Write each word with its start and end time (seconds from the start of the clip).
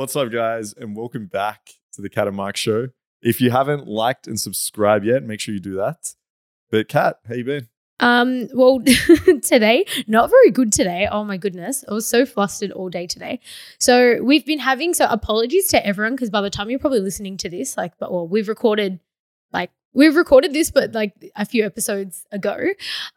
What's 0.00 0.16
up, 0.16 0.32
guys, 0.32 0.72
and 0.72 0.96
welcome 0.96 1.26
back 1.26 1.72
to 1.92 2.00
the 2.00 2.08
Kat 2.08 2.26
and 2.26 2.34
Mark 2.34 2.56
Show. 2.56 2.88
If 3.20 3.38
you 3.38 3.50
haven't 3.50 3.86
liked 3.86 4.26
and 4.26 4.40
subscribed 4.40 5.04
yet, 5.04 5.24
make 5.24 5.40
sure 5.40 5.52
you 5.52 5.60
do 5.60 5.74
that. 5.74 6.14
But 6.70 6.88
Kat, 6.88 7.18
how 7.28 7.34
you 7.34 7.44
been? 7.44 7.68
Um, 8.00 8.48
well, 8.54 8.80
today, 9.42 9.84
not 10.06 10.30
very 10.30 10.52
good 10.52 10.72
today. 10.72 11.06
Oh 11.12 11.22
my 11.22 11.36
goodness. 11.36 11.84
I 11.86 11.92
was 11.92 12.06
so 12.06 12.24
flustered 12.24 12.72
all 12.72 12.88
day 12.88 13.06
today. 13.06 13.40
So 13.78 14.22
we've 14.22 14.46
been 14.46 14.60
having, 14.60 14.94
so 14.94 15.04
apologies 15.04 15.66
to 15.68 15.86
everyone, 15.86 16.14
because 16.14 16.30
by 16.30 16.40
the 16.40 16.48
time 16.48 16.70
you're 16.70 16.78
probably 16.78 17.00
listening 17.00 17.36
to 17.36 17.50
this, 17.50 17.76
like, 17.76 17.92
but 17.98 18.10
well, 18.10 18.26
we've 18.26 18.48
recorded 18.48 19.00
like 19.52 19.70
we've 19.92 20.14
recorded 20.16 20.52
this, 20.52 20.70
but 20.70 20.92
like 20.92 21.12
a 21.36 21.44
few 21.44 21.64
episodes 21.64 22.24
ago. 22.32 22.56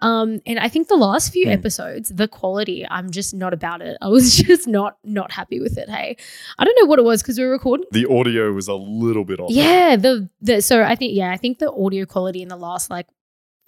Um, 0.02 0.42
and 0.46 0.58
I 0.60 0.68
think 0.70 0.88
the 0.88 0.96
last 0.96 1.32
few 1.32 1.48
Mm. 1.48 1.54
episodes, 1.54 2.10
the 2.10 2.28
quality, 2.28 2.86
I'm 2.90 3.12
just 3.12 3.34
not 3.34 3.54
about 3.54 3.81
it. 3.81 3.98
I 4.02 4.08
was 4.08 4.36
just 4.44 4.68
not 4.68 4.98
not 5.04 5.31
happy 5.31 5.59
with 5.59 5.78
it. 5.78 5.90
Hey, 5.90 6.17
I 6.58 6.64
don't 6.66 6.78
know 6.81 6.88
what 6.88 7.00
it 7.00 7.05
was 7.05 7.22
because 7.22 7.38
we 7.38 7.45
were 7.45 7.52
recording. 7.52 7.86
The 7.91 8.08
audio 8.08 8.52
was 8.54 8.67
a 8.67 8.76
little 8.76 9.26
bit 9.26 9.40
off. 9.40 9.52
Yeah, 9.52 9.95
the 9.95 10.30
the 10.41 10.62
so 10.62 10.84
I 10.84 10.95
think 10.95 11.14
yeah, 11.16 11.31
I 11.31 11.38
think 11.38 11.59
the 11.59 11.72
audio 11.72 12.05
quality 12.05 12.41
in 12.41 12.48
the 12.48 12.58
last 12.58 12.90
like 12.90 13.08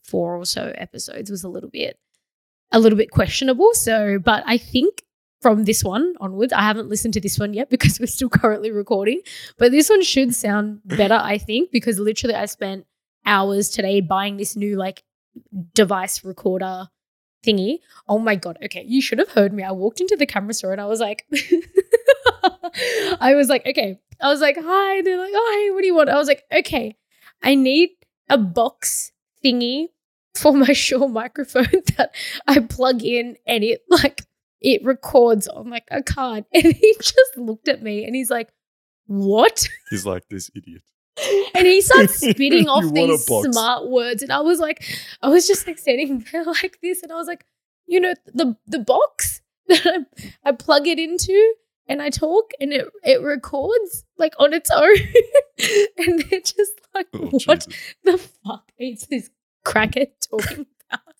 four 0.04 0.35
or 0.35 0.46
so 0.46 0.72
episodes 0.76 1.30
was 1.32 1.44
a 1.44 1.49
little 1.49 1.70
bit 1.70 1.98
a 2.72 2.80
little 2.80 2.98
bit 2.98 3.12
questionable. 3.12 3.74
So, 3.74 4.20
but 4.20 4.44
I 4.46 4.58
think 4.58 5.04
from 5.41 5.66
this 5.66 5.84
one 5.84 6.16
onwards, 6.20 6.52
I 6.54 6.62
haven't 6.63 6.90
listened 6.90 7.13
to 7.13 7.22
this 7.22 7.38
one 7.38 7.54
yet 7.54 7.70
because 7.74 7.99
we're 7.99 8.08
still 8.08 8.30
currently 8.30 8.72
recording. 8.72 9.22
But 9.60 9.72
this 9.72 9.90
one 9.90 10.02
should 10.04 10.34
sound 10.34 10.82
better, 10.85 11.20
I 11.22 11.38
think, 11.38 11.72
because 11.72 11.99
literally 11.99 12.34
I 12.35 12.46
spent 12.46 12.85
hours 13.25 13.70
today 13.70 14.02
buying 14.02 14.38
this 14.38 14.55
new 14.55 14.75
like 14.75 15.03
device 15.73 16.23
recorder 16.23 16.88
thingy. 17.45 17.79
Oh 18.07 18.20
my 18.20 18.35
god, 18.35 18.57
okay, 18.63 18.84
you 18.88 19.01
should 19.01 19.20
have 19.20 19.29
heard 19.29 19.53
me. 19.53 19.63
I 19.63 19.71
walked 19.71 20.01
into 20.01 20.15
the 20.15 20.25
camera 20.25 20.53
store 20.53 20.71
and 20.71 20.81
I 20.81 20.85
was 20.85 20.99
like 20.99 21.26
I 23.21 23.35
was 23.35 23.49
like, 23.49 23.65
okay. 23.65 23.99
I 24.21 24.29
was 24.29 24.41
like, 24.41 24.57
hi. 24.59 25.01
They're 25.01 25.17
like, 25.17 25.34
oh, 25.34 25.62
hey, 25.63 25.71
what 25.71 25.82
do 25.82 25.87
you 25.87 25.95
want? 25.95 26.09
I 26.09 26.17
was 26.17 26.27
like, 26.27 26.43
okay, 26.51 26.95
I 27.43 27.55
need 27.55 27.90
a 28.29 28.37
box 28.37 29.12
thingy 29.43 29.87
for 30.35 30.54
my 30.54 30.73
Shure 30.73 31.10
microphone 31.10 31.67
that 31.98 32.13
I 32.48 32.60
plug 32.60 33.04
in 33.04 33.37
and 33.45 33.63
it 33.63 33.82
like 33.89 34.23
it 34.62 34.84
records 34.84 35.48
on 35.48 35.70
like 35.70 35.87
a 35.91 36.01
card. 36.01 36.45
And 36.54 36.73
he 36.73 36.95
just 36.99 37.37
looked 37.37 37.67
at 37.67 37.82
me 37.82 38.05
and 38.05 38.15
he's 38.15 38.29
like, 38.29 38.49
what? 39.07 39.67
He's 39.89 40.05
like 40.05 40.27
this 40.29 40.49
idiot. 40.55 40.82
And 41.55 41.66
he 41.66 41.82
starts 41.82 42.16
spitting 42.30 42.68
off 42.68 42.94
these 42.94 43.26
smart 43.26 43.90
words. 43.90 44.21
And 44.21 44.32
I 44.32 44.40
was 44.41 44.60
like, 44.60 44.84
I 45.22 45.30
was 45.30 45.48
just 45.48 45.66
like 45.66 45.77
standing 45.80 46.26
there 46.32 46.44
like 46.44 46.80
this. 46.82 47.04
And 47.04 47.12
I 47.12 47.16
was 47.16 47.27
like, 47.27 47.46
you 47.88 47.99
know, 47.99 48.13
the 48.34 48.55
the 48.68 48.80
box 48.80 49.41
that 49.68 49.85
I, 49.85 50.49
I 50.49 50.52
plug 50.52 50.88
it 50.88 50.99
into 50.99 51.54
and 51.88 52.02
I 52.02 52.10
talk 52.10 52.52
and 52.60 52.74
it 52.74 52.88
it 53.04 53.22
records 53.22 54.04
like 54.18 54.34
on 54.40 54.54
its 54.54 54.70
own. 54.72 54.98
and 55.98 56.24
they're 56.30 56.41
just 56.41 56.82
like, 56.94 57.07
Oh, 57.13 57.29
what 57.46 57.66
Jesus. 57.68 57.96
the 58.04 58.18
fuck 58.18 58.72
is 58.77 59.07
this 59.10 59.29
crackhead 59.66 60.07
talking 60.29 60.66
about? 60.90 61.16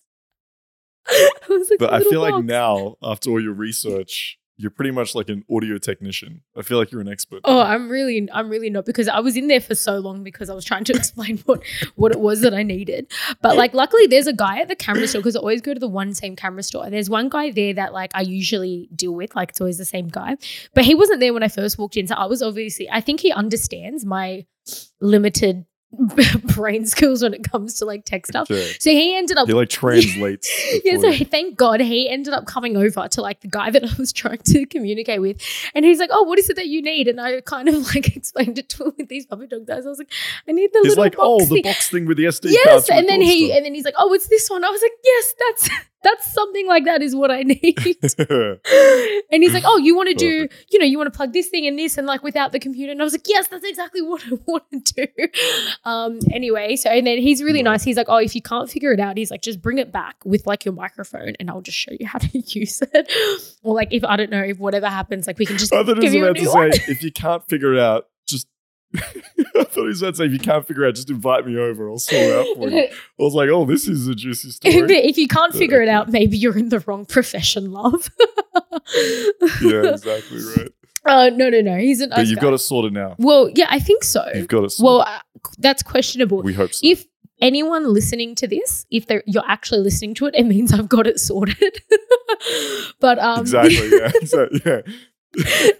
I 1.08 1.30
was 1.48 1.70
like, 1.70 1.78
But 1.78 1.94
I 1.94 1.98
"Little 1.98 2.12
feel 2.12 2.20
like 2.20 2.44
now, 2.44 2.96
after 3.02 3.30
all 3.30 3.40
your 3.42 3.54
research, 3.54 4.38
you're 4.58 4.70
pretty 4.70 4.90
much 4.90 5.14
like 5.14 5.28
an 5.28 5.44
audio 5.50 5.76
technician. 5.76 6.40
I 6.56 6.62
feel 6.62 6.78
like 6.78 6.90
you're 6.90 7.02
an 7.02 7.08
expert. 7.08 7.40
Oh, 7.44 7.60
I'm 7.60 7.90
really, 7.90 8.26
I'm 8.32 8.48
really 8.48 8.70
not 8.70 8.86
because 8.86 9.06
I 9.06 9.20
was 9.20 9.36
in 9.36 9.48
there 9.48 9.60
for 9.60 9.74
so 9.74 9.98
long 9.98 10.22
because 10.22 10.48
I 10.48 10.54
was 10.54 10.64
trying 10.64 10.84
to 10.84 10.92
explain 10.96 11.38
what 11.44 11.62
what 11.96 12.12
it 12.12 12.20
was 12.20 12.40
that 12.40 12.54
I 12.54 12.62
needed. 12.62 13.10
But 13.42 13.56
like, 13.56 13.74
luckily, 13.74 14.06
there's 14.06 14.26
a 14.26 14.32
guy 14.32 14.60
at 14.60 14.68
the 14.68 14.76
camera 14.76 15.06
store 15.06 15.20
because 15.20 15.36
I 15.36 15.40
always 15.40 15.60
go 15.60 15.74
to 15.74 15.80
the 15.80 15.88
one 15.88 16.14
same 16.14 16.36
camera 16.36 16.62
store. 16.62 16.88
There's 16.88 17.10
one 17.10 17.28
guy 17.28 17.50
there 17.50 17.74
that 17.74 17.92
like 17.92 18.10
I 18.14 18.22
usually 18.22 18.88
deal 18.94 19.14
with, 19.14 19.36
like 19.36 19.50
it's 19.50 19.60
always 19.60 19.78
the 19.78 19.84
same 19.84 20.08
guy. 20.08 20.36
But 20.74 20.84
he 20.84 20.94
wasn't 20.94 21.20
there 21.20 21.34
when 21.34 21.42
I 21.42 21.48
first 21.48 21.78
walked 21.78 21.96
in, 21.96 22.06
so 22.06 22.14
I 22.14 22.24
was 22.26 22.42
obviously. 22.42 22.88
I 22.90 23.00
think 23.00 23.20
he 23.20 23.32
understands 23.32 24.06
my 24.06 24.46
limited 25.00 25.66
brain 26.54 26.84
skills 26.84 27.22
when 27.22 27.32
it 27.32 27.48
comes 27.50 27.74
to 27.74 27.84
like 27.84 28.04
tech 28.04 28.26
stuff. 28.26 28.50
Okay. 28.50 28.74
So 28.80 28.90
he 28.90 29.16
ended 29.16 29.36
up 29.36 29.46
He 29.46 29.54
like 29.54 29.68
translates. 29.68 30.50
yeah, 30.84 30.98
so 30.98 31.12
thank 31.24 31.56
God 31.56 31.80
he 31.80 32.08
ended 32.08 32.34
up 32.34 32.46
coming 32.46 32.76
over 32.76 33.08
to 33.08 33.22
like 33.22 33.40
the 33.40 33.48
guy 33.48 33.70
that 33.70 33.84
I 33.84 33.88
was 33.98 34.12
trying 34.12 34.38
to 34.38 34.66
communicate 34.66 35.20
with. 35.20 35.40
And 35.74 35.84
he's 35.84 35.98
like, 35.98 36.10
Oh, 36.12 36.22
what 36.24 36.38
is 36.38 36.50
it 36.50 36.56
that 36.56 36.66
you 36.66 36.82
need? 36.82 37.08
And 37.08 37.20
I 37.20 37.40
kind 37.40 37.68
of 37.68 37.74
like 37.94 38.16
explained 38.16 38.58
it 38.58 38.68
to 38.70 38.86
him 38.86 38.92
with 38.98 39.08
these 39.08 39.26
puppy 39.26 39.46
dog 39.46 39.66
guys. 39.66 39.86
I 39.86 39.88
was 39.88 39.98
like, 39.98 40.12
I 40.48 40.52
need 40.52 40.72
the 40.72 40.80
He's 40.82 40.90
little 40.90 41.04
like, 41.04 41.16
box 41.16 41.24
oh, 41.24 41.38
the 41.40 41.46
thing." 41.46 41.62
box 41.62 41.90
thing 41.90 42.06
with 42.06 42.16
the 42.16 42.24
SD 42.24 42.42
card. 42.42 42.54
Yes. 42.64 42.90
And 42.90 43.08
then 43.08 43.20
he 43.20 43.46
stuff. 43.46 43.56
and 43.56 43.66
then 43.66 43.74
he's 43.74 43.84
like, 43.84 43.94
Oh, 43.96 44.12
it's 44.12 44.28
this 44.28 44.50
one. 44.50 44.64
I 44.64 44.70
was 44.70 44.82
like, 44.82 44.92
Yes, 45.04 45.34
that's 45.38 45.70
that's 46.02 46.32
something 46.32 46.66
like 46.68 46.84
that 46.84 47.02
is 47.02 47.16
what 47.16 47.30
I 47.30 47.42
need. 47.44 47.76
and 49.30 49.42
he's 49.42 49.52
like, 49.54 49.64
Oh, 49.66 49.76
you 49.78 49.96
want 49.96 50.08
to 50.10 50.14
do, 50.14 50.48
you 50.70 50.78
know, 50.78 50.84
you 50.84 50.98
want 50.98 51.12
to 51.12 51.16
plug 51.16 51.32
this 51.32 51.48
thing 51.48 51.66
and 51.66 51.78
this 51.78 51.98
and 51.98 52.06
like 52.06 52.22
without 52.22 52.52
the 52.52 52.58
computer. 52.60 52.92
And 52.92 53.00
I 53.00 53.04
was 53.04 53.12
like, 53.14 53.26
Yes, 53.26 53.48
that's 53.48 53.64
exactly 53.64 54.02
what 54.06 54.22
I 54.26 54.38
want 54.46 54.64
to 54.86 55.06
do. 55.16 55.28
Um, 55.84 56.18
anyway, 56.32 56.76
so 56.76 56.90
and 56.90 57.06
then 57.06 57.18
he's 57.18 57.42
really 57.42 57.62
nice. 57.62 57.82
He's 57.82 57.96
like, 57.96 58.08
Oh, 58.08 58.18
if 58.18 58.34
you 58.34 58.42
can't 58.42 58.70
figure 58.70 58.92
it 58.92 59.00
out, 59.00 59.16
he's 59.16 59.30
like, 59.30 59.42
just 59.42 59.60
bring 59.60 59.78
it 59.78 59.92
back 59.92 60.16
with 60.24 60.46
like 60.46 60.64
your 60.64 60.74
microphone 60.74 61.34
and 61.40 61.50
I'll 61.50 61.60
just 61.62 61.78
show 61.78 61.92
you 61.98 62.06
how 62.06 62.18
to 62.18 62.38
use 62.38 62.82
it. 62.82 63.56
or 63.62 63.74
like 63.74 63.88
if 63.92 64.04
I 64.04 64.16
don't 64.16 64.30
know, 64.30 64.42
if 64.42 64.58
whatever 64.58 64.88
happens, 64.88 65.26
like 65.26 65.38
we 65.38 65.46
can 65.46 65.58
just 65.58 65.72
I 65.72 65.82
thought 65.84 65.96
he 65.96 66.02
give 66.02 66.04
was 66.04 66.14
you 66.14 66.24
a 66.24 66.30
about 66.30 66.36
to 66.36 66.42
new 66.42 66.48
say, 66.50 66.58
one. 66.58 66.70
if 66.88 67.02
you 67.02 67.12
can't 67.12 67.46
figure 67.48 67.72
it 67.74 67.80
out, 67.80 68.06
just. 68.28 68.46
I 69.56 69.64
thought 69.64 69.74
he 69.74 69.82
was 69.82 70.02
about 70.02 70.12
to 70.12 70.16
say, 70.16 70.24
if 70.26 70.32
you 70.32 70.38
can't 70.38 70.66
figure 70.66 70.84
it 70.84 70.88
out, 70.88 70.94
just 70.94 71.10
invite 71.10 71.46
me 71.46 71.56
over. 71.58 71.88
I'll 71.88 71.98
sort 71.98 72.20
it 72.20 72.36
out 72.36 72.56
for 72.56 72.68
you. 72.68 72.78
I 72.88 73.22
was 73.22 73.34
like, 73.34 73.48
oh, 73.48 73.64
this 73.64 73.88
is 73.88 74.08
a 74.08 74.14
juicy 74.14 74.50
story. 74.50 74.74
if 74.74 75.18
you 75.18 75.28
can't 75.28 75.54
figure 75.54 75.82
it 75.82 75.88
out, 75.88 76.10
maybe 76.10 76.36
you're 76.36 76.56
in 76.56 76.68
the 76.68 76.80
wrong 76.80 77.06
profession, 77.06 77.72
love. 77.72 78.10
yeah, 79.62 79.92
exactly 79.92 80.40
right. 80.56 80.68
Uh, 81.06 81.30
no, 81.32 81.48
no, 81.48 81.60
no. 81.60 81.76
He's 81.76 82.00
an 82.00 82.10
But 82.10 82.26
you've 82.26 82.40
got 82.40 82.50
to 82.50 82.58
sort 82.58 82.86
it 82.86 82.88
sorted 82.88 82.92
now. 82.92 83.14
Well, 83.18 83.48
yeah, 83.54 83.68
I 83.70 83.78
think 83.78 84.02
so. 84.02 84.28
You've 84.34 84.48
got 84.48 84.64
it 84.64 84.74
Well, 84.80 85.02
uh, 85.02 85.20
that's 85.56 85.84
questionable. 85.84 86.42
we 86.42 86.52
hope 86.52 86.74
so. 86.74 86.80
if 86.82 87.06
anyone 87.40 87.92
listening 87.92 88.34
to 88.36 88.48
this, 88.48 88.86
if 88.90 89.06
they're 89.06 89.22
you're 89.26 89.46
actually 89.46 89.80
listening 89.80 90.14
to 90.14 90.26
it, 90.26 90.34
it 90.34 90.44
means 90.44 90.72
I've 90.72 90.88
got 90.88 91.06
it 91.06 91.20
sorted. 91.20 91.80
but 93.00 93.18
um, 93.18 93.40
exactly. 93.40 93.88
Yeah. 93.88 94.10
So, 94.24 94.48
yeah. 94.64 94.80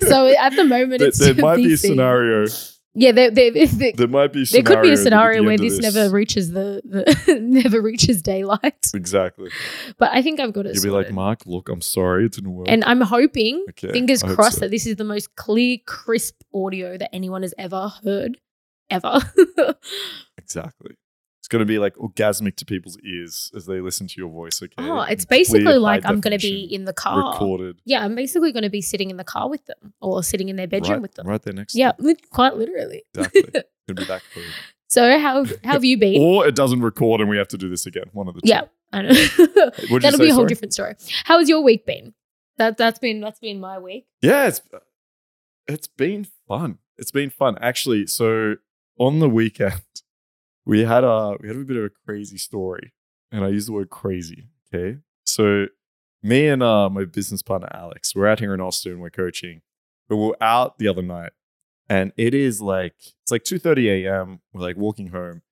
so 0.00 0.26
at 0.28 0.54
the 0.54 0.64
moment, 0.64 1.00
there, 1.00 1.08
it's 1.08 1.18
there 1.18 1.34
might 1.34 1.56
be 1.56 1.72
a 1.72 1.76
scenario. 1.76 2.46
Yeah, 2.98 3.12
there, 3.12 3.30
there, 3.30 3.50
there, 3.52 3.66
there, 3.82 3.92
There 3.94 4.08
might 4.08 4.32
be. 4.32 4.44
there 4.46 4.62
could 4.62 4.80
be 4.80 4.90
a 4.90 4.96
scenario 4.96 5.40
the 5.40 5.44
where 5.44 5.52
end 5.52 5.64
of 5.64 5.70
this, 5.70 5.80
never 5.94 6.08
reaches 6.10 6.52
the, 6.52 6.80
the 6.84 7.38
never 7.40 7.82
reaches 7.82 8.22
daylight. 8.22 8.90
Exactly. 8.94 9.50
But 9.98 10.12
I 10.12 10.22
think 10.22 10.40
I've 10.40 10.52
got 10.54 10.64
it. 10.66 10.74
You'll 10.74 10.84
be 10.84 10.90
like, 10.90 11.04
sorted. 11.04 11.14
Mark, 11.14 11.40
look, 11.46 11.68
I'm 11.68 11.82
sorry, 11.82 12.24
it 12.24 12.32
didn't 12.32 12.54
work. 12.54 12.68
and 12.70 12.82
I'm 12.84 13.02
hoping, 13.02 13.64
Okay, 13.70 13.92
fingers 13.92 14.22
hope 14.22 14.34
crossed, 14.34 14.54
so. 14.56 14.60
that 14.60 14.70
this 14.70 14.86
is 14.86 14.96
the 14.96 15.04
most 15.04 15.36
clear, 15.36 15.76
crisp 15.86 16.40
audio 16.54 16.96
that 16.96 17.14
anyone 17.14 17.42
has 17.42 17.52
ever 17.58 17.92
heard, 18.02 18.38
ever. 18.88 19.20
exactly. 20.38 20.96
It's 21.46 21.52
going 21.52 21.60
to 21.60 21.64
be 21.64 21.78
like 21.78 21.94
orgasmic 21.94 22.56
to 22.56 22.64
people's 22.64 22.98
ears 23.04 23.52
as 23.54 23.66
they 23.66 23.80
listen 23.80 24.08
to 24.08 24.14
your 24.16 24.28
voice. 24.28 24.60
Okay. 24.60 24.74
oh, 24.78 25.02
it's 25.02 25.24
basically 25.24 25.78
like 25.78 26.04
I'm 26.04 26.18
going 26.18 26.36
to 26.36 26.44
be 26.44 26.64
in 26.64 26.86
the 26.86 26.92
car. 26.92 27.30
recorded 27.34 27.78
Yeah, 27.84 28.04
I'm 28.04 28.16
basically 28.16 28.50
going 28.50 28.64
to 28.64 28.68
be 28.68 28.80
sitting 28.82 29.10
in 29.10 29.16
the 29.16 29.22
car 29.22 29.48
with 29.48 29.64
them 29.66 29.92
or 30.00 30.24
sitting 30.24 30.48
in 30.48 30.56
their 30.56 30.66
bedroom 30.66 30.94
right, 30.94 31.02
with 31.02 31.14
them. 31.14 31.24
right 31.24 31.40
there 31.40 31.54
next. 31.54 31.74
to 31.74 31.78
Yeah, 31.78 31.92
li- 32.00 32.16
quite 32.30 32.56
literally. 32.56 33.04
exactly. 33.14 33.42
Gonna 33.86 34.00
be 34.00 34.04
that 34.06 34.22
clear. 34.32 34.44
So 34.88 35.20
how 35.20 35.44
how 35.44 35.74
have 35.74 35.84
you 35.84 35.96
been? 35.96 36.20
Or 36.20 36.48
it 36.48 36.56
doesn't 36.56 36.80
record 36.80 37.20
and 37.20 37.30
we 37.30 37.36
have 37.38 37.46
to 37.48 37.56
do 37.56 37.68
this 37.68 37.86
again. 37.86 38.06
One 38.12 38.26
of 38.26 38.34
the 38.34 38.40
two. 38.40 38.48
yeah, 38.48 38.62
I 38.92 39.02
know. 39.02 39.12
That'll 40.00 40.18
be 40.18 40.30
a 40.30 40.34
whole 40.34 40.38
sorry? 40.40 40.48
different 40.48 40.72
story. 40.72 40.94
How 41.26 41.38
has 41.38 41.48
your 41.48 41.60
week 41.60 41.86
been? 41.86 42.12
That 42.58 42.76
that's 42.76 42.98
been 42.98 43.20
that's 43.20 43.38
been 43.38 43.60
my 43.60 43.78
week. 43.78 44.08
Yeah, 44.20 44.48
it's 44.48 44.62
it's 45.68 45.86
been 45.86 46.26
fun. 46.48 46.78
It's 46.98 47.12
been 47.12 47.30
fun 47.30 47.56
actually. 47.60 48.08
So 48.08 48.56
on 48.98 49.20
the 49.20 49.28
weekend, 49.28 49.82
we 50.66 50.84
had 50.84 51.04
a 51.04 51.36
we 51.40 51.48
had 51.48 51.56
a 51.56 51.64
bit 51.64 51.76
of 51.76 51.84
a 51.84 51.90
crazy 52.04 52.36
story, 52.36 52.92
and 53.32 53.44
I 53.44 53.48
use 53.48 53.66
the 53.66 53.72
word 53.72 53.88
crazy. 53.88 54.48
Okay, 54.74 54.98
so 55.24 55.66
me 56.22 56.48
and 56.48 56.62
uh, 56.62 56.90
my 56.90 57.04
business 57.04 57.42
partner 57.42 57.68
Alex, 57.72 58.14
we're 58.14 58.26
out 58.26 58.40
here 58.40 58.52
in 58.52 58.60
Austin. 58.60 58.98
We're 59.00 59.10
coaching, 59.10 59.62
but 60.08 60.16
we're 60.16 60.34
out 60.40 60.78
the 60.78 60.88
other 60.88 61.02
night, 61.02 61.32
and 61.88 62.12
it 62.16 62.34
is 62.34 62.60
like 62.60 62.94
it's 63.22 63.30
like 63.30 63.44
two 63.44 63.58
thirty 63.58 63.88
a.m. 63.88 64.40
We're 64.52 64.62
like 64.62 64.76
walking 64.76 65.08
home. 65.08 65.42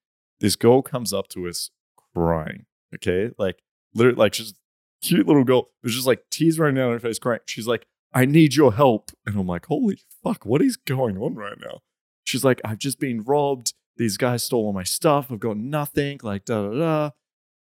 This 0.41 0.57
girl 0.57 0.83
comes 0.83 1.13
up 1.13 1.29
to 1.29 1.49
us 1.49 1.71
crying. 2.13 2.67
Okay, 2.95 3.33
like 3.39 3.63
literally, 3.95 4.17
like 4.17 4.33
just 4.33 4.59
cute 5.01 5.27
little 5.27 5.45
girl. 5.45 5.69
There's 5.83 5.95
just 5.95 6.07
like 6.07 6.25
tears 6.31 6.59
running 6.59 6.77
down 6.77 6.93
her 6.93 6.99
face, 6.99 7.19
crying. 7.19 7.41
She's 7.47 7.67
like, 7.67 7.87
I 8.13 8.25
need 8.25 8.55
your 8.55 8.73
help. 8.73 9.11
And 9.27 9.39
I'm 9.39 9.47
like, 9.47 9.67
holy 9.67 9.99
fuck, 10.23 10.47
what 10.47 10.63
is 10.63 10.77
going 10.77 11.19
on 11.19 11.35
right 11.35 11.59
now? 11.61 11.81
She's 12.23 12.45
like, 12.45 12.61
I've 12.65 12.79
just 12.79 12.99
been 12.99 13.23
robbed. 13.23 13.75
These 13.97 14.17
guys 14.17 14.43
stole 14.43 14.67
all 14.67 14.73
my 14.73 14.83
stuff. 14.83 15.31
I've 15.31 15.41
got 15.41 15.57
nothing. 15.57 16.21
Like, 16.23 16.45
da 16.45 16.69
da 16.69 16.79
da. 16.79 17.11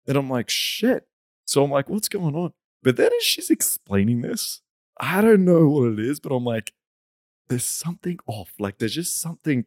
And 0.07 0.17
I'm 0.17 0.29
like, 0.29 0.49
shit. 0.49 1.07
So 1.45 1.63
I'm 1.63 1.71
like, 1.71 1.89
what's 1.89 2.09
going 2.09 2.35
on? 2.35 2.53
But 2.83 2.97
then 2.97 3.11
as 3.15 3.23
she's 3.23 3.49
explaining 3.49 4.21
this, 4.21 4.61
I 4.99 5.21
don't 5.21 5.45
know 5.45 5.67
what 5.67 5.93
it 5.93 5.99
is, 5.99 6.19
but 6.19 6.31
I'm 6.31 6.45
like, 6.45 6.73
there's 7.47 7.65
something 7.65 8.19
off. 8.27 8.53
Like, 8.59 8.77
there's 8.77 8.95
just 8.95 9.19
something. 9.19 9.65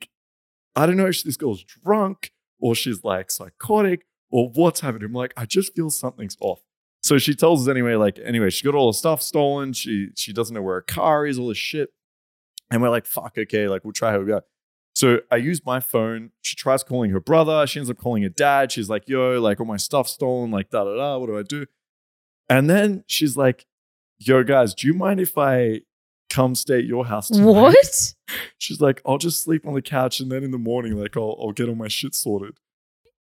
I 0.76 0.86
don't 0.86 0.96
know 0.96 1.06
if 1.06 1.22
this 1.22 1.36
girl's 1.36 1.64
drunk 1.64 2.32
or 2.60 2.74
she's 2.74 3.04
like 3.04 3.30
psychotic 3.30 4.06
or 4.30 4.48
what's 4.48 4.80
happening. 4.80 5.06
I'm 5.06 5.12
like, 5.12 5.34
I 5.36 5.44
just 5.44 5.74
feel 5.74 5.90
something's 5.90 6.36
off. 6.40 6.60
So 7.02 7.18
she 7.18 7.34
tells 7.34 7.66
us 7.66 7.70
anyway, 7.70 7.94
like, 7.96 8.20
anyway, 8.24 8.50
she 8.50 8.64
got 8.64 8.76
all 8.76 8.90
her 8.92 8.96
stuff 8.96 9.20
stolen. 9.20 9.72
She 9.72 10.08
she 10.16 10.32
doesn't 10.32 10.54
know 10.54 10.62
where 10.62 10.76
her 10.76 10.82
car 10.82 11.26
is, 11.26 11.38
all 11.38 11.48
this 11.48 11.58
shit. 11.58 11.90
And 12.70 12.80
we're 12.80 12.90
like, 12.90 13.06
fuck, 13.06 13.36
okay, 13.36 13.68
like 13.68 13.84
we'll 13.84 13.92
try 13.92 14.12
her. 14.12 14.26
Yeah. 14.26 14.40
So 15.02 15.18
I 15.32 15.36
use 15.36 15.66
my 15.66 15.80
phone. 15.80 16.30
She 16.42 16.54
tries 16.54 16.84
calling 16.84 17.10
her 17.10 17.18
brother. 17.18 17.66
She 17.66 17.80
ends 17.80 17.90
up 17.90 17.98
calling 17.98 18.22
her 18.22 18.28
dad. 18.28 18.70
She's 18.70 18.88
like, 18.88 19.08
yo, 19.08 19.40
like 19.40 19.58
all 19.58 19.66
my 19.66 19.76
stuff 19.76 20.06
stolen, 20.06 20.52
like 20.52 20.70
da 20.70 20.84
da 20.84 20.94
da. 20.94 21.18
What 21.18 21.26
do 21.26 21.36
I 21.36 21.42
do? 21.42 21.66
And 22.48 22.70
then 22.70 23.02
she's 23.08 23.36
like, 23.36 23.66
yo, 24.20 24.44
guys, 24.44 24.74
do 24.74 24.86
you 24.86 24.94
mind 24.94 25.18
if 25.18 25.36
I 25.36 25.80
come 26.30 26.54
stay 26.54 26.78
at 26.78 26.84
your 26.84 27.04
house 27.06 27.26
tonight? 27.26 27.46
What? 27.46 28.14
She's 28.58 28.80
like, 28.80 29.02
I'll 29.04 29.18
just 29.18 29.42
sleep 29.42 29.66
on 29.66 29.74
the 29.74 29.82
couch 29.82 30.20
and 30.20 30.30
then 30.30 30.44
in 30.44 30.52
the 30.52 30.56
morning, 30.58 30.92
like 30.96 31.16
I'll, 31.16 31.36
I'll 31.40 31.50
get 31.52 31.68
all 31.68 31.74
my 31.74 31.88
shit 31.88 32.14
sorted. 32.14 32.58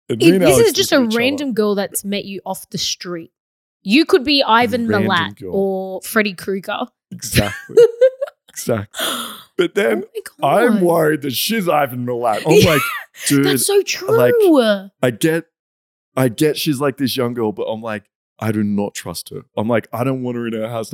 And 0.08 0.18
me 0.20 0.28
It- 0.28 0.34
and 0.34 0.42
this 0.42 0.54
Alex 0.54 0.68
is 0.68 0.72
just 0.72 0.92
look 0.92 1.00
a 1.00 1.02
at 1.02 1.06
each 1.08 1.14
other. 1.14 1.18
random 1.18 1.52
girl 1.52 1.74
that's 1.74 2.04
met 2.04 2.26
you 2.26 2.40
off 2.46 2.70
the 2.70 2.78
street. 2.78 3.32
You 3.82 4.04
could 4.04 4.22
be 4.22 4.40
Ivan 4.44 4.86
Random 4.86 5.10
Milat 5.10 5.38
girl. 5.40 5.50
or 5.52 6.00
Freddy 6.02 6.32
Krueger. 6.34 6.86
Exactly. 7.10 7.76
exactly. 8.56 9.06
But 9.58 9.74
then 9.74 10.04
oh 10.42 10.48
I'm 10.48 10.82
worried 10.82 11.22
that 11.22 11.32
she's 11.32 11.66
Ivan 11.66 12.04
Milat. 12.04 12.42
I'm 12.46 12.62
like, 12.66 12.82
dude, 13.26 13.46
That's 13.46 13.64
so 13.66 13.80
true. 13.80 14.14
like- 14.14 14.34
I 15.02 15.10
get, 15.10 15.46
I 16.14 16.28
get 16.28 16.58
she's 16.58 16.78
like 16.78 16.98
this 16.98 17.16
young 17.16 17.32
girl, 17.32 17.52
but 17.52 17.62
I'm 17.62 17.80
like, 17.80 18.04
I 18.38 18.52
do 18.52 18.62
not 18.62 18.94
trust 18.94 19.30
her. 19.30 19.44
I'm 19.56 19.66
like, 19.66 19.88
I 19.94 20.04
don't 20.04 20.22
want 20.22 20.36
her 20.36 20.46
in 20.46 20.62
our 20.62 20.68
house. 20.68 20.92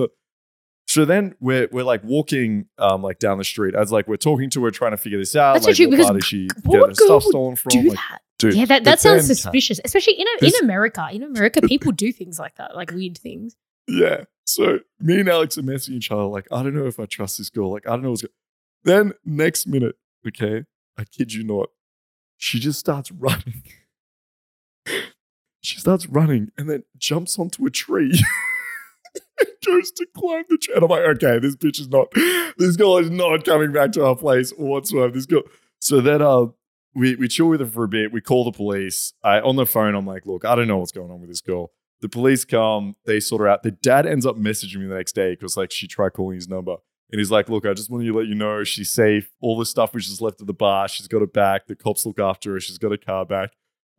So 0.86 1.04
then 1.04 1.34
we're 1.40 1.68
we're 1.72 1.82
like 1.82 2.04
walking 2.04 2.66
um 2.78 3.02
like 3.02 3.18
down 3.18 3.38
the 3.38 3.44
street 3.44 3.74
as 3.74 3.90
like 3.90 4.06
we're 4.06 4.16
talking 4.16 4.48
to 4.50 4.64
her, 4.64 4.70
trying 4.70 4.92
to 4.92 4.96
figure 4.96 5.18
this 5.18 5.34
out. 5.34 5.54
That's 5.54 5.66
like 5.66 5.74
so 5.74 5.82
true, 5.84 5.98
what 5.98 6.12
because 6.14 6.24
she 6.24 6.48
what 6.62 6.72
getting 6.72 6.88
her 6.90 6.94
girl 7.08 7.20
stuff 7.20 7.22
stolen 7.30 7.56
from? 7.56 7.70
do 7.70 7.82
Like, 7.88 7.98
that. 7.98 8.18
dude, 8.38 8.54
Yeah, 8.54 8.64
that, 8.66 8.84
that 8.84 9.00
sounds 9.00 9.26
then- 9.26 9.34
suspicious, 9.34 9.80
especially 9.84 10.14
in, 10.20 10.26
This- 10.40 10.56
in 10.56 10.64
America. 10.64 11.08
In 11.10 11.24
America, 11.24 11.62
people 11.66 11.90
do 11.90 12.12
things 12.12 12.38
like 12.38 12.54
that, 12.58 12.76
like 12.76 12.92
weird 12.92 13.18
things. 13.18 13.56
Yeah. 13.88 14.24
So 14.44 14.80
me 15.00 15.20
and 15.20 15.28
Alex 15.28 15.56
are 15.56 15.62
messaging 15.62 15.94
each 15.94 16.10
other, 16.10 16.24
like, 16.24 16.46
I 16.50 16.62
don't 16.62 16.74
know 16.74 16.86
if 16.86 16.98
I 16.98 17.06
trust 17.06 17.38
this 17.38 17.50
girl. 17.50 17.70
Like, 17.70 17.86
I 17.86 17.90
don't 17.90 18.02
know 18.02 18.10
what's 18.10 18.22
going 18.22 18.32
Then 18.84 19.12
next 19.24 19.66
minute, 19.66 19.96
okay, 20.26 20.64
I 20.98 21.04
kid 21.04 21.32
you 21.32 21.44
not, 21.44 21.70
she 22.36 22.58
just 22.58 22.80
starts 22.80 23.10
running. 23.12 23.62
she 25.60 25.78
starts 25.78 26.06
running 26.06 26.50
and 26.58 26.68
then 26.68 26.84
jumps 26.98 27.38
onto 27.38 27.64
a 27.66 27.70
tree. 27.70 28.20
goes 29.64 29.90
to 29.92 30.06
climb 30.16 30.44
the 30.48 30.58
tree. 30.58 30.74
And 30.74 30.84
I'm 30.84 30.90
like, 30.90 31.02
okay, 31.02 31.38
this 31.38 31.56
bitch 31.56 31.80
is 31.80 31.88
not, 31.88 32.08
this 32.58 32.76
girl 32.76 32.98
is 32.98 33.10
not 33.10 33.44
coming 33.44 33.72
back 33.72 33.92
to 33.92 34.04
our 34.04 34.16
place 34.16 34.50
whatsoever. 34.52 35.12
This 35.12 35.26
girl. 35.26 35.42
So 35.80 36.00
then 36.00 36.22
uh 36.22 36.46
we 36.94 37.16
we 37.16 37.28
chill 37.28 37.48
with 37.48 37.60
her 37.60 37.66
for 37.66 37.84
a 37.84 37.88
bit. 37.88 38.12
We 38.12 38.20
call 38.20 38.44
the 38.44 38.52
police. 38.52 39.14
I 39.22 39.40
on 39.40 39.56
the 39.56 39.66
phone, 39.66 39.94
I'm 39.94 40.06
like, 40.06 40.26
look, 40.26 40.44
I 40.44 40.54
don't 40.54 40.68
know 40.68 40.78
what's 40.78 40.92
going 40.92 41.10
on 41.10 41.20
with 41.20 41.30
this 41.30 41.40
girl. 41.40 41.70
The 42.02 42.08
police 42.08 42.44
come, 42.44 42.96
they 43.06 43.20
sort 43.20 43.40
her 43.40 43.48
out. 43.48 43.62
The 43.62 43.70
dad 43.70 44.06
ends 44.06 44.26
up 44.26 44.36
messaging 44.36 44.80
me 44.80 44.86
the 44.86 44.96
next 44.96 45.14
day 45.14 45.30
because 45.30 45.56
like 45.56 45.70
she 45.70 45.86
tried 45.88 46.12
calling 46.12 46.34
his 46.34 46.48
number. 46.48 46.76
And 47.10 47.18
he's 47.18 47.30
like, 47.30 47.48
look, 47.48 47.66
I 47.66 47.74
just 47.74 47.90
wanted 47.90 48.06
to 48.06 48.16
let 48.16 48.26
you 48.26 48.34
know 48.34 48.64
she's 48.64 48.90
safe. 48.90 49.30
All 49.40 49.56
the 49.58 49.66
stuff 49.66 49.94
was 49.94 50.06
just 50.08 50.20
left 50.20 50.40
at 50.40 50.46
the 50.46 50.52
bar. 50.52 50.88
She's 50.88 51.08
got 51.08 51.22
it 51.22 51.32
back. 51.32 51.66
The 51.66 51.76
cops 51.76 52.04
look 52.06 52.18
after 52.18 52.52
her. 52.52 52.60
She's 52.60 52.78
got 52.78 52.90
her 52.90 52.96
car 52.96 53.24
back. 53.24 53.50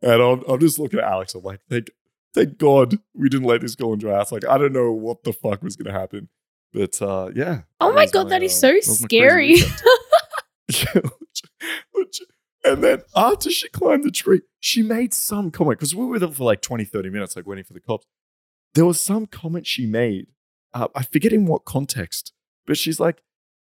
And 0.02 0.20
I'm, 0.20 0.42
I'm 0.48 0.60
just 0.60 0.78
looking 0.78 0.98
at 0.98 1.04
Alex. 1.04 1.34
I'm 1.34 1.42
like, 1.42 1.60
thank, 1.70 1.90
thank 2.34 2.58
God 2.58 2.98
we 3.14 3.28
didn't 3.28 3.46
let 3.46 3.60
this 3.60 3.76
go 3.76 3.92
into 3.92 4.10
our 4.10 4.16
house. 4.16 4.32
Like, 4.32 4.46
I 4.46 4.58
don't 4.58 4.72
know 4.72 4.92
what 4.92 5.22
the 5.22 5.32
fuck 5.32 5.62
was 5.62 5.76
going 5.76 5.92
to 5.92 5.98
happen. 5.98 6.28
But 6.72 7.00
uh, 7.00 7.30
yeah. 7.34 7.62
Oh 7.80 7.92
my 7.92 8.06
god, 8.06 8.30
that 8.30 8.42
is 8.42 8.52
uh, 8.52 8.60
so 8.60 8.66
that 8.66 9.00
my 9.00 9.06
scary. 9.06 9.48
weekend. 9.54 9.72
Yeah, 10.68 10.84
legit- 10.94 11.84
legit. 11.94 12.28
And 12.64 12.82
then 12.82 13.02
after 13.14 13.50
she 13.50 13.68
climbed 13.68 14.04
the 14.04 14.10
tree, 14.10 14.40
she 14.60 14.82
made 14.82 15.12
some 15.14 15.50
comment 15.50 15.78
because 15.78 15.94
we 15.94 16.04
were 16.06 16.18
there 16.18 16.28
for 16.30 16.44
like 16.44 16.62
20, 16.62 16.84
30 16.84 17.10
minutes, 17.10 17.36
like 17.36 17.46
waiting 17.46 17.64
for 17.64 17.72
the 17.74 17.80
cops. 17.80 18.06
There 18.74 18.84
was 18.84 19.00
some 19.00 19.26
comment 19.26 19.66
she 19.66 19.86
made. 19.86 20.26
Uh, 20.72 20.88
I 20.94 21.02
forget 21.04 21.32
in 21.32 21.46
what 21.46 21.64
context, 21.64 22.32
but 22.66 22.76
she's 22.76 22.98
like, 22.98 23.22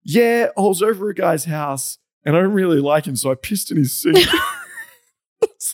Yeah, 0.05 0.49
I 0.57 0.61
was 0.61 0.83
over 0.83 1.09
a 1.09 1.15
guy's 1.15 1.47
house 1.47 1.99
and 2.25 2.37
I 2.37 2.41
don't 2.41 2.53
really 2.53 2.81
like 2.81 3.07
him, 3.07 3.17
so 3.17 3.31
I 3.33 3.35
pissed 3.35 3.71
in 3.73 3.79
his 3.79 4.05
like, 4.05 4.27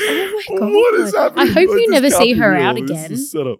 oh 0.00 0.42
my 0.48 0.58
god. 0.58 0.72
What 0.72 0.94
is 1.00 1.14
happening? 1.14 1.48
I 1.48 1.52
hope 1.52 1.68
Like, 1.70 1.78
you 1.80 1.90
never 1.90 2.10
see 2.10 2.32
her 2.32 2.52
real. 2.52 2.62
out 2.62 2.76
again. 2.76 3.12
is. 3.12 3.34
Austin 3.34 3.58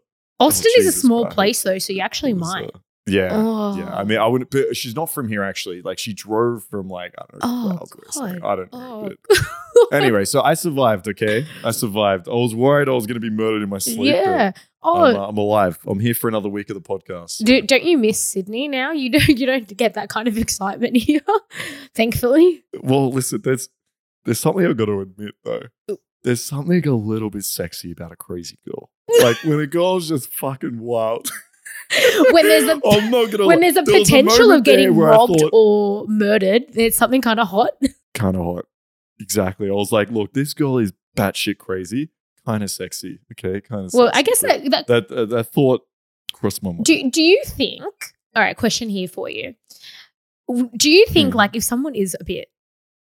Oh, 0.77 0.81
is 0.81 0.87
a 0.87 0.93
small 0.93 1.25
Christ. 1.25 1.35
place 1.35 1.63
though, 1.63 1.79
so 1.79 1.93
you 1.93 2.01
actually 2.01 2.35
might. 2.35 2.71
Yeah. 3.06 3.29
Oh. 3.33 3.77
Yeah, 3.77 3.95
I 3.95 4.05
mean, 4.05 4.19
I 4.19 4.27
wouldn't. 4.27 4.51
But 4.51 4.77
she's 4.77 4.95
not 4.97 5.11
from 5.11 5.29
here, 5.29 5.43
actually. 5.43 5.83
Like, 5.83 5.99
she 5.99 6.12
drove 6.15 6.65
from 6.65 6.89
like 6.89 7.15
I 7.19 7.25
don't 7.31 7.43
know, 7.43 7.49
Oh, 7.49 7.69
Wales 7.71 7.93
West. 8.05 8.17
Like, 8.19 8.41
God. 8.41 8.53
I 8.53 8.56
don't 8.56 8.73
know. 8.73 9.11
Oh. 9.31 9.45
Anyway, 9.93 10.25
so 10.25 10.41
I 10.41 10.55
survived. 10.55 11.06
Okay, 11.09 11.47
I 11.62 11.71
survived. 11.71 12.29
I 12.29 12.33
was 12.33 12.55
worried 12.55 12.89
I 12.89 12.93
was 12.93 13.06
going 13.06 13.15
to 13.15 13.21
be 13.21 13.29
murdered 13.31 13.62
in 13.62 13.69
my 13.69 13.79
sleep. 13.79 14.15
yeah. 14.15 14.53
Oh, 14.83 15.05
I'm, 15.05 15.17
uh, 15.17 15.29
I'm 15.29 15.37
alive. 15.37 15.79
I'm 15.87 16.01
here 16.01 16.15
for 16.15 16.27
another 16.29 16.49
week 16.49 16.71
of 16.71 16.75
the 16.75 16.81
podcast. 16.81 17.45
do, 17.45 17.61
don't 17.61 17.83
you 17.83 17.99
miss 17.99 18.19
Sydney 18.21 18.67
now? 18.69 18.93
You 18.93 19.11
don't. 19.11 19.29
You 19.29 19.47
don't 19.47 19.77
get 19.77 19.95
that 19.95 20.09
kind 20.09 20.27
of 20.27 20.39
excitement 20.39 20.97
here. 21.03 21.21
Thankfully. 21.95 22.65
Well, 22.83 23.11
listen, 23.11 23.43
there's 23.43 23.69
there's 24.25 24.41
something 24.41 24.65
I've 24.67 24.77
got 24.77 24.87
to 24.87 25.01
admit 25.01 25.35
though. 25.45 25.62
Ooh. 25.91 25.99
There's 26.23 26.43
something 26.43 26.87
a 26.89 26.95
little 26.95 27.29
bit 27.31 27.45
sexy 27.45 27.93
about 27.93 28.12
a 28.12 28.17
crazy 28.17 28.59
girl. 28.67 28.91
Like 29.23 29.37
when 29.45 29.61
a 29.61 29.67
girl's 29.67 30.09
just 30.09 30.33
fucking 30.33 30.79
wild. 30.81 31.31
When 32.33 32.45
there's 32.49 32.65
a 32.69 32.81
I'm 32.91 33.11
not 33.11 33.31
gonna. 33.31 33.47
when 33.47 33.61
there's 33.61 33.77
a 33.77 33.83
There 33.83 33.99
potential 34.01 34.39
moment 34.49 34.59
of 34.61 34.65
getting 34.65 34.85
there 34.91 34.93
where 34.93 35.09
I 35.13 35.17
robbed 35.17 35.41
thought, 35.41 35.51
or 35.53 36.07
murdered, 36.09 36.65
it's 36.75 36.97
something 36.97 37.21
kind 37.23 37.39
of 37.41 37.49
hot. 37.49 37.71
kind 38.15 38.37
of 38.37 38.43
hot. 38.45 38.65
Exactly. 39.21 39.69
I 39.69 39.73
was 39.73 39.93
like, 39.93 40.11
look, 40.11 40.33
this 40.33 40.55
girl 40.55 40.79
is 40.79 40.93
batshit 41.17 41.59
crazy, 41.59 42.11
kind 42.45 42.63
of 42.63 42.71
sexy. 42.71 43.21
Okay, 43.33 43.61
kind 43.61 43.87
of. 43.87 43.93
Well, 43.95 44.11
I 44.15 44.23
guess 44.23 44.41
that, 44.41 44.69
that 44.71 44.87
that 44.89 45.11
uh, 45.11 45.25
that 45.27 45.45
thought 45.45 45.83
crossed 46.33 46.63
my 46.63 46.71
mind. 46.73 46.85
do 46.85 47.11
do 47.11 47.23
you 47.23 47.43
think? 47.45 47.83
All 48.35 48.43
right, 48.43 48.57
question 48.57 48.89
here 48.89 49.07
for 49.09 49.29
you. 49.31 49.55
Do 50.77 50.91
you 50.91 51.07
think 51.07 51.33
Hmm. 51.33 51.39
like 51.39 51.57
if 51.57 51.63
someone 51.65 51.95
is 51.95 52.17
a 52.21 52.25
bit 52.25 52.49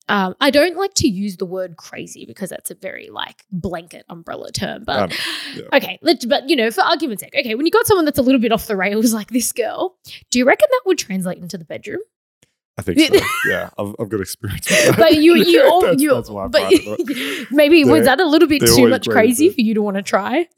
um, 0.09 0.35
I 0.41 0.51
don't 0.51 0.77
like 0.77 0.95
to 0.95 1.09
use 1.09 1.39
the 1.39 1.47
word 1.47 1.77
crazy 1.77 2.27
because 2.27 2.51
that's 2.51 2.71
a 2.71 2.75
very 2.75 3.09
like 3.11 3.43
blanket 3.51 4.05
umbrella 4.09 4.53
term. 4.53 4.85
But 4.85 5.03
Um, 5.03 5.11
yeah. 5.55 5.63
okay, 5.77 5.99
let's 6.03 6.25
but 6.25 6.49
you 6.49 6.57
know, 6.57 6.71
for 6.71 6.83
argument's 6.83 7.23
sake, 7.23 7.35
okay, 7.39 7.55
when 7.55 7.65
you 7.65 7.73
got 7.73 7.87
someone 7.87 8.05
that's 8.05 8.19
a 8.19 8.23
little 8.23 8.41
bit 8.41 8.53
off 8.53 8.67
the 8.67 8.77
rails 8.77 9.15
like 9.15 9.31
this 9.31 9.53
girl, 9.53 9.97
do 10.31 10.39
you 10.39 10.45
reckon 10.45 10.69
that 10.71 10.83
would 10.87 10.99
translate 10.99 11.39
into 11.39 11.57
the 11.57 11.65
bedroom? 11.65 12.01
I 12.77 12.83
think 12.83 12.99
so. 12.99 13.25
yeah, 13.49 13.71
I've, 13.79 13.95
I've 13.99 14.09
got 14.09 14.21
experience. 14.21 14.69
With 14.69 14.97
that. 14.97 14.99
But 14.99 15.15
you, 15.15 15.35
you, 15.37 15.63
all, 15.65 15.81
that's, 15.81 16.03
you, 16.03 16.13
that's 16.13 16.29
but 16.29 16.51
proud 16.51 16.73
of 16.73 16.81
it. 16.83 17.49
maybe 17.51 17.85
was 17.85 18.05
that 18.05 18.21
a 18.21 18.27
little 18.27 18.49
bit 18.49 18.63
too 18.63 18.89
much 18.89 19.09
crazy 19.09 19.49
for 19.49 19.61
you 19.61 19.75
to 19.75 19.83
want 19.83 19.97
to 19.97 20.03
try? 20.03 20.49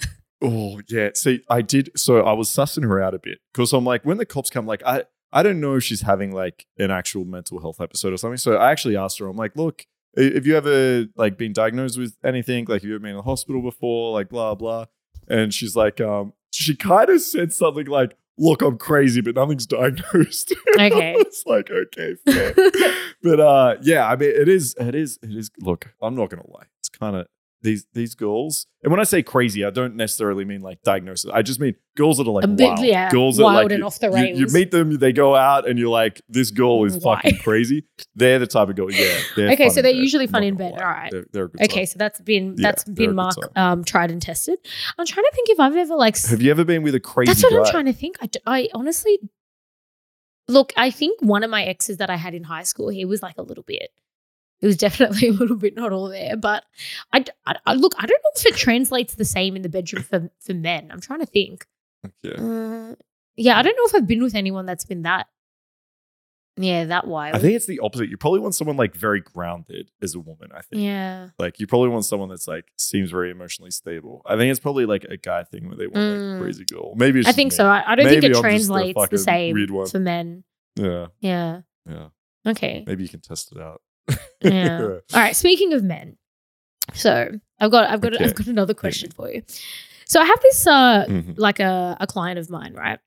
Oh 0.42 0.80
yeah. 0.88 1.10
See, 1.14 1.42
I 1.48 1.62
did. 1.62 1.90
So 1.96 2.20
I 2.20 2.32
was 2.32 2.48
sussing 2.48 2.82
her 2.84 3.00
out 3.00 3.14
a 3.14 3.18
bit 3.18 3.38
because 3.52 3.72
I'm 3.72 3.84
like, 3.84 4.04
when 4.04 4.16
the 4.18 4.26
cops 4.26 4.50
come, 4.50 4.66
like 4.66 4.82
I 4.84 5.04
I 5.32 5.42
don't 5.42 5.60
know 5.60 5.74
if 5.74 5.84
she's 5.84 6.02
having 6.02 6.32
like 6.32 6.66
an 6.78 6.90
actual 6.90 7.24
mental 7.24 7.60
health 7.60 7.80
episode 7.80 8.12
or 8.12 8.16
something. 8.16 8.38
So 8.38 8.56
I 8.56 8.70
actually 8.70 8.96
asked 8.96 9.18
her. 9.18 9.28
I'm 9.28 9.36
like, 9.36 9.56
look, 9.56 9.86
have 10.16 10.46
you 10.46 10.56
ever 10.56 11.06
like 11.16 11.36
been 11.36 11.52
diagnosed 11.52 11.98
with 11.98 12.16
anything? 12.24 12.64
Like, 12.66 12.82
have 12.82 12.88
you 12.88 12.94
ever 12.94 13.00
been 13.00 13.10
in 13.10 13.16
the 13.16 13.22
hospital 13.22 13.62
before? 13.62 14.12
Like, 14.12 14.28
blah 14.28 14.54
blah. 14.54 14.86
And 15.28 15.52
she's 15.52 15.76
like, 15.76 16.00
um, 16.00 16.32
she 16.52 16.76
kind 16.76 17.10
of 17.10 17.20
said 17.20 17.52
something 17.52 17.86
like, 17.86 18.16
"Look, 18.38 18.62
I'm 18.62 18.78
crazy, 18.78 19.20
but 19.20 19.34
nothing's 19.34 19.66
diagnosed." 19.66 20.54
Okay. 20.78 21.14
it's 21.18 21.44
like 21.46 21.70
okay, 21.70 22.14
fair. 22.24 22.54
but 23.22 23.40
uh, 23.40 23.76
yeah, 23.82 24.08
I 24.08 24.16
mean, 24.16 24.30
it 24.30 24.48
is, 24.48 24.74
it 24.78 24.94
is, 24.94 25.18
it 25.22 25.30
is. 25.30 25.50
Look, 25.60 25.92
I'm 26.00 26.14
not 26.14 26.30
gonna 26.30 26.48
lie. 26.48 26.66
It's 26.80 26.88
kind 26.88 27.16
of 27.16 27.26
these 27.62 27.86
these 27.94 28.14
girls, 28.14 28.66
and 28.82 28.90
when 28.90 29.00
I 29.00 29.04
say 29.04 29.22
crazy, 29.22 29.64
I 29.64 29.70
don't 29.70 29.96
necessarily 29.96 30.44
mean 30.44 30.60
like 30.62 30.82
diagnosis. 30.82 31.30
I 31.32 31.42
just 31.42 31.58
mean 31.58 31.74
girls 31.96 32.18
that 32.18 32.26
are 32.28 32.30
like 32.30 32.44
A 32.44 32.48
bit, 32.48 32.68
wild. 32.68 32.80
yeah, 32.84 33.10
girls 33.10 33.38
wild 33.40 33.54
that 33.56 33.62
like 33.64 33.70
and 33.72 33.78
you- 33.80 33.86
off 33.86 33.98
the 33.98 34.10
you- 34.10 34.36
You, 34.36 34.46
meet 34.52 34.70
them, 34.70 34.98
they 34.98 35.12
go 35.12 35.34
out, 35.34 35.68
and 35.68 35.78
you're 35.78 35.88
like, 35.88 36.20
this 36.28 36.50
girl 36.50 36.84
is 36.84 36.98
Why? 36.98 37.16
fucking 37.16 37.38
crazy. 37.38 37.84
They're 38.14 38.38
the 38.38 38.46
type 38.46 38.68
of 38.68 38.76
girl. 38.76 38.90
Yeah. 38.92 39.18
they're 39.34 39.50
Okay, 39.52 39.70
so 39.70 39.82
they're 39.82 39.90
usually 39.92 40.26
fun 40.26 40.42
in 40.44 40.56
bed. 40.56 40.74
All 40.74 40.86
right. 40.86 41.10
They're, 41.10 41.24
they're 41.32 41.44
a 41.44 41.48
good 41.48 41.62
Okay, 41.62 41.80
time. 41.80 41.86
so 41.86 41.98
that's 41.98 42.20
been 42.20 42.54
Yeah, 42.56 42.68
that's 42.70 42.84
they're 42.84 42.94
been 42.94 43.14
Mark 43.14 43.34
um, 43.56 43.82
tried 43.84 44.10
and 44.10 44.20
tested. 44.22 44.58
I'm 44.98 45.06
trying 45.06 45.24
to 45.24 45.30
think 45.34 45.48
if 45.50 45.58
I've 45.58 45.74
ever 45.76 45.96
like. 45.96 46.16
Have 46.26 46.42
you 46.42 46.50
ever 46.50 46.64
been 46.64 46.82
with 46.82 46.94
a 46.94 47.00
crazy 47.00 47.28
that's 47.32 47.42
what 47.42 47.52
guy? 47.52 47.58
I'm 47.64 47.70
trying 47.70 47.86
to 47.86 47.92
think. 47.92 48.16
I 48.46 48.68
honestly 48.74 49.18
look. 50.48 50.72
I 50.76 50.90
think 50.90 51.20
one 51.22 51.42
of 51.42 51.50
my 51.50 51.64
exes 51.64 51.96
that 51.96 52.10
I 52.10 52.16
had 52.16 52.34
in 52.34 52.44
high 52.44 52.62
school, 52.64 52.88
he 52.90 53.04
was 53.04 53.22
like 53.22 53.38
a 53.38 53.42
little 53.42 53.64
bit. 53.64 53.90
It 54.62 54.66
was 54.66 54.76
definitely 54.76 55.28
a 55.28 55.32
little 55.32 55.56
bit 55.56 55.76
not 55.76 55.92
all 55.92 56.08
there, 56.08 56.36
but 56.36 56.64
I 57.12 57.18
look. 57.74 57.94
I 57.98 58.06
don't 58.06 58.22
know 58.22 58.30
if 58.36 58.46
it 58.46 58.56
translates 58.56 59.14
the 59.14 59.24
same 59.24 59.54
in 59.56 59.62
the 59.62 59.68
bedroom 59.68 60.02
for 60.02 60.30
for 60.40 60.54
men. 60.54 60.88
I'm 60.90 61.00
trying 61.00 61.20
to 61.20 61.26
think. 61.26 61.66
Yeah. 62.22 62.32
Uh, 62.32 62.94
yeah, 63.36 63.58
I 63.58 63.62
don't 63.62 63.76
know 63.76 63.84
if 63.86 63.94
I've 63.94 64.06
been 64.06 64.22
with 64.22 64.34
anyone 64.34 64.64
that's 64.66 64.84
been 64.86 65.02
that. 65.02 65.26
Yeah, 66.58 66.84
that 66.86 67.06
wild. 67.06 67.36
I 67.36 67.38
think 67.38 67.54
it's 67.54 67.66
the 67.66 67.80
opposite. 67.80 68.08
You 68.08 68.16
probably 68.16 68.40
want 68.40 68.54
someone 68.54 68.78
like 68.78 68.94
very 68.94 69.20
grounded 69.20 69.90
as 70.00 70.14
a 70.14 70.20
woman. 70.20 70.48
I 70.54 70.62
think. 70.62 70.82
Yeah. 70.82 71.28
Like 71.38 71.60
you 71.60 71.66
probably 71.66 71.90
want 71.90 72.06
someone 72.06 72.30
that's 72.30 72.48
like 72.48 72.64
seems 72.78 73.10
very 73.10 73.30
emotionally 73.30 73.70
stable. 73.70 74.22
I 74.24 74.36
think 74.36 74.50
it's 74.50 74.60
probably 74.60 74.86
like 74.86 75.04
a 75.04 75.18
guy 75.18 75.44
thing 75.44 75.68
where 75.68 75.76
they 75.76 75.86
want 75.86 75.96
Mm. 75.98 76.32
like 76.32 76.42
crazy 76.42 76.64
girl. 76.64 76.94
Maybe 76.96 77.20
it's 77.20 77.28
I 77.28 77.32
think 77.32 77.52
me. 77.52 77.56
so. 77.56 77.66
I, 77.66 77.92
I 77.92 77.94
don't 77.94 78.08
think 78.08 78.24
it 78.24 78.34
I'm 78.34 78.40
translates 78.40 78.98
the 79.10 79.18
same 79.18 79.54
for 79.86 79.98
men. 79.98 80.44
Yeah, 80.76 81.08
Yeah. 81.20 81.60
yeah. 81.86 82.08
Okay. 82.46 82.84
Maybe 82.86 83.02
you 83.02 83.08
can 83.10 83.20
test 83.20 83.52
it 83.52 83.60
out. 83.60 83.82
Yeah. 84.42 84.80
All 84.82 85.00
right. 85.14 85.34
Speaking 85.34 85.72
of 85.72 85.82
men, 85.82 86.16
so 86.94 87.30
I've 87.58 87.70
got 87.70 87.90
I've 87.90 88.00
got 88.00 88.14
Okay. 88.14 88.24
I've 88.24 88.34
got 88.34 88.46
another 88.46 88.74
question 88.74 89.10
for 89.10 89.30
you. 89.30 89.42
So 90.04 90.20
I 90.20 90.24
have 90.24 90.40
this 90.42 90.66
uh 90.66 91.04
Mhm. 91.08 91.34
like 91.38 91.58
a, 91.60 91.96
a 92.00 92.06
client 92.06 92.38
of 92.38 92.48
mine, 92.50 92.74
right? 92.74 92.98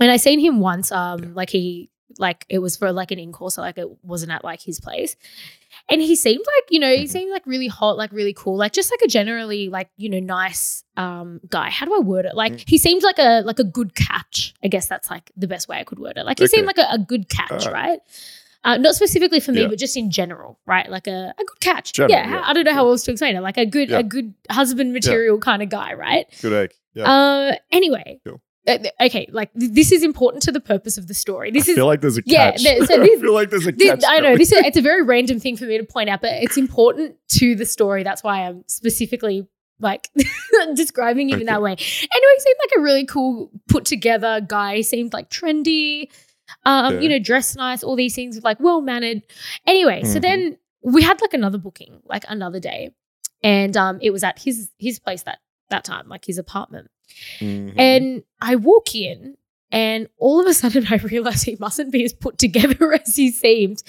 And 0.00 0.10
I 0.10 0.16
seen 0.16 0.38
him 0.40 0.60
once. 0.60 0.92
Um, 0.92 1.22
Yeah. 1.22 1.28
like 1.34 1.50
he 1.50 1.90
like 2.18 2.44
it 2.48 2.58
was 2.58 2.76
for 2.76 2.90
like 2.92 3.10
an 3.10 3.18
in 3.18 3.32
course, 3.32 3.54
so 3.54 3.62
like 3.62 3.78
it 3.78 3.88
wasn't 4.04 4.32
at 4.32 4.44
like 4.44 4.60
his 4.60 4.80
place. 4.80 5.16
And 5.90 6.00
he 6.00 6.16
seemed 6.16 6.44
like, 6.56 6.70
you 6.70 6.80
know, 6.80 6.94
he 6.94 7.04
Mhm. 7.04 7.08
seemed 7.08 7.30
like 7.30 7.46
really 7.46 7.68
hot, 7.68 7.96
like 7.96 8.12
really 8.12 8.32
cool, 8.34 8.56
like 8.56 8.72
just 8.72 8.90
like 8.90 9.00
a 9.02 9.08
generally 9.08 9.68
like, 9.68 9.90
you 9.96 10.08
know, 10.10 10.20
nice 10.20 10.84
um 10.96 11.40
guy. 11.48 11.70
How 11.70 11.86
do 11.86 11.94
I 11.94 12.00
word 12.00 12.24
it? 12.26 12.34
Like 12.34 12.52
Mm. 12.54 12.68
he 12.68 12.78
seemed 12.78 13.02
like 13.02 13.18
a 13.18 13.42
like 13.42 13.58
a 13.58 13.64
good 13.64 13.94
catch. 13.94 14.54
I 14.62 14.68
guess 14.68 14.86
that's 14.88 15.08
like 15.10 15.30
the 15.36 15.46
best 15.46 15.68
way 15.68 15.78
I 15.78 15.84
could 15.84 15.98
word 15.98 16.16
it. 16.18 16.26
Like 16.26 16.38
he 16.40 16.46
seemed 16.48 16.66
like 16.66 16.78
a, 16.78 16.88
a 16.92 16.98
good 16.98 17.28
catch, 17.28 17.66
Alright. 17.66 17.72
right? 17.72 18.00
Uh, 18.64 18.76
not 18.76 18.94
specifically 18.94 19.40
for 19.40 19.52
me, 19.52 19.62
Yeah. 19.62 19.68
but 19.68 19.78
just 19.78 19.96
in 19.96 20.10
general, 20.10 20.58
right? 20.66 20.90
Like 20.90 21.06
a, 21.06 21.32
a 21.38 21.44
good 21.44 21.60
catch. 21.60 21.92
General, 21.92 22.10
yeah, 22.18 22.30
yeah, 22.30 22.42
I 22.44 22.52
don't 22.52 22.64
know 22.64 22.74
how 22.74 22.88
else 22.88 23.04
to 23.04 23.12
explain 23.12 23.36
it. 23.36 23.40
Like 23.40 23.56
a 23.56 23.64
good 23.66 23.88
Yeah. 23.90 24.00
a 24.00 24.02
good 24.02 24.34
husband 24.50 24.92
material 24.92 25.38
kind 25.38 25.62
of 25.62 25.68
guy, 25.70 25.94
right? 25.94 26.26
Good 26.42 26.52
egg. 26.52 26.74
Yeah. 26.94 27.10
Uh, 27.10 27.54
anyway, 27.70 28.20
Cool. 28.26 28.40
Uh, 28.66 28.76
okay, 29.00 29.26
like 29.32 29.48
this 29.54 29.92
is 29.92 30.02
important 30.02 30.42
to 30.42 30.52
the 30.52 30.60
purpose 30.60 30.98
of 30.98 31.06
the 31.06 31.14
story. 31.14 31.50
This 31.50 31.68
I 31.68 31.72
is 31.72 31.76
feel 31.76 31.86
like 31.86 32.00
there's 32.02 32.18
a 32.18 32.22
yeah, 32.26 32.50
catch. 32.50 32.64
there- 32.64 32.84
so 32.84 32.98
this- 33.02 33.18
I 33.18 33.20
feel 33.22 33.32
like 33.32 33.48
there's 33.50 33.66
a 33.66 33.72
Thi- 33.72 33.86
catch. 33.86 34.02
I 34.06 34.18
know 34.20 34.36
this 34.36 34.52
is 34.52 34.58
it's 34.66 34.76
a 34.76 34.82
very 34.82 35.02
random 35.02 35.38
thing 35.40 35.56
for 35.56 35.64
me 35.64 35.78
to 35.78 35.84
point 35.84 36.10
out, 36.10 36.20
but 36.20 36.32
it's 36.42 36.56
important 36.58 37.14
to 37.38 37.54
the 37.54 37.64
story. 37.64 38.02
That's 38.02 38.22
why 38.24 38.40
I'm 38.46 38.64
specifically 38.66 39.46
like 39.80 40.08
describing 40.74 41.28
him 41.30 41.40
in 41.40 41.46
that 41.46 41.62
way. 41.62 41.70
Anyway, 41.72 42.32
he 42.36 42.40
seemed 42.40 42.56
like 42.60 42.78
a 42.78 42.80
really 42.80 43.06
cool, 43.06 43.50
put 43.68 43.84
together 43.84 44.40
guy. 44.46 44.76
He 44.76 44.82
seemed 44.82 45.12
like 45.12 45.30
trendy, 45.30 46.10
um, 46.64 46.94
Yeah. 46.94 47.00
you 47.00 47.08
know, 47.08 47.18
dress 47.18 47.56
nice, 47.56 47.82
all 47.82 47.96
these 47.96 48.14
things, 48.14 48.40
like 48.42 48.58
well 48.60 48.80
mannered. 48.82 49.22
Anyway, 49.66 50.02
so 50.04 50.18
Mhm. 50.18 50.22
then 50.22 50.58
we 50.82 51.02
had 51.02 51.20
like 51.20 51.32
another 51.34 51.58
booking, 51.58 52.00
like 52.04 52.24
another 52.28 52.60
day, 52.60 52.90
and 53.42 53.76
um, 53.76 53.98
it 54.02 54.10
was 54.10 54.22
at 54.22 54.38
his 54.38 54.70
his 54.78 54.98
place 54.98 55.22
that 55.22 55.38
that 55.70 55.84
time, 55.84 56.08
like 56.08 56.24
his 56.26 56.36
apartment. 56.38 56.90
Mhm. 57.40 57.74
And 57.78 58.22
I 58.40 58.56
walk 58.56 58.94
in, 58.94 59.36
and 59.70 60.08
all 60.18 60.40
of 60.40 60.46
a 60.46 60.54
sudden 60.54 60.86
I 60.90 60.96
realized 60.96 61.44
he 61.44 61.56
mustn't 61.60 61.92
be 61.92 62.04
as 62.04 62.12
put 62.12 62.38
together 62.38 62.92
as 63.06 63.16
he 63.16 63.30
seemed. 63.30 63.82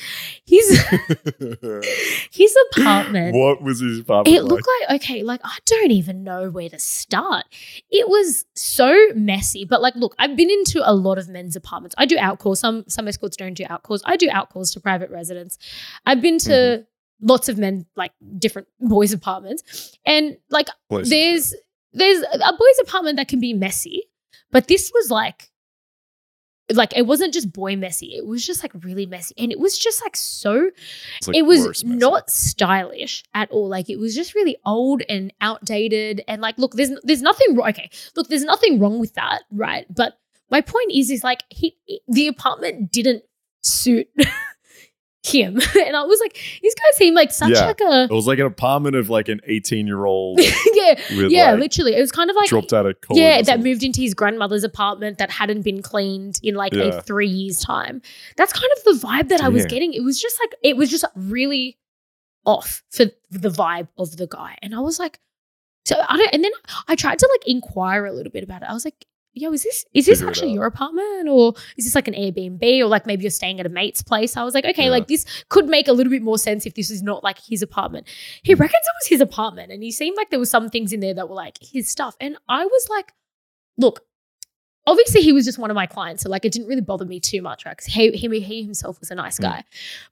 His 0.45 0.67
his 2.31 2.55
apartment. 2.71 3.35
what 3.35 3.61
was 3.61 3.79
his 3.79 3.99
apartment 3.99 4.35
It 4.37 4.43
looked 4.43 4.67
like 4.89 5.01
okay, 5.01 5.23
like 5.23 5.41
I 5.43 5.57
don't 5.65 5.91
even 5.91 6.23
know 6.23 6.49
where 6.49 6.69
to 6.69 6.79
start. 6.79 7.45
It 7.89 8.07
was 8.09 8.45
so 8.55 8.95
messy, 9.15 9.65
but 9.65 9.81
like, 9.81 9.95
look, 9.95 10.15
I've 10.19 10.35
been 10.35 10.49
into 10.49 10.81
a 10.83 10.93
lot 10.93 11.17
of 11.17 11.29
men's 11.29 11.55
apartments. 11.55 11.95
I 11.97 12.05
do 12.05 12.17
outcalls. 12.17 12.57
Some 12.57 12.85
some 12.87 13.07
escorts 13.07 13.37
don't 13.37 13.53
do 13.53 13.63
outcalls. 13.65 14.01
I 14.05 14.17
do 14.17 14.27
outcalls 14.29 14.73
to 14.73 14.79
private 14.79 15.09
residents. 15.09 15.57
I've 16.05 16.21
been 16.21 16.37
to 16.39 16.49
Mm-hmm. 16.49 17.27
lots 17.27 17.49
of 17.49 17.57
men, 17.57 17.85
like 17.95 18.11
different 18.37 18.67
boys' 18.79 19.13
apartments, 19.13 19.97
and 20.05 20.37
like 20.49 20.67
there's 20.89 21.53
there's 21.93 22.21
a 22.21 22.53
boy's 22.53 22.79
apartment 22.81 23.17
that 23.17 23.27
can 23.27 23.39
be 23.39 23.53
messy, 23.53 24.03
but 24.51 24.67
this 24.67 24.91
was 24.93 25.09
like 25.09 25.48
like 26.73 26.95
it 26.95 27.03
wasn't 27.03 27.33
just 27.33 27.51
boy 27.51 27.75
messy. 27.75 28.15
It 28.15 28.25
was 28.25 28.45
just 28.45 28.63
like 28.63 28.71
really 28.83 29.05
messy, 29.05 29.35
and 29.37 29.51
it 29.51 29.59
was 29.59 29.77
just 29.77 30.01
like 30.03 30.15
so. 30.15 30.71
Like 31.27 31.35
it 31.35 31.43
was 31.43 31.83
not 31.83 32.29
stylish 32.29 33.23
at 33.33 33.49
all. 33.51 33.67
Like 33.69 33.89
it 33.89 33.97
was 33.97 34.15
just 34.15 34.35
really 34.35 34.57
old 34.65 35.01
and 35.09 35.33
outdated. 35.41 36.23
And 36.27 36.41
like, 36.41 36.57
look, 36.57 36.73
there's 36.73 36.91
there's 37.03 37.21
nothing 37.21 37.55
wrong. 37.55 37.69
Okay, 37.69 37.89
look, 38.15 38.27
there's 38.27 38.43
nothing 38.43 38.79
wrong 38.79 38.99
with 38.99 39.13
that, 39.15 39.43
right? 39.51 39.85
But 39.93 40.17
my 40.51 40.61
point 40.61 40.91
is, 40.93 41.09
is 41.09 41.23
like 41.23 41.43
he 41.49 41.77
the 42.07 42.27
apartment 42.27 42.91
didn't 42.91 43.23
suit 43.61 44.07
him, 45.23 45.59
and 45.85 45.95
I 45.97 46.03
was 46.03 46.19
like, 46.21 46.37
these 46.61 46.73
guys 46.75 46.95
seem 46.97 47.13
like 47.13 47.31
such 47.31 47.49
Yeah. 47.51 47.65
like 47.65 47.81
a 47.81 48.03
It 48.03 48.11
was 48.11 48.25
like 48.27 48.39
an 48.39 48.45
apartment 48.45 48.95
of 48.95 49.09
like 49.09 49.27
an 49.27 49.41
18 49.45 49.85
year 49.85 50.05
old 50.05 50.39
yeah 50.73 50.99
yeah 51.09 51.51
like, 51.51 51.59
literally. 51.59 51.93
It 51.95 51.99
was 51.99 52.11
kind 52.11 52.29
of 52.29 52.35
like 52.37 52.47
dropped 52.47 52.71
out 52.71 52.85
of 52.85 52.99
college. 53.01 53.21
yeah, 53.21 53.41
that 53.41 53.61
moved 53.61 53.83
into 53.83 53.99
his 54.01 54.13
grandmother's 54.13 54.63
apartment 54.63 55.17
that 55.17 55.29
hadn't 55.29 55.63
been 55.63 55.81
cleaned 55.81 56.39
in 56.41 56.55
like 56.55 56.73
Yeah. 56.73 56.83
a 56.83 57.01
three 57.01 57.27
years 57.27 57.59
time. 57.59 58.01
That's 58.37 58.53
kind 58.53 58.69
of 58.77 58.83
the 59.01 59.07
vibe 59.07 59.27
that 59.29 59.41
I 59.41 59.49
was 59.49 59.65
getting. 59.65 59.93
It 59.93 60.03
was 60.03 60.21
just 60.21 60.39
like 60.39 60.55
it 60.63 60.77
was 60.77 60.89
just 60.89 61.03
really 61.15 61.77
off 62.45 62.81
for 62.89 63.05
the 63.29 63.49
vibe 63.49 63.89
of 63.97 64.15
the 64.17 64.27
guy, 64.27 64.57
and 64.61 64.73
I 64.73 64.79
was 64.79 64.99
like, 64.99 65.19
so 65.85 65.95
I 66.07 66.15
don't. 66.17 66.33
And 66.33 66.43
then 66.43 66.51
I 66.87 66.95
tried 66.95 67.19
to 67.19 67.29
like 67.33 67.45
inquire 67.47 68.05
a 68.05 68.13
little 68.13 68.31
bit 68.31 68.43
about 68.43 68.61
it. 68.61 68.69
I 68.69 68.73
was 68.73 68.85
like. 68.85 69.05
Yo, 69.33 69.51
is 69.53 69.63
this 69.63 69.85
is 69.93 70.05
this 70.07 70.21
actually 70.23 70.51
your 70.51 70.65
apartment 70.65 71.29
or 71.29 71.53
is 71.77 71.85
this 71.85 71.93
like 71.95 72.07
an 72.07 72.13
Airbnb 72.15 72.61
or 72.81 72.85
like 72.87 73.05
maybe 73.05 73.23
you're 73.23 73.29
staying 73.31 73.59
at 73.59 73.65
a 73.65 73.69
mate's 73.69 74.01
place? 74.01 74.35
I 74.35 74.43
was 74.43 74.53
like, 74.53 74.65
okay, 74.65 74.85
Yeah. 74.85 74.89
like 74.89 75.07
this 75.07 75.25
could 75.49 75.67
make 75.67 75.87
a 75.87 75.93
little 75.93 76.09
bit 76.09 76.23
more 76.23 76.37
sense 76.39 76.65
if 76.65 76.73
this 76.73 76.89
is 76.89 77.03
not 77.03 77.23
like 77.23 77.37
his 77.39 77.61
apartment. 77.61 78.07
He 78.43 78.55
Mm. 78.55 78.59
reckons 78.59 78.81
it 78.83 78.95
was 79.03 79.07
his 79.07 79.21
apartment 79.21 79.71
and 79.71 79.83
he 79.83 79.91
seemed 79.91 80.17
like 80.17 80.29
there 80.31 80.39
was 80.39 80.49
some 80.49 80.69
things 80.69 80.91
in 80.91 80.99
there 80.99 81.13
that 81.13 81.29
were 81.29 81.35
like 81.35 81.57
his 81.61 81.87
stuff. 81.87 82.15
And 82.19 82.37
I 82.49 82.65
was 82.65 82.87
like, 82.89 83.13
look, 83.77 84.01
obviously 84.87 85.21
he 85.21 85.31
was 85.31 85.45
just 85.45 85.59
one 85.59 85.69
of 85.69 85.75
my 85.75 85.85
clients, 85.85 86.23
so 86.23 86.29
like 86.29 86.43
it 86.43 86.51
didn't 86.51 86.67
really 86.67 86.81
bother 86.81 87.05
me 87.05 87.19
too 87.19 87.41
much, 87.43 87.65
right? 87.65 87.77
Because 87.77 87.93
he, 87.93 88.11
he 88.11 88.39
he 88.39 88.63
himself 88.63 88.99
was 88.99 89.11
a 89.11 89.15
nice 89.15 89.37
Mm. 89.37 89.43
guy. 89.43 89.63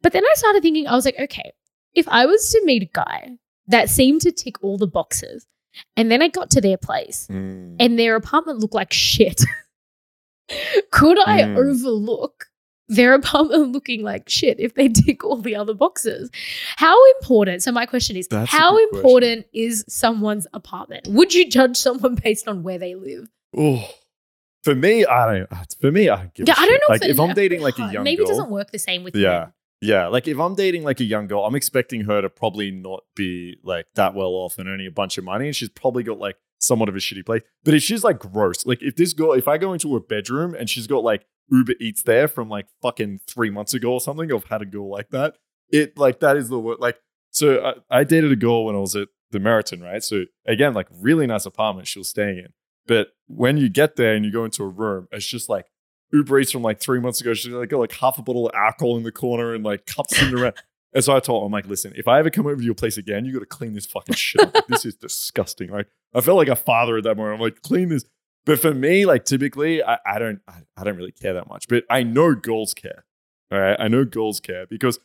But 0.04 0.14
then 0.14 0.24
I 0.24 0.34
started 0.36 0.62
thinking, 0.62 0.88
I 0.88 0.94
was 0.96 1.06
like, 1.06 1.20
okay, 1.20 1.52
if 1.96 2.08
I 2.08 2.28
was 2.28 2.50
to 2.52 2.62
meet 2.66 2.84
a 2.84 2.90
guy 2.94 3.32
that 3.68 3.90
seemed 3.90 4.22
to 4.22 4.32
tick 4.32 4.64
all 4.64 4.78
the 4.78 4.88
boxes, 4.88 5.48
and 5.96 6.12
then 6.12 6.22
I 6.22 6.28
got 6.28 6.50
to 6.52 6.62
their 6.62 6.78
place 6.78 7.28
Mm. 7.30 7.76
and 7.80 7.98
their 8.00 8.16
apartment 8.16 8.60
looked 8.60 8.74
like 8.76 8.94
shit, 8.94 9.42
could 10.92 11.20
I 11.28 11.42
Mm. 11.44 11.58
overlook? 11.58 12.46
Their 12.90 13.14
apartment 13.16 13.72
looking 13.74 14.02
like 14.02 14.30
shit 14.30 14.62
if 14.62 14.74
they 14.76 14.88
tick 14.88 15.26
all 15.26 15.36
the 15.42 15.58
other 15.58 15.74
boxes. 15.74 16.30
How 16.78 16.96
important? 17.20 17.62
So, 17.62 17.70
my 17.74 17.86
question 17.86 18.16
is 18.16 18.30
That's 18.30 18.50
how 18.50 18.72
good 18.78 18.90
question. 18.90 18.98
important 19.00 19.46
is 19.54 19.84
someone's 19.90 20.48
apartment? 20.54 21.06
Would 21.10 21.34
you 21.34 21.50
judge 21.50 21.76
someone 21.76 22.16
based 22.24 22.48
on 22.48 22.64
where 22.64 22.78
they 22.78 22.96
live? 22.96 23.28
Oh, 23.58 23.84
for 24.64 24.74
me, 24.74 25.06
I 25.06 25.26
don't. 25.40 25.50
For 25.82 25.92
me, 25.92 26.08
I 26.08 26.16
don't 26.16 26.34
give. 26.34 26.48
Yeah, 26.48 26.56
I 26.58 26.66
don't 26.66 26.76
know 26.88 26.94
Like 26.94 27.02
if, 27.04 27.10
if 27.10 27.20
I'm 27.20 27.34
dating 27.34 27.62
like 27.62 27.78
a 27.78 27.92
young 27.92 28.04
maybe 28.06 28.18
girl, 28.18 28.26
it 28.28 28.30
doesn't 28.30 28.50
work 28.50 28.72
the 28.72 28.80
same 28.80 29.04
with 29.04 29.16
Yeah. 29.18 29.40
men. 29.40 29.54
Yeah, 29.82 30.08
like 30.08 30.28
if 30.28 30.40
I'm 30.40 30.56
dating 30.56 30.84
like 30.84 31.00
a 31.00 31.04
young 31.04 31.28
girl, 31.28 31.44
I'm 31.44 31.56
expecting 31.56 32.02
her 32.06 32.22
to 32.22 32.30
probably 32.30 32.72
not 32.72 33.04
be 33.16 33.58
like 33.64 33.86
that 33.96 34.16
well 34.16 34.30
off 34.30 34.58
and 34.58 34.68
earning 34.68 34.88
a 34.88 34.92
bunch 34.92 35.18
of 35.18 35.24
money, 35.24 35.46
and 35.46 35.56
she's 35.56 35.70
probably 35.70 36.04
got 36.04 36.18
like 36.18 36.38
somewhat 36.60 36.90
of 36.90 36.96
a 36.96 37.00
shitty 37.00 37.26
place. 37.26 37.44
But 37.64 37.76
if 37.76 37.84
she's 37.84 38.04
like 38.04 38.20
gross, 38.20 38.66
like 38.66 38.82
if 38.82 38.96
this 38.96 39.14
girl, 39.14 39.34
if 39.34 39.48
I 39.48 39.58
go 39.58 39.74
into 39.74 39.94
her 39.94 40.00
bedroom 40.00 40.56
and 40.56 40.70
she's 40.70 40.88
got 40.88 41.04
like 41.04 41.26
Uber 41.52 41.74
Eats 41.80 42.02
there 42.04 42.28
from 42.28 42.50
like 42.50 42.68
fucking 42.82 43.20
three 43.28 43.52
months 43.52 43.74
ago 43.74 43.94
or 43.94 44.02
something, 44.02 44.32
I've 44.32 44.46
had 44.46 44.62
a 44.62 44.66
girl 44.66 44.90
like 44.90 45.10
that. 45.10 45.36
It 45.70 45.98
like 45.98 46.22
that 46.22 46.38
is 46.38 46.50
the 46.50 46.60
word. 46.60 46.80
Like 46.80 46.98
so, 47.30 47.76
I, 47.92 48.00
I 48.00 48.04
dated 48.04 48.32
a 48.32 48.36
girl 48.36 48.66
when 48.66 48.76
I 48.76 48.80
was 48.80 48.96
at 48.96 49.10
the 49.32 49.40
Meriton, 49.40 49.82
right? 49.82 50.04
So 50.04 50.24
again, 50.46 50.74
like 50.74 50.88
really 50.92 51.28
nice 51.28 51.46
apartment 51.46 51.88
she 51.88 52.00
was 52.00 52.10
staying 52.10 52.40
in. 52.40 52.54
But 52.88 53.10
when 53.28 53.58
you 53.58 53.70
get 53.70 53.96
there 53.98 54.16
and 54.16 54.26
you 54.26 54.32
go 54.32 54.46
into 54.46 54.64
a 54.64 54.68
room, 54.68 55.08
it's 55.12 55.28
just 55.28 55.50
like 55.50 55.68
Uber 56.12 56.40
Eats 56.40 56.52
from 56.52 56.62
like 56.62 56.80
three 56.80 57.00
months 57.00 57.22
ago. 57.22 57.34
She's 57.34 57.52
like 57.52 57.70
got 57.70 57.80
like 57.80 57.94
half 57.94 58.18
a 58.18 58.22
bottle 58.22 58.48
of 58.48 58.56
alcohol 58.56 58.98
in 58.98 59.04
the 59.04 59.12
corner 59.12 59.54
and 59.54 59.64
like 59.64 59.86
cups 59.86 60.22
in 60.22 60.32
the 60.32 60.42
around. 60.42 60.56
And 60.94 61.04
so 61.04 61.16
I 61.16 61.20
told 61.20 61.44
her, 61.44 61.46
I'm 61.46 61.52
like, 61.52 61.68
listen, 61.68 61.94
if 61.96 62.08
I 62.08 62.18
ever 62.18 62.30
come 62.30 62.48
over 62.48 62.56
to 62.56 62.64
your 62.64 62.74
place 62.74 62.98
again, 62.98 63.26
you 63.26 63.34
got 63.34 63.42
to 63.42 63.46
clean 63.46 63.74
this 63.74 63.86
fucking 63.86 64.16
shit 64.16 64.42
up. 64.42 64.56
Like, 64.56 64.68
this 64.68 64.86
is 64.86 64.96
disgusting. 64.96 65.70
Like 65.70 65.88
I 66.16 66.22
felt 66.22 66.38
like 66.38 66.48
a 66.48 66.56
father 66.56 66.98
at 66.98 67.04
that 67.04 67.18
moment. 67.18 67.36
I'm 67.36 67.42
like, 67.42 67.62
clean 67.62 67.90
this. 67.90 68.06
But 68.46 68.60
for 68.60 68.74
me, 68.74 69.06
like 69.06 69.26
typically, 69.26 69.84
I, 69.84 70.00
I 70.06 70.18
don't, 70.18 70.40
I, 70.48 70.62
I 70.78 70.86
don't 70.86 70.96
really 70.96 71.12
care 71.12 71.34
that 71.34 71.50
much. 71.50 71.68
But 71.68 71.84
I 71.90 72.04
know 72.04 72.34
girls 72.34 72.74
care. 72.74 73.04
All 73.52 73.60
right, 73.60 73.78
I 73.80 73.90
know 73.90 74.06
girls 74.06 74.40
care 74.40 74.66
because 74.66 75.00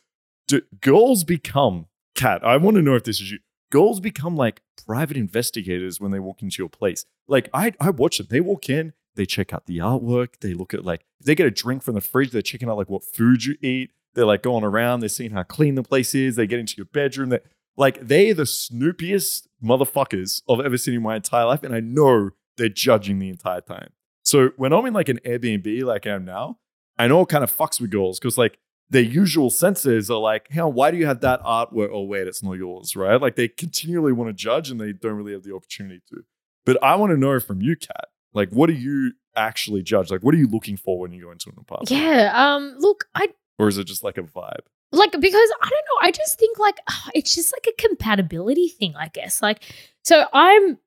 do, 0.47 0.61
girls 0.81 1.23
become 1.23 1.87
Kat. 2.15 2.43
I 2.43 2.57
want 2.57 2.75
to 2.75 2.81
know 2.81 2.95
if 2.95 3.03
this 3.03 3.19
is 3.19 3.31
you. 3.31 3.39
Girls 3.71 3.99
become 3.99 4.35
like 4.35 4.61
private 4.85 5.17
investigators 5.17 5.99
when 5.99 6.11
they 6.11 6.19
walk 6.19 6.41
into 6.41 6.61
your 6.61 6.69
place. 6.69 7.05
Like 7.27 7.49
I, 7.53 7.73
I 7.79 7.89
watch 7.89 8.17
them. 8.17 8.27
They 8.29 8.39
walk 8.41 8.69
in, 8.69 8.93
they 9.15 9.25
check 9.25 9.53
out 9.53 9.65
the 9.65 9.77
artwork. 9.77 10.39
They 10.41 10.53
look 10.53 10.73
at 10.73 10.85
like 10.85 11.05
they 11.23 11.35
get 11.35 11.47
a 11.47 11.51
drink 11.51 11.83
from 11.83 11.95
the 11.95 12.01
fridge, 12.01 12.31
they're 12.31 12.41
checking 12.41 12.69
out 12.69 12.77
like 12.77 12.89
what 12.89 13.03
food 13.03 13.45
you 13.45 13.55
eat. 13.61 13.91
They're 14.13 14.25
like 14.25 14.43
going 14.43 14.63
around. 14.63 14.99
They're 14.99 15.09
seeing 15.09 15.31
how 15.31 15.43
clean 15.43 15.75
the 15.75 15.83
place 15.83 16.13
is. 16.13 16.35
They 16.35 16.47
get 16.47 16.59
into 16.59 16.75
your 16.77 16.85
bedroom. 16.85 17.29
They 17.29 17.39
like 17.75 18.07
they're 18.07 18.33
the 18.33 18.43
snoopiest 18.43 19.47
motherfuckers 19.63 20.43
I've 20.49 20.65
ever 20.65 20.77
seen 20.77 20.95
in 20.95 21.01
my 21.01 21.15
entire 21.15 21.45
life, 21.45 21.63
and 21.63 21.73
I 21.73 21.79
know 21.79 22.31
they're 22.57 22.69
judging 22.69 23.19
the 23.19 23.29
entire 23.29 23.61
time. 23.61 23.89
So 24.23 24.49
when 24.57 24.71
I'm 24.71 24.85
in 24.85 24.93
like 24.93 25.09
an 25.09 25.19
Airbnb 25.25 25.83
like 25.83 26.07
I 26.07 26.11
am 26.11 26.25
now, 26.25 26.59
I 26.97 27.07
know 27.07 27.21
it 27.21 27.29
kind 27.29 27.43
of 27.43 27.55
fucks 27.55 27.81
with 27.81 27.89
girls 27.89 28.19
because 28.19 28.37
like 28.37 28.59
their 28.89 29.01
usual 29.01 29.49
senses 29.49 30.09
are 30.11 30.19
like, 30.19 30.47
hey, 30.51 30.61
why 30.61 30.91
do 30.91 30.97
you 30.97 31.05
have 31.07 31.21
that 31.21 31.41
artwork? 31.43 31.89
Oh, 31.91 32.03
wait, 32.03 32.27
it's 32.27 32.43
not 32.43 32.53
yours, 32.53 32.95
right? 32.95 33.19
Like 33.19 33.35
they 33.35 33.47
continually 33.47 34.13
want 34.13 34.29
to 34.29 34.33
judge 34.33 34.69
and 34.69 34.79
they 34.79 34.93
don't 34.93 35.15
really 35.15 35.33
have 35.33 35.43
the 35.43 35.53
opportunity 35.53 36.01
to. 36.09 36.23
But 36.65 36.81
I 36.83 36.95
want 36.95 37.11
to 37.11 37.17
know 37.17 37.39
from 37.39 37.61
you, 37.61 37.75
Kat, 37.75 38.05
like 38.33 38.49
what 38.49 38.67
do 38.67 38.73
you 38.73 39.13
actually 39.35 39.81
judge? 39.83 40.11
Like 40.11 40.21
what 40.21 40.33
are 40.33 40.37
you 40.37 40.47
looking 40.47 40.77
for 40.77 40.99
when 40.99 41.11
you 41.11 41.23
go 41.23 41.31
into 41.31 41.49
an 41.49 41.55
apartment? 41.59 41.91
Yeah. 41.91 42.31
Um. 42.35 42.75
Look, 42.79 43.05
I 43.15 43.29
Or 43.59 43.67
is 43.67 43.77
it 43.77 43.85
just 43.85 44.03
like 44.03 44.17
a 44.17 44.23
vibe? 44.23 44.65
like 44.91 45.11
because 45.11 45.49
I 45.61 45.69
don't 45.69 45.71
know. 45.71 46.07
I 46.07 46.11
just 46.11 46.37
think 46.37 46.59
like 46.59 46.79
it's 47.15 47.33
just 47.33 47.51
like 47.53 47.67
a 47.67 47.81
compatibility 47.81 48.67
thing. 48.67 48.95
I 48.95 49.07
guess 49.07 49.41
like 49.41 49.63
so 50.03 50.25
I'm. 50.33 50.77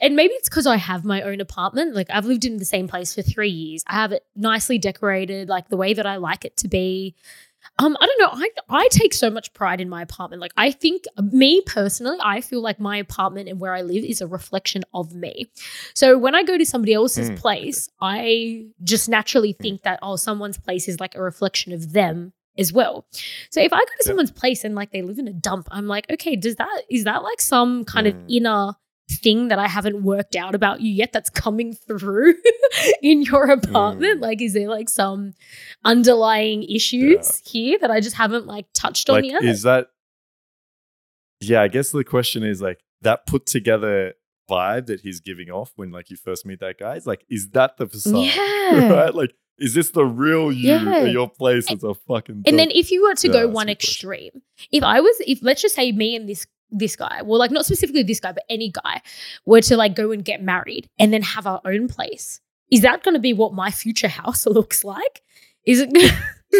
And 0.00 0.16
maybe 0.16 0.32
it's 0.32 0.48
because 0.48 0.66
I 0.66 0.76
have 0.76 1.04
my 1.04 1.20
own 1.20 1.38
apartment. 1.42 1.94
Like 1.94 2.06
I've 2.08 2.24
lived 2.24 2.46
in 2.46 2.56
the 2.56 2.64
same 2.64 2.88
place 2.88 3.14
for 3.14 3.20
three 3.20 3.50
years. 3.50 3.84
I 3.86 3.92
have 3.92 4.10
it 4.10 4.24
nicely 4.34 4.78
decorated, 4.78 5.50
like 5.50 5.68
the 5.68 5.76
way 5.76 5.92
that 5.92 6.06
I 6.06 6.16
like 6.16 6.46
it 6.46 6.56
to 6.58 6.68
be. 6.68 7.14
Um, 7.78 7.96
I 8.00 8.06
don't 8.06 8.18
know. 8.20 8.30
I 8.32 8.84
I 8.84 8.88
take 8.90 9.12
so 9.12 9.28
much 9.28 9.52
pride 9.52 9.80
in 9.80 9.88
my 9.88 10.00
apartment. 10.02 10.40
Like 10.40 10.52
I 10.56 10.70
think 10.70 11.04
me 11.18 11.60
personally, 11.66 12.18
I 12.22 12.40
feel 12.40 12.62
like 12.62 12.80
my 12.80 12.96
apartment 12.96 13.48
and 13.48 13.60
where 13.60 13.74
I 13.74 13.82
live 13.82 14.02
is 14.04 14.20
a 14.22 14.26
reflection 14.26 14.82
of 14.94 15.14
me. 15.14 15.50
So 15.94 16.16
when 16.16 16.34
I 16.34 16.42
go 16.42 16.56
to 16.56 16.64
somebody 16.64 16.94
else's 16.94 17.30
Mm, 17.30 17.36
place, 17.36 17.88
I 18.00 18.66
just 18.82 19.08
naturally 19.08 19.52
think 19.52 19.82
that 19.82 19.98
oh, 20.02 20.16
someone's 20.16 20.58
place 20.58 20.88
is 20.88 21.00
like 21.00 21.14
a 21.14 21.22
reflection 21.22 21.72
of 21.72 21.92
them 21.92 22.32
as 22.58 22.72
well. 22.72 23.06
So 23.50 23.60
if 23.60 23.72
I 23.74 23.78
go 23.78 23.84
to 23.84 24.04
someone's 24.04 24.30
place 24.30 24.64
and 24.64 24.74
like 24.74 24.90
they 24.90 25.02
live 25.02 25.18
in 25.18 25.28
a 25.28 25.34
dump, 25.34 25.68
I'm 25.70 25.86
like, 25.86 26.10
okay, 26.10 26.34
does 26.36 26.56
that 26.56 26.82
is 26.88 27.04
that 27.04 27.22
like 27.22 27.40
some 27.42 27.84
kind 27.84 28.06
of 28.06 28.14
Mm. 28.14 28.24
inner 28.36 28.72
thing 29.10 29.48
that 29.48 29.58
I 29.58 29.68
haven't 29.68 30.02
worked 30.02 30.34
out 30.36 30.54
about 30.54 30.80
you 30.80 30.92
yet 30.92 31.12
that's 31.12 31.30
coming 31.30 31.74
through 31.74 32.34
in 33.02 33.22
your 33.22 33.50
apartment? 33.50 34.20
Mm. 34.20 34.22
Like, 34.22 34.42
is 34.42 34.52
there 34.54 34.68
like 34.68 34.88
some 34.88 35.34
underlying 35.84 36.62
issues 36.64 37.38
here 37.46 37.78
that 37.80 37.90
I 37.90 38.00
just 38.00 38.16
haven't 38.16 38.46
like 38.46 38.66
touched 38.74 39.08
on 39.10 39.24
yet? 39.24 39.44
is 39.44 39.62
that 39.62 39.88
yeah 41.40 41.60
i 41.60 41.68
guess 41.68 41.90
the 41.90 42.02
question 42.02 42.42
is 42.42 42.62
like 42.62 42.80
that 43.02 43.26
put 43.26 43.44
together 43.44 44.14
vibe 44.50 44.86
that 44.86 45.00
he's 45.00 45.20
giving 45.20 45.50
off 45.50 45.70
when 45.76 45.90
like 45.90 46.08
you 46.10 46.16
first 46.16 46.46
meet 46.46 46.60
that 46.60 46.78
guy 46.78 46.96
is 46.96 47.06
like 47.06 47.24
is 47.28 47.50
that 47.50 47.76
the 47.76 47.86
facade 47.86 48.14
yeah. 48.34 48.88
right 48.88 49.14
like 49.14 49.34
is 49.58 49.74
this 49.74 49.90
the 49.90 50.04
real 50.04 50.50
you 50.50 50.68
Yeah. 50.72 51.04
your 51.04 51.28
place 51.28 51.70
it's 51.70 51.84
a 51.84 51.94
fucking 51.94 52.42
And 52.46 52.58
then 52.58 52.70
if 52.70 52.90
you 52.90 53.02
were 53.02 53.14
to 53.16 53.26
Yeah, 53.28 53.32
go 53.32 53.48
one 53.48 53.68
extreme, 53.68 54.42
if 54.70 54.82
I 54.82 55.00
was, 55.00 55.16
if 55.26 55.38
let's 55.42 55.62
just 55.62 55.74
say 55.74 55.92
me 55.92 56.14
and 56.16 56.28
this 56.28 56.46
this 56.70 56.96
guy, 56.96 57.22
well, 57.22 57.38
like 57.38 57.50
not 57.50 57.64
specifically 57.64 58.02
this 58.02 58.20
guy, 58.20 58.32
but 58.32 58.44
any 58.48 58.70
guy, 58.70 59.00
were 59.44 59.60
to 59.62 59.76
like 59.76 59.94
go 59.94 60.10
and 60.10 60.24
get 60.24 60.42
married 60.42 60.88
and 60.98 61.12
then 61.12 61.22
have 61.22 61.46
our 61.46 61.60
own 61.64 61.88
place, 61.88 62.40
is 62.70 62.82
that 62.82 63.02
going 63.02 63.14
to 63.14 63.20
be 63.20 63.32
what 63.32 63.54
my 63.54 63.70
future 63.70 64.08
house 64.08 64.46
looks 64.46 64.84
like? 64.84 65.22
Is 65.64 65.80
it? 65.80 65.88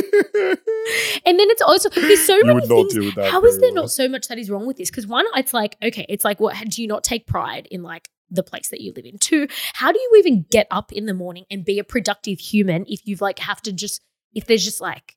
and 1.25 1.39
then 1.39 1.49
it's 1.51 1.63
also 1.63 1.89
there's 1.89 2.27
so 2.27 2.37
you 2.37 2.45
many 2.45 2.67
things. 2.67 2.93
deal 2.93 3.05
with 3.05 3.15
that 3.15 3.31
How 3.31 3.43
is 3.45 3.59
there 3.61 3.69
well. 3.73 3.85
not 3.85 3.91
so 3.91 4.09
much 4.09 4.29
that 4.29 4.39
is 4.39 4.51
wrong 4.51 4.67
with 4.67 4.77
this? 4.77 4.91
Because 4.91 5.07
one, 5.07 5.25
it's 5.35 5.55
like 5.55 5.77
okay, 5.83 6.05
it's 6.09 6.25
like 6.25 6.41
what 6.41 6.57
do 6.69 6.83
you 6.83 6.89
not 6.89 7.05
take 7.05 7.27
pride 7.27 7.69
in 7.71 7.83
like 7.83 8.09
the 8.31 8.43
place 8.43 8.69
that 8.71 8.81
you 8.81 8.93
live 8.97 9.05
in? 9.07 9.19
Two, 9.19 9.47
how 9.75 9.93
do 9.93 9.99
you 9.99 10.17
even 10.19 10.45
get 10.51 10.67
up 10.71 10.93
in 10.93 11.07
the 11.07 11.15
morning 11.15 11.45
and 11.51 11.65
be 11.65 11.79
a 11.79 11.85
productive 11.85 12.41
human 12.41 12.85
if 12.89 13.07
you've 13.07 13.21
like 13.21 13.39
have 13.39 13.63
to 13.63 13.73
just 13.73 14.03
if 14.35 14.47
there's 14.47 14.65
just 14.65 14.81
like 14.81 15.17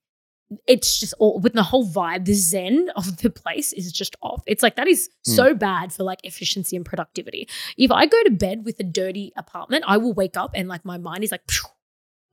it's 0.67 0.99
just 0.99 1.13
all 1.19 1.39
with 1.39 1.53
the 1.53 1.63
whole 1.63 1.87
vibe, 1.87 2.25
the 2.25 2.33
zen 2.33 2.89
of 2.95 3.17
the 3.17 3.29
place 3.29 3.71
is 3.73 3.91
just 3.91 4.15
off. 4.21 4.41
It's 4.47 4.63
like 4.63 4.75
that 4.77 4.87
is 4.87 5.09
Hmm. 5.27 5.31
so 5.33 5.53
bad 5.53 5.93
for 5.93 6.03
like 6.03 6.19
efficiency 6.23 6.75
and 6.75 6.85
productivity. 6.85 7.47
If 7.77 7.91
I 7.91 8.05
go 8.07 8.23
to 8.23 8.31
bed 8.31 8.65
with 8.65 8.79
a 8.79 8.83
dirty 8.83 9.31
apartment, 9.37 9.83
I 9.87 9.97
will 9.97 10.13
wake 10.13 10.37
up 10.37 10.51
and 10.55 10.67
like 10.67 10.83
my 10.85 10.97
mind 10.97 11.23
is 11.23 11.31
like, 11.31 11.43
phew. 11.49 11.69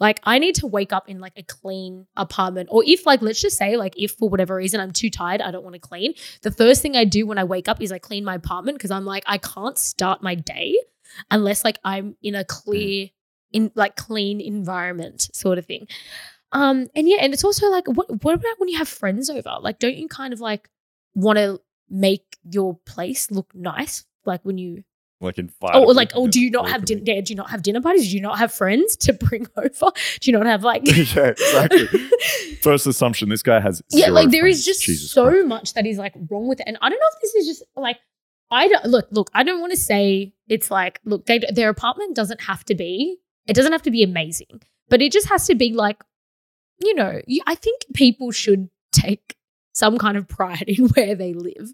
like 0.00 0.20
I 0.24 0.38
need 0.38 0.54
to 0.56 0.66
wake 0.66 0.92
up 0.92 1.08
in 1.08 1.20
like 1.20 1.32
a 1.36 1.42
clean 1.42 2.06
apartment. 2.16 2.68
Or 2.70 2.82
if 2.86 3.04
like 3.06 3.22
let's 3.22 3.40
just 3.40 3.56
say 3.58 3.76
like 3.76 3.94
if 3.98 4.12
for 4.12 4.28
whatever 4.28 4.54
reason 4.56 4.80
I'm 4.80 4.92
too 4.92 5.10
tired, 5.10 5.40
I 5.42 5.50
don't 5.50 5.64
want 5.64 5.74
to 5.74 5.80
clean. 5.80 6.14
The 6.42 6.50
first 6.50 6.82
thing 6.82 6.96
I 6.96 7.04
do 7.04 7.26
when 7.26 7.38
I 7.38 7.44
wake 7.44 7.68
up 7.68 7.80
is 7.82 7.92
I 7.92 7.98
clean 7.98 8.24
my 8.24 8.34
apartment 8.36 8.78
because 8.78 8.90
I'm 8.90 9.04
like 9.04 9.24
I 9.26 9.38
can't 9.38 9.78
start 9.78 10.22
my 10.22 10.34
day 10.34 10.76
unless 11.30 11.64
like 11.64 11.78
I'm 11.84 12.16
in 12.22 12.34
a 12.34 12.44
clear 12.44 13.08
in 13.52 13.70
like 13.74 13.96
clean 13.96 14.40
environment 14.40 15.28
sort 15.34 15.56
of 15.58 15.64
thing. 15.66 15.86
Um, 16.52 16.86
and 16.94 17.08
yeah, 17.08 17.18
and 17.20 17.32
it's 17.32 17.44
also 17.44 17.68
like, 17.68 17.86
what 17.88 18.22
what 18.22 18.34
about 18.34 18.58
when 18.58 18.68
you 18.68 18.78
have 18.78 18.88
friends 18.88 19.28
over? 19.28 19.56
Like, 19.60 19.78
don't 19.78 19.96
you 19.96 20.08
kind 20.08 20.32
of 20.32 20.40
like 20.40 20.68
want 21.14 21.38
to 21.38 21.60
make 21.88 22.36
your 22.50 22.78
place 22.86 23.30
look 23.30 23.54
nice? 23.54 24.04
Like 24.24 24.44
when 24.44 24.58
you, 24.58 24.84
like 25.20 25.38
invite 25.38 25.72
oh, 25.74 25.84
or 25.84 25.94
like, 25.94 26.12
oh, 26.14 26.28
do 26.28 26.40
you 26.40 26.50
not 26.50 26.68
have 26.68 26.84
dinner? 26.84 27.02
Do 27.02 27.32
you 27.32 27.36
not 27.36 27.50
have 27.50 27.62
dinner 27.62 27.80
parties? 27.80 28.10
Do 28.10 28.16
you 28.16 28.22
not 28.22 28.38
have 28.38 28.52
friends 28.52 28.96
to 28.98 29.12
bring 29.12 29.46
over? 29.56 29.92
Do 30.20 30.30
you 30.30 30.36
not 30.36 30.46
have 30.46 30.62
like, 30.62 30.82
yeah 30.86 31.28
exactly 31.28 31.86
first 32.62 32.86
assumption 32.86 33.28
this 33.28 33.42
guy 33.42 33.60
has 33.60 33.82
yeah, 33.90 34.10
like 34.10 34.30
there 34.30 34.46
is 34.46 34.58
friends. 34.58 34.66
just 34.66 34.82
Jesus 34.82 35.10
so 35.10 35.30
Christ. 35.30 35.46
much 35.46 35.74
that 35.74 35.86
is 35.86 35.98
like 35.98 36.14
wrong 36.30 36.48
with 36.48 36.60
it, 36.60 36.64
and 36.66 36.78
I 36.80 36.88
don't 36.88 36.98
know 36.98 37.06
if 37.14 37.22
this 37.22 37.34
is 37.34 37.46
just 37.46 37.62
like. 37.76 37.98
I 38.48 38.68
don't 38.68 38.84
look. 38.84 39.08
Look, 39.10 39.28
I 39.34 39.42
don't 39.42 39.60
want 39.60 39.72
to 39.72 39.76
say 39.76 40.32
it's 40.48 40.70
like 40.70 41.00
look. 41.04 41.26
They, 41.26 41.40
their 41.52 41.68
apartment 41.68 42.14
doesn't 42.14 42.42
have 42.42 42.64
to 42.66 42.76
be. 42.76 43.18
It 43.48 43.54
doesn't 43.54 43.72
have 43.72 43.82
to 43.82 43.90
be 43.90 44.04
amazing, 44.04 44.62
but 44.88 45.02
it 45.02 45.10
just 45.10 45.28
has 45.28 45.48
to 45.48 45.56
be 45.56 45.72
like, 45.72 46.00
you 46.80 46.94
know. 46.94 47.20
You, 47.26 47.42
I 47.46 47.54
think 47.54 47.82
people 47.94 48.30
should 48.30 48.68
take 48.92 49.36
some 49.72 49.98
kind 49.98 50.16
of 50.16 50.28
pride 50.28 50.64
in 50.66 50.88
where 50.88 51.14
they 51.14 51.34
live. 51.34 51.72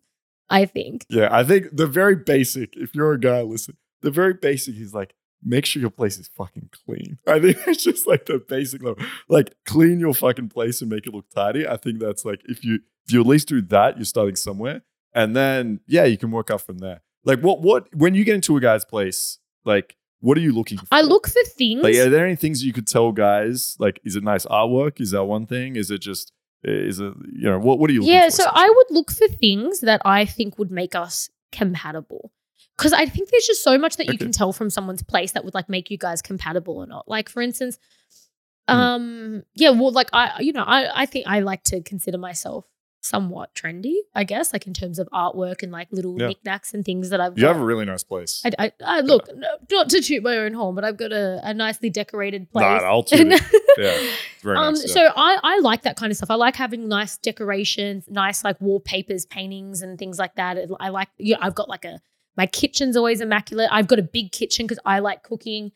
I 0.51 0.67
think. 0.67 1.07
Yeah, 1.09 1.29
I 1.31 1.45
think 1.45 1.69
the 1.73 1.87
very 1.87 2.17
basic, 2.17 2.77
if 2.77 2.95
you're 2.95 3.13
a 3.13 3.21
guy, 3.21 3.41
listen, 3.41 3.79
the 4.03 4.11
very 4.11 4.35
basic 4.35 4.77
is 4.77 4.93
like, 4.93 5.15
make 5.43 5.65
sure 5.65 5.81
your 5.81 5.91
place 5.91 6.19
is 6.19 6.29
fucking 6.29 6.69
clean. 6.85 7.19
I 7.27 7.41
think 7.41 7.57
it's 7.67 7.83
just 7.83 8.07
like 8.07 8.27
the 8.27 8.39
basic 8.39 8.83
level. 8.83 9.03
Like, 9.29 9.55
clean 9.65 9.99
your 9.99 10.13
fucking 10.13 10.51
place 10.51 10.83
and 10.83 10.91
make 10.91 11.07
it 11.07 11.15
look 11.15 11.31
tidy. 11.31 11.67
I 11.67 11.79
think 11.79 12.01
that's 12.01 12.25
like, 12.25 12.43
if 12.45 12.65
you 12.65 12.81
if 13.07 13.13
you 13.13 13.21
at 13.21 13.27
least 13.27 13.49
do 13.49 13.63
that, 13.63 13.97
you're 13.97 14.05
starting 14.05 14.37
somewhere. 14.37 14.83
And 15.15 15.35
then, 15.35 15.81
yeah, 15.87 16.05
you 16.05 16.17
can 16.17 16.31
work 16.31 16.51
up 16.51 16.61
from 16.61 16.79
there. 16.79 17.01
Like, 17.25 17.41
what, 17.41 17.61
what, 17.61 17.95
when 17.95 18.15
you 18.15 18.25
get 18.25 18.35
into 18.35 18.57
a 18.57 18.61
guy's 18.61 18.85
place, 18.85 19.39
like, 19.65 19.97
what 20.23 20.39
are 20.39 20.41
you 20.41 20.53
looking 20.53 20.79
for? 20.79 20.87
I 20.91 21.03
look 21.03 21.27
for 21.27 21.43
things. 21.45 21.83
Like, 21.83 21.97
are 21.97 22.09
there 22.09 22.25
any 22.25 22.37
things 22.37 22.65
you 22.65 22.73
could 22.73 22.87
tell 22.87 23.13
guys? 23.13 23.77
Like, 23.79 24.01
is 24.05 24.17
it 24.17 24.23
nice 24.25 24.47
artwork? 24.47 25.01
Is 25.01 25.11
that 25.11 25.25
one 25.25 25.47
thing? 25.47 25.77
Is 25.77 25.91
it 25.91 25.99
just, 25.99 26.33
is 26.63 26.99
it, 27.01 27.13
you 27.33 27.51
know, 27.51 27.59
what, 27.59 27.79
what 27.79 27.91
are 27.91 27.93
you 27.93 28.01
looking 28.01 28.15
yeah, 28.15 28.29
so 28.31 28.45
I 28.51 28.69
would 28.69 28.87
look 28.91 29.11
for 29.11 29.29
things 29.29 29.81
that 29.81 30.01
I 30.05 30.25
think 30.25 30.59
would 30.59 30.71
make 30.71 30.95
us 30.95 31.29
compatible. 31.51 32.33
Because 32.79 32.93
I 32.95 33.05
think 33.05 33.29
there's 33.31 33.47
just 33.47 33.63
so 33.63 33.77
much 33.77 33.97
that 33.97 34.07
you 34.11 34.17
can 34.17 34.33
tell 34.33 34.53
from 34.53 34.71
someone's 34.71 35.03
place 35.03 35.33
that 35.33 35.45
would 35.45 35.55
like 35.55 35.69
make 35.69 35.91
you 35.91 35.99
guys 35.99 36.23
compatible 36.23 36.79
or 36.79 36.87
not. 36.87 37.07
Like 37.07 37.29
for 37.29 37.43
instance, 37.43 37.79
Hmm. 38.69 38.77
um, 38.77 39.43
yeah, 39.55 39.71
well, 39.71 39.91
like 39.91 40.09
I, 40.13 40.41
you 40.41 40.53
know, 40.53 40.63
I, 40.63 41.03
I 41.03 41.07
think 41.07 41.27
I 41.27 41.41
like 41.41 41.65
to 41.65 41.83
consider 41.83 42.17
myself 42.17 42.65
somewhat 43.03 43.53
trendy, 43.55 43.97
I 44.15 44.25
guess, 44.25 44.53
like 44.53 44.67
in 44.67 44.73
terms 44.73 44.99
of 44.99 45.09
artwork 45.13 45.63
and 45.63 45.71
like 45.73 45.89
little 45.91 46.17
Yeah. 46.19 46.29
knickknacks 46.29 46.73
and 46.73 46.85
things 46.85 47.11
that 47.11 47.21
I've 47.21 47.37
You 47.37 47.43
got. 47.43 47.55
have 47.55 47.61
a 47.63 47.65
really 47.65 47.85
nice 47.85 48.05
place. 48.05 48.43
I, 48.47 48.51
I, 48.67 48.73
I 48.85 49.01
look, 49.01 49.29
no, 49.35 49.49
not 49.71 49.91
to 49.91 50.01
toot 50.01 50.23
my 50.23 50.39
own 50.39 50.53
horn, 50.55 50.75
but 50.75 50.85
I've 50.85 50.97
got 50.97 51.13
a, 51.13 51.41
a 51.43 51.53
nicely 51.53 51.91
decorated 51.91 52.51
place. 52.53 52.63
Nah, 52.63 52.77
I'll 52.89 53.03
toot 53.03 53.21
it. 53.31 53.43
Yeah, 53.79 53.99
very 54.43 54.59
um, 54.59 54.75
nice. 54.75 54.87
yeah. 54.87 54.93
so 54.95 55.01
I, 55.17 55.39
I 55.43 55.59
like 55.61 55.83
that 55.83 55.97
kind 55.97 56.11
of 56.11 56.17
stuff. 56.19 56.31
I 56.31 56.35
like 56.35 56.57
having 56.57 56.89
nice 56.89 57.17
decorations, 57.17 58.05
nice 58.09 58.45
like 58.45 58.61
wallpapers, 58.61 59.25
paintings, 59.27 59.81
and 59.81 59.99
things 59.99 60.19
like 60.19 60.35
that. 60.35 60.59
I 60.79 60.91
like, 60.91 61.09
yeah, 61.19 61.39
I've 61.41 61.55
got 61.55 61.69
like 61.71 61.85
a 61.87 62.01
my 62.37 62.47
kitchen's 62.47 62.97
always 62.97 63.21
immaculate. 63.21 63.69
I've 63.73 63.89
got 63.89 63.99
a 63.99 64.03
big 64.03 64.31
kitchen 64.33 64.67
because 64.67 64.79
I 64.87 65.01
like 65.01 65.23
cooking. 65.23 65.73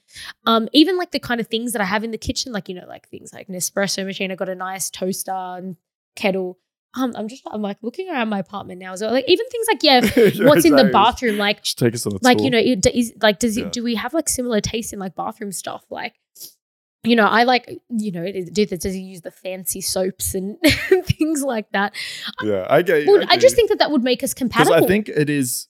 Um, 0.47 0.69
even 0.73 0.97
like 0.97 1.11
the 1.11 1.19
kind 1.19 1.41
of 1.41 1.49
things 1.49 1.73
that 1.73 1.83
I 1.83 1.87
have 1.87 2.05
in 2.05 2.11
the 2.13 2.19
kitchen, 2.19 2.53
like 2.53 2.69
you 2.69 2.75
know, 2.75 2.87
like 2.87 3.09
things 3.09 3.33
like 3.33 3.49
an 3.49 3.55
espresso 3.55 4.05
machine. 4.07 4.31
I've 4.31 4.39
got 4.39 4.49
a 4.49 4.55
nice 4.55 4.91
toaster 4.91 5.33
and 5.33 5.77
kettle. 6.15 6.59
Um, 6.97 7.13
I'm 7.17 7.29
just 7.29 7.43
I'm 7.51 7.63
like 7.63 7.77
looking 7.83 8.09
around 8.09 8.29
my 8.29 8.39
apartment 8.39 8.81
now. 8.81 8.95
So 8.97 9.09
like 9.11 9.25
even 9.29 9.47
things 9.49 9.67
like 9.69 9.83
yeah, 9.83 10.01
Yeah, 10.35 10.49
what's 10.49 10.65
in 10.65 10.77
the 10.77 10.85
bathroom, 10.85 11.37
like 11.37 11.63
Just 11.63 11.79
take 11.79 11.95
us 11.95 12.07
on 12.07 12.15
a 12.15 12.19
like 12.23 12.39
tour. 12.39 12.45
you 12.45 12.51
know 12.51 12.59
it, 12.59 12.87
is 12.87 13.13
like 13.21 13.39
does 13.39 13.57
it 13.57 13.73
do 13.73 13.85
we 13.85 13.95
have 13.95 14.15
like 14.15 14.29
similar 14.29 14.61
taste 14.61 14.93
in 14.93 14.99
like 14.99 15.15
bathroom 15.15 15.53
stuff 15.53 15.85
like 15.91 16.15
you 17.05 17.15
know 17.15 17.27
i 17.27 17.45
like 17.45 17.69
you 17.91 18.11
know 18.11 18.27
do 18.53 18.67
does 18.67 18.83
he 18.83 19.01
use 19.01 19.21
the 19.21 19.31
fancy 19.31 19.81
soaps 19.81 20.35
and 20.35 20.57
things 21.05 21.43
like 21.43 21.71
that 21.71 21.95
yeah, 22.43 22.67
I 22.69 22.83
get 22.83 23.07
well, 23.07 23.23
i 23.23 23.35
get 23.35 23.41
just 23.41 23.55
think 23.55 23.69
that 23.69 23.79
that 23.79 23.91
would 23.91 24.03
make 24.03 24.23
us 24.25 24.35
compatible 24.35 24.75
I 24.75 24.87
think 24.87 25.09
it 25.09 25.31
is. 25.31 25.69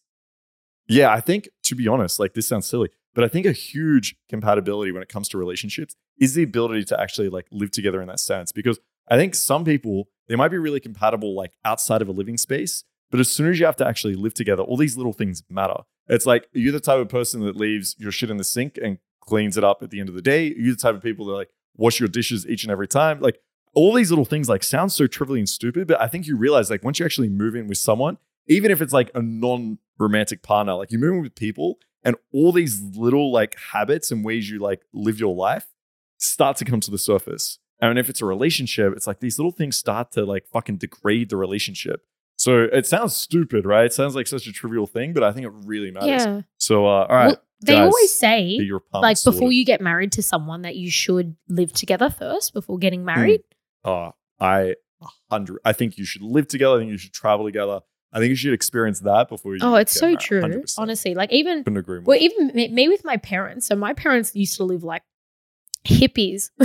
Yeah, 0.88 1.12
I 1.12 1.20
think 1.20 1.48
to 1.64 1.74
be 1.74 1.88
honest, 1.88 2.20
like 2.20 2.34
this 2.34 2.46
sounds 2.48 2.66
silly, 2.66 2.90
but 3.14 3.24
I 3.24 3.28
think 3.28 3.44
a 3.46 3.52
huge 3.52 4.16
compatibility 4.28 4.92
when 4.92 5.02
it 5.02 5.08
comes 5.08 5.28
to 5.30 5.38
relationships 5.38 5.96
is 6.20 6.34
the 6.34 6.42
ability 6.42 6.84
to 6.84 7.00
actually 7.00 7.28
like 7.28 7.46
live 7.50 7.70
together 7.70 8.00
in 8.00 8.08
that 8.08 8.20
sense. 8.20 8.52
Because 8.52 8.78
I 9.08 9.16
think 9.16 9.34
some 9.34 9.64
people 9.64 10.08
they 10.28 10.36
might 10.36 10.48
be 10.48 10.58
really 10.58 10.80
compatible 10.80 11.34
like 11.34 11.52
outside 11.64 12.02
of 12.02 12.08
a 12.08 12.12
living 12.12 12.36
space, 12.36 12.84
but 13.10 13.20
as 13.20 13.30
soon 13.30 13.48
as 13.48 13.60
you 13.60 13.66
have 13.66 13.76
to 13.76 13.86
actually 13.86 14.14
live 14.14 14.34
together, 14.34 14.62
all 14.62 14.76
these 14.76 14.96
little 14.96 15.12
things 15.12 15.42
matter. 15.48 15.82
It's 16.08 16.26
like 16.26 16.44
are 16.44 16.58
you're 16.58 16.72
the 16.72 16.80
type 16.80 16.98
of 16.98 17.08
person 17.08 17.40
that 17.42 17.56
leaves 17.56 17.94
your 17.98 18.12
shit 18.12 18.30
in 18.30 18.36
the 18.36 18.44
sink 18.44 18.78
and 18.82 18.98
cleans 19.20 19.56
it 19.56 19.64
up 19.64 19.82
at 19.82 19.90
the 19.90 20.00
end 20.00 20.08
of 20.08 20.14
the 20.14 20.22
day. 20.22 20.50
Are 20.50 20.54
You're 20.54 20.74
the 20.74 20.80
type 20.80 20.94
of 20.94 21.02
people 21.02 21.26
that 21.26 21.32
like 21.32 21.50
wash 21.76 22.00
your 22.00 22.08
dishes 22.08 22.46
each 22.46 22.64
and 22.64 22.72
every 22.72 22.88
time. 22.88 23.20
Like 23.20 23.40
all 23.74 23.92
these 23.92 24.10
little 24.10 24.24
things 24.24 24.48
like 24.48 24.64
sound 24.64 24.92
so 24.92 25.06
trivially 25.06 25.40
and 25.40 25.48
stupid, 25.48 25.86
but 25.86 26.00
I 26.00 26.08
think 26.08 26.26
you 26.26 26.36
realize 26.36 26.70
like 26.70 26.84
once 26.84 26.98
you 26.98 27.04
actually 27.04 27.28
move 27.28 27.54
in 27.54 27.66
with 27.66 27.78
someone, 27.78 28.18
even 28.48 28.70
if 28.70 28.80
it's 28.80 28.92
like 28.92 29.10
a 29.14 29.22
non-romantic 29.22 30.42
partner, 30.42 30.74
like 30.74 30.90
you 30.90 30.98
move 30.98 31.14
in 31.14 31.22
with 31.22 31.34
people 31.34 31.78
and 32.02 32.16
all 32.32 32.52
these 32.52 32.80
little 32.80 33.32
like 33.32 33.56
habits 33.72 34.10
and 34.10 34.24
ways 34.24 34.48
you 34.48 34.58
like 34.58 34.82
live 34.92 35.20
your 35.20 35.34
life 35.34 35.66
start 36.18 36.56
to 36.56 36.64
come 36.64 36.80
to 36.80 36.90
the 36.90 36.98
surface. 36.98 37.58
And 37.80 37.98
if 37.98 38.08
it's 38.08 38.22
a 38.22 38.26
relationship, 38.26 38.94
it's 38.96 39.06
like 39.06 39.20
these 39.20 39.38
little 39.38 39.52
things 39.52 39.76
start 39.76 40.12
to 40.12 40.24
like 40.24 40.46
fucking 40.46 40.78
degrade 40.78 41.30
the 41.30 41.36
relationship. 41.36 42.02
So 42.38 42.64
it 42.72 42.86
sounds 42.86 43.14
stupid, 43.14 43.64
right? 43.64 43.86
It 43.86 43.92
sounds 43.92 44.14
like 44.14 44.26
such 44.26 44.46
a 44.46 44.52
trivial 44.52 44.86
thing, 44.86 45.12
but 45.12 45.22
I 45.22 45.32
think 45.32 45.46
it 45.46 45.52
really 45.64 45.90
matters. 45.90 46.08
yeah 46.08 46.40
So 46.58 46.86
uh, 46.86 46.88
all 46.88 47.06
right, 47.08 47.26
well, 47.28 47.42
they 47.62 47.74
guys, 47.74 47.84
always 47.86 48.18
say 48.18 48.58
get 48.58 48.66
your 48.66 48.76
apartment 48.78 49.02
like 49.02 49.24
before 49.24 49.50
you 49.52 49.64
get 49.64 49.80
married 49.80 50.12
to 50.12 50.22
someone 50.22 50.62
that 50.62 50.76
you 50.76 50.90
should 50.90 51.36
live 51.48 51.72
together 51.72 52.10
first 52.10 52.52
before 52.52 52.78
getting 52.78 53.04
married 53.04 53.42
Uh, 53.84 54.10
I 54.40 54.74
hundred. 55.30 55.60
I 55.64 55.72
think 55.72 55.98
you 55.98 56.04
should 56.04 56.22
live 56.22 56.48
together. 56.48 56.76
I 56.76 56.78
think 56.80 56.90
you 56.90 56.98
should 56.98 57.12
travel 57.12 57.44
together. 57.46 57.80
I 58.12 58.18
think 58.18 58.30
you 58.30 58.36
should 58.36 58.52
experience 58.54 59.00
that 59.00 59.28
before 59.28 59.54
you. 59.54 59.60
oh 59.62 59.74
it's 59.74 59.92
so 59.92 60.06
married, 60.06 60.20
true 60.20 60.40
100%. 60.42 60.74
honestly 60.78 61.14
like 61.14 61.32
even 61.32 61.64
couldn't 61.64 61.78
agree 61.78 61.98
more. 62.00 62.04
Well, 62.06 62.18
even 62.20 62.48
me, 62.54 62.68
me 62.68 62.88
with 62.88 63.04
my 63.04 63.16
parents. 63.18 63.66
So 63.66 63.76
my 63.76 63.92
parents 63.94 64.34
used 64.34 64.56
to 64.56 64.64
live 64.64 64.84
like 64.84 65.02
hippies. 65.86 66.50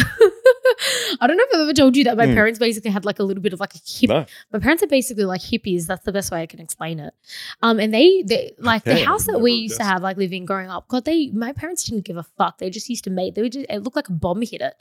I 1.19 1.27
don't 1.27 1.37
know 1.37 1.43
if 1.43 1.53
I've 1.55 1.61
ever 1.61 1.73
told 1.73 1.95
you 1.95 2.03
that 2.05 2.17
my 2.17 2.25
Hmm. 2.27 2.33
parents 2.33 2.59
basically 2.59 2.91
had 2.91 3.05
like 3.05 3.19
a 3.19 3.23
little 3.23 3.43
bit 3.43 3.53
of 3.53 3.59
like 3.59 3.75
a 3.75 3.79
hip. 3.85 4.09
No. 4.09 4.25
My 4.51 4.59
parents 4.59 4.81
are 4.83 4.87
basically 4.87 5.25
like 5.25 5.41
hippies. 5.41 5.85
That's 5.87 6.03
the 6.05 6.11
best 6.11 6.31
way 6.31 6.41
I 6.41 6.45
can 6.45 6.59
explain 6.59 6.99
it. 6.99 7.13
Um, 7.61 7.79
and 7.79 7.93
they, 7.93 8.23
they 8.23 8.53
like 8.59 8.83
the 8.83 8.99
Yeah, 8.99 9.05
house 9.05 9.25
that 9.25 9.33
never 9.33 9.43
we 9.43 9.51
used 9.53 9.77
to 9.77 9.83
have, 9.83 10.01
like 10.01 10.17
living 10.17 10.45
growing 10.45 10.69
up. 10.69 10.87
God, 10.87 11.05
they 11.05 11.27
my 11.29 11.53
parents 11.53 11.83
didn't 11.83 12.05
give 12.05 12.17
a 12.17 12.23
fuck. 12.37 12.57
They 12.57 12.69
just 12.69 12.89
used 12.89 13.03
to 13.05 13.09
make. 13.09 13.35
They 13.35 13.41
would 13.41 13.51
just. 13.51 13.65
It 13.69 13.79
looked 13.83 13.95
like 13.95 14.09
a 14.09 14.13
bomb 14.13 14.41
hit 14.41 14.61
it. 14.61 14.73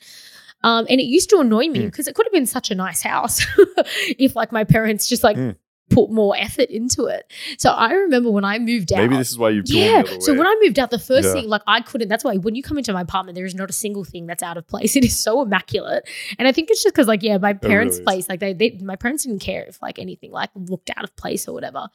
Um, 0.63 0.87
and 0.91 1.01
it 1.01 1.05
used 1.05 1.31
to 1.31 1.39
annoy 1.39 1.69
me 1.69 1.81
Hmm. 1.81 1.85
because 1.87 2.07
it 2.09 2.15
could 2.15 2.27
have 2.27 2.33
been 2.33 2.47
such 2.47 2.71
a 2.71 2.75
nice 2.75 3.03
house 3.03 3.45
if 4.19 4.37
like 4.37 4.53
my 4.53 4.65
parents 4.65 5.09
just 5.09 5.25
like 5.25 5.37
Hmm. 5.37 5.51
Put 5.91 6.11
more 6.11 6.35
effort 6.37 6.71
into 6.71 7.05
it. 7.07 7.31
So 7.59 7.71
I 7.71 7.93
remember 7.93 8.31
when 8.31 8.45
I 8.45 8.59
moved 8.59 8.93
out. 8.93 8.99
Maybe 8.99 9.17
this 9.17 9.31
is 9.31 9.37
why 9.39 9.51
you've 9.51 9.69
Yeah. 9.69 10.03
the 10.03 10.21
So 10.21 10.33
way. 10.33 10.39
when 10.39 10.47
I 10.47 10.57
moved 10.63 10.79
out, 10.79 10.91
the 10.91 10.99
first 10.99 11.29
Yeah. 11.29 11.35
thing, 11.35 11.49
like 11.49 11.63
I 11.67 11.81
couldn't, 11.81 12.09
that's 12.09 12.25
why 12.25 12.37
when 12.37 12.55
you 12.55 12.63
come 12.63 12.79
into 12.79 12.93
my 12.93 13.03
apartment, 13.03 13.35
there 13.35 13.45
is 13.45 13.55
not 13.55 13.69
a 13.69 13.73
single 13.73 14.05
thing 14.05 14.27
that's 14.27 14.43
out 14.43 14.57
of 14.57 14.67
place. 14.67 14.97
It 15.01 15.05
is 15.05 15.19
so 15.19 15.43
immaculate. 15.43 16.09
And 16.39 16.47
I 16.47 16.53
think 16.53 16.71
it's 16.71 16.83
just 16.83 16.95
because, 16.95 17.09
like, 17.09 17.23
yeah, 17.23 17.39
my 17.39 17.53
parents' 17.55 17.97
really 17.97 18.05
place, 18.05 18.29
like, 18.29 18.39
they, 18.41 18.53
they, 18.53 18.79
my 18.83 18.97
parents 18.97 19.25
didn't 19.25 19.41
care 19.41 19.65
if, 19.65 19.81
like, 19.83 19.99
anything, 19.99 20.31
like, 20.31 20.51
looked 20.55 20.91
out 20.95 21.05
of 21.05 21.15
place 21.17 21.49
or 21.49 21.53
whatever. 21.55 21.89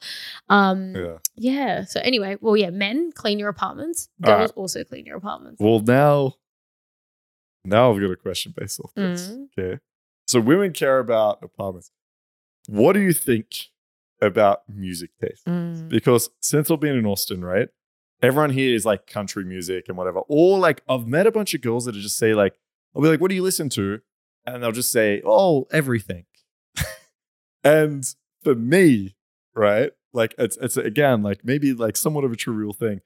Um, 0.48 0.94
yeah. 0.94 1.18
yeah. 1.36 1.84
So 1.84 2.00
anyway, 2.00 2.36
well, 2.40 2.56
yeah, 2.56 2.70
men 2.70 3.12
clean 3.12 3.38
your 3.38 3.48
apartments, 3.48 4.08
girls 4.20 4.50
right. 4.50 4.52
also 4.56 4.84
clean 4.84 5.06
your 5.06 5.16
apartments. 5.16 5.60
Well, 5.60 5.80
now, 5.80 6.34
now 7.64 7.92
I've 7.92 8.00
got 8.00 8.10
a 8.10 8.16
question 8.16 8.52
based 8.56 8.80
off 8.80 8.92
this. 8.94 9.28
Mm. 9.28 9.46
Okay. 9.58 9.80
So 10.26 10.40
women 10.40 10.72
care 10.72 10.98
about 10.98 11.38
apartments. 11.42 11.90
What 12.68 12.94
do 12.94 13.00
you 13.00 13.12
think 13.12 13.68
about 14.20 14.62
music 14.68 15.10
taste? 15.20 15.44
Mm. 15.46 15.88
Because 15.88 16.30
since 16.40 16.70
I've 16.70 16.80
been 16.80 16.96
in 16.96 17.06
Austin, 17.06 17.44
right, 17.44 17.68
everyone 18.22 18.50
here 18.50 18.74
is 18.74 18.84
like 18.84 19.06
country 19.06 19.44
music 19.44 19.84
and 19.88 19.96
whatever. 19.96 20.20
Or 20.28 20.58
like 20.58 20.82
I've 20.88 21.06
met 21.06 21.26
a 21.26 21.32
bunch 21.32 21.54
of 21.54 21.60
girls 21.60 21.84
that 21.84 21.92
just 21.92 22.16
say 22.16 22.34
like, 22.34 22.54
I'll 22.94 23.02
be 23.02 23.08
like, 23.08 23.20
what 23.20 23.28
do 23.28 23.34
you 23.34 23.42
listen 23.42 23.68
to? 23.70 24.00
And 24.46 24.62
they'll 24.62 24.72
just 24.72 24.92
say, 24.92 25.22
oh, 25.24 25.66
everything. 25.72 26.24
and 27.64 28.04
for 28.42 28.54
me, 28.54 29.16
right, 29.54 29.92
like 30.12 30.34
it's 30.38 30.56
it's 30.58 30.76
again 30.76 31.22
like 31.22 31.44
maybe 31.44 31.74
like 31.74 31.96
somewhat 31.96 32.24
of 32.24 32.32
a 32.32 32.36
trivial 32.36 32.72
thing. 32.72 33.00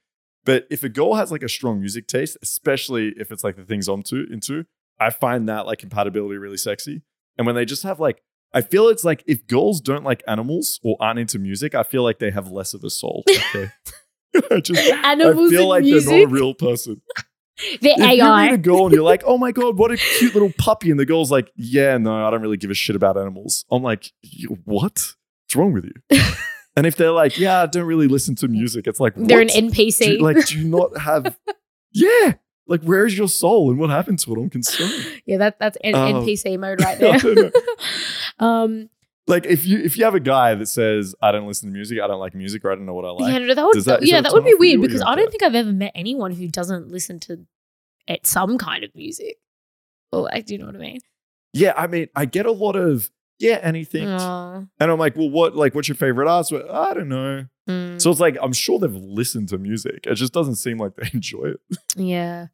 But 0.44 0.66
if 0.70 0.82
a 0.82 0.88
girl 0.88 1.14
has 1.14 1.30
like 1.30 1.42
a 1.42 1.48
strong 1.48 1.80
music 1.80 2.06
taste, 2.06 2.36
especially 2.42 3.12
if 3.16 3.30
it's 3.30 3.44
like 3.44 3.56
the 3.56 3.64
things 3.64 3.88
I'm 3.88 4.02
to 4.04 4.26
into, 4.30 4.64
I 4.98 5.10
find 5.10 5.48
that 5.48 5.66
like 5.66 5.78
compatibility 5.78 6.38
really 6.38 6.56
sexy. 6.56 7.02
And 7.36 7.46
when 7.46 7.56
they 7.56 7.64
just 7.64 7.82
have 7.82 8.00
like, 8.00 8.22
I 8.52 8.60
feel 8.62 8.88
it's 8.88 9.04
like 9.04 9.22
if 9.26 9.46
girls 9.46 9.80
don't 9.80 10.04
like 10.04 10.22
animals 10.26 10.80
or 10.82 10.96
aren't 11.00 11.18
into 11.18 11.38
music, 11.38 11.74
I 11.74 11.82
feel 11.82 12.02
like 12.02 12.18
they 12.18 12.30
have 12.30 12.50
less 12.50 12.74
of 12.74 12.82
a 12.84 12.90
soul. 12.90 13.24
Okay. 13.54 13.70
I 14.50 14.60
just 14.60 14.80
Animals 15.04 15.52
I 15.52 15.56
feel 15.56 15.60
and 15.60 15.68
like 15.70 15.84
they're 16.04 16.20
not 16.22 16.30
a 16.30 16.32
real 16.32 16.54
person. 16.54 17.02
they're 17.80 17.94
If 17.98 18.18
you 18.18 18.36
meet 18.36 18.52
a 18.52 18.58
girl 18.58 18.86
and 18.86 18.94
you're 18.94 19.02
like, 19.02 19.22
oh 19.26 19.36
my 19.36 19.50
God, 19.50 19.76
what 19.76 19.90
a 19.90 19.96
cute 19.96 20.34
little 20.34 20.52
puppy. 20.56 20.90
And 20.90 21.00
the 21.00 21.04
girl's 21.06 21.32
like, 21.32 21.50
yeah, 21.56 21.98
no, 21.98 22.26
I 22.26 22.30
don't 22.30 22.40
really 22.40 22.56
give 22.56 22.70
a 22.70 22.74
shit 22.74 22.94
about 22.94 23.16
animals. 23.16 23.64
I'm 23.72 23.82
like, 23.82 24.12
what? 24.64 25.14
What's 25.50 25.56
wrong 25.56 25.72
with 25.72 25.84
you? 25.84 26.20
and 26.76 26.86
if 26.86 26.94
they're 26.94 27.10
like, 27.10 27.38
yeah, 27.38 27.62
I 27.62 27.66
don't 27.66 27.86
really 27.86 28.06
listen 28.06 28.36
to 28.36 28.46
music, 28.46 28.86
it's 28.86 29.00
like, 29.00 29.14
They're 29.16 29.38
what? 29.38 29.52
an 29.52 29.68
NPC. 29.70 29.98
Do 30.04 30.12
you- 30.12 30.18
like, 30.20 30.46
do 30.46 30.58
you 30.58 30.64
not 30.68 30.96
have, 30.98 31.36
yeah, 31.92 32.34
like, 32.70 32.82
where 32.82 33.04
is 33.04 33.18
your 33.18 33.28
soul 33.28 33.68
and 33.70 33.78
what 33.78 33.90
happened 33.90 34.18
to 34.20 34.32
it? 34.32 34.38
I'm 34.38 34.48
concerned. 34.48 35.20
yeah, 35.26 35.36
that, 35.36 35.58
that's 35.58 35.76
N- 35.84 35.94
Oh. 35.94 36.22
NPC 36.22 36.58
mode 36.58 36.80
right 36.84 36.96
I 37.02 37.18
there. 37.18 37.50
um, 38.38 38.88
Like, 39.26 39.44
if 39.46 39.66
you 39.66 39.78
if 39.78 39.96
you 39.98 40.04
have 40.04 40.14
a 40.14 40.20
guy 40.20 40.54
that 40.54 40.66
says, 40.66 41.14
I 41.22 41.30
don't 41.32 41.46
listen 41.46 41.68
to 41.68 41.72
music, 41.72 41.98
I 42.02 42.06
don't 42.06 42.18
like 42.20 42.34
music, 42.34 42.64
or 42.64 42.72
I 42.72 42.74
don't 42.74 42.86
know 42.86 42.94
what 42.94 43.04
I 43.04 43.10
like, 43.10 43.32
yeah, 43.32 43.38
no, 43.38 43.54
that 43.54 43.64
would, 43.66 43.84
that- 43.84 44.02
yeah, 44.06 44.16
that 44.22 44.22
that 44.24 44.32
would 44.32 44.44
be 44.44 44.50
turn-off 44.52 44.58
for 44.58 44.64
you 44.64 44.78
weird 44.80 44.88
because 44.88 45.02
I 45.02 45.14
don't 45.14 45.30
think 45.30 45.42
I've 45.42 45.54
ever 45.54 45.72
met 45.72 45.92
anyone 45.94 46.32
who 46.32 46.48
doesn't 46.48 46.88
listen 46.88 47.20
to 47.20 47.46
at 48.08 48.26
some 48.26 48.56
kind 48.58 48.82
of 48.84 48.94
music. 48.94 49.36
Or 50.12 50.22
like, 50.22 50.46
do 50.46 50.54
you 50.54 50.58
know 50.58 50.66
what 50.66 50.74
I 50.74 50.78
mean? 50.78 50.98
yeah, 51.52 51.72
I 51.76 51.86
mean, 51.86 52.08
I 52.16 52.24
get 52.26 52.46
a 52.46 52.50
lot 52.52 52.74
of, 52.76 53.10
yeah, 53.38 53.58
anything. 53.62 54.08
Oh, 54.08 54.66
And 54.80 54.90
I'm 54.90 54.98
like, 54.98 55.16
well, 55.16 55.30
what, 55.30 55.54
like, 55.56 55.74
what's 55.74 55.88
your 55.88 55.94
favorite 55.96 56.28
artist? 56.28 56.50
Well, 56.52 56.70
I 56.70 56.94
don't 56.94 57.08
know. 57.08 57.46
mm, 57.68 58.00
So 58.00 58.10
it's 58.10 58.20
like, 58.20 58.36
I'm 58.42 58.52
sure 58.52 58.78
they've 58.80 58.92
listened 58.94 59.48
to 59.50 59.58
music. 59.58 60.06
It 60.06 60.14
just 60.16 60.32
doesn't 60.32 60.56
seem 60.56 60.78
like 60.78 60.94
they 60.96 61.08
enjoy 61.12 61.52
it. 61.54 61.60
yeah. 61.96 62.46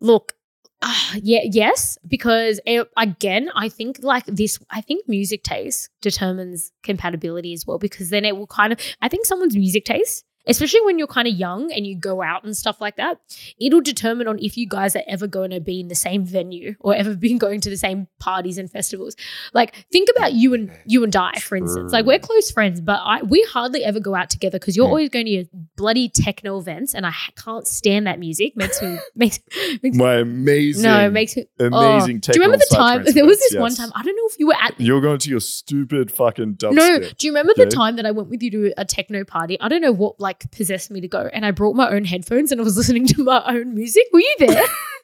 Look, 0.00 0.34
ah, 0.82 1.14
yeah, 1.22 1.40
yes, 1.44 1.98
because 2.06 2.60
eh, 2.66 2.84
again, 2.96 3.50
I 3.54 3.68
think 3.68 3.98
like 4.02 4.26
this, 4.26 4.58
I 4.70 4.80
think 4.80 5.08
music 5.08 5.42
taste 5.42 5.90
determines 6.02 6.72
compatibility 6.82 7.52
as 7.52 7.66
well 7.66 7.78
because 7.78 8.10
then 8.10 8.24
it 8.24 8.36
will 8.36 8.46
kind 8.46 8.72
of, 8.72 8.80
I 9.00 9.08
think 9.08 9.26
someone's 9.26 9.56
music 9.56 9.84
taste. 9.84 10.24
Especially 10.46 10.80
when 10.82 10.98
you're 10.98 11.06
kind 11.08 11.26
of 11.28 11.34
young 11.34 11.72
and 11.72 11.86
you 11.86 11.96
go 11.96 12.22
out 12.22 12.44
and 12.44 12.56
stuff 12.56 12.80
like 12.80 12.96
that, 12.96 13.18
it'll 13.60 13.80
determine 13.80 14.28
on 14.28 14.38
if 14.38 14.56
you 14.56 14.66
guys 14.68 14.94
are 14.94 15.02
ever 15.08 15.26
going 15.26 15.50
to 15.50 15.60
be 15.60 15.80
in 15.80 15.88
the 15.88 15.94
same 15.94 16.24
venue 16.24 16.74
or 16.80 16.94
ever 16.94 17.14
been 17.26 17.38
going 17.38 17.60
to 17.62 17.70
the 17.70 17.76
same 17.76 18.06
parties 18.18 18.58
and 18.58 18.70
festivals. 18.70 19.16
Like, 19.52 19.86
think 19.90 20.08
about 20.16 20.32
you 20.34 20.54
and 20.54 20.70
you 20.86 21.02
and 21.04 21.14
I, 21.16 21.32
for 21.40 21.56
instance. 21.56 21.92
Like, 21.92 22.04
we're 22.06 22.18
close 22.18 22.50
friends, 22.50 22.80
but 22.80 23.00
I 23.04 23.22
we 23.22 23.42
hardly 23.50 23.84
ever 23.84 24.00
go 24.00 24.14
out 24.14 24.30
together 24.30 24.58
because 24.58 24.76
you're 24.76 24.86
Hmm. 24.86 24.90
always 24.90 25.10
going 25.10 25.26
to 25.26 25.32
your 25.32 25.44
bloody 25.76 26.08
techno 26.08 26.58
events, 26.58 26.94
and 26.94 27.04
I 27.06 27.12
can't 27.36 27.66
stand 27.66 28.06
that 28.06 28.18
music. 28.18 28.56
Makes 28.56 28.80
me 28.82 28.98
makes, 29.14 29.40
makes 29.82 29.96
My 29.96 30.14
amazing, 30.16 30.82
no, 30.84 31.06
it 31.06 31.10
makes 31.12 31.36
me. 31.36 31.46
amazing 31.58 32.16
oh. 32.18 32.32
Do 32.32 32.38
you 32.38 32.42
remember 32.42 32.58
the 32.68 32.74
time? 32.74 33.04
There 33.14 33.24
was 33.26 33.38
this 33.38 33.54
one 33.56 33.74
time. 33.74 33.90
I 33.94 34.02
don't 34.02 34.14
know 34.16 34.26
if 34.26 34.38
you 34.38 34.46
were 34.48 34.54
at. 34.60 34.78
You're 34.80 35.00
going 35.00 35.18
to 35.18 35.30
your 35.30 35.40
stupid 35.40 36.10
fucking 36.12 36.54
dubstep. 36.56 36.74
No, 36.74 36.98
do 37.00 37.26
you 37.26 37.32
remember 37.32 37.54
the 37.56 37.66
time 37.66 37.96
that 37.96 38.04
I 38.06 38.10
went 38.10 38.28
with 38.28 38.42
you 38.42 38.50
to 38.50 38.74
a 38.76 38.84
techno 38.84 39.24
party? 39.24 39.58
I 39.60 39.68
don't 39.68 39.80
know 39.80 39.92
what 39.92 40.20
like 40.20 40.35
possessed 40.52 40.90
me 40.90 41.00
to 41.00 41.08
go, 41.08 41.28
and 41.32 41.44
I 41.44 41.50
brought 41.50 41.76
my 41.76 41.90
own 41.90 42.04
headphones 42.04 42.52
and 42.52 42.60
I 42.60 42.64
was 42.64 42.76
listening 42.78 43.06
to 43.08 43.24
my 43.24 43.42
own 43.46 43.74
music. 43.74 44.04
Were 44.12 44.20
you 44.20 44.36
there? 44.38 44.64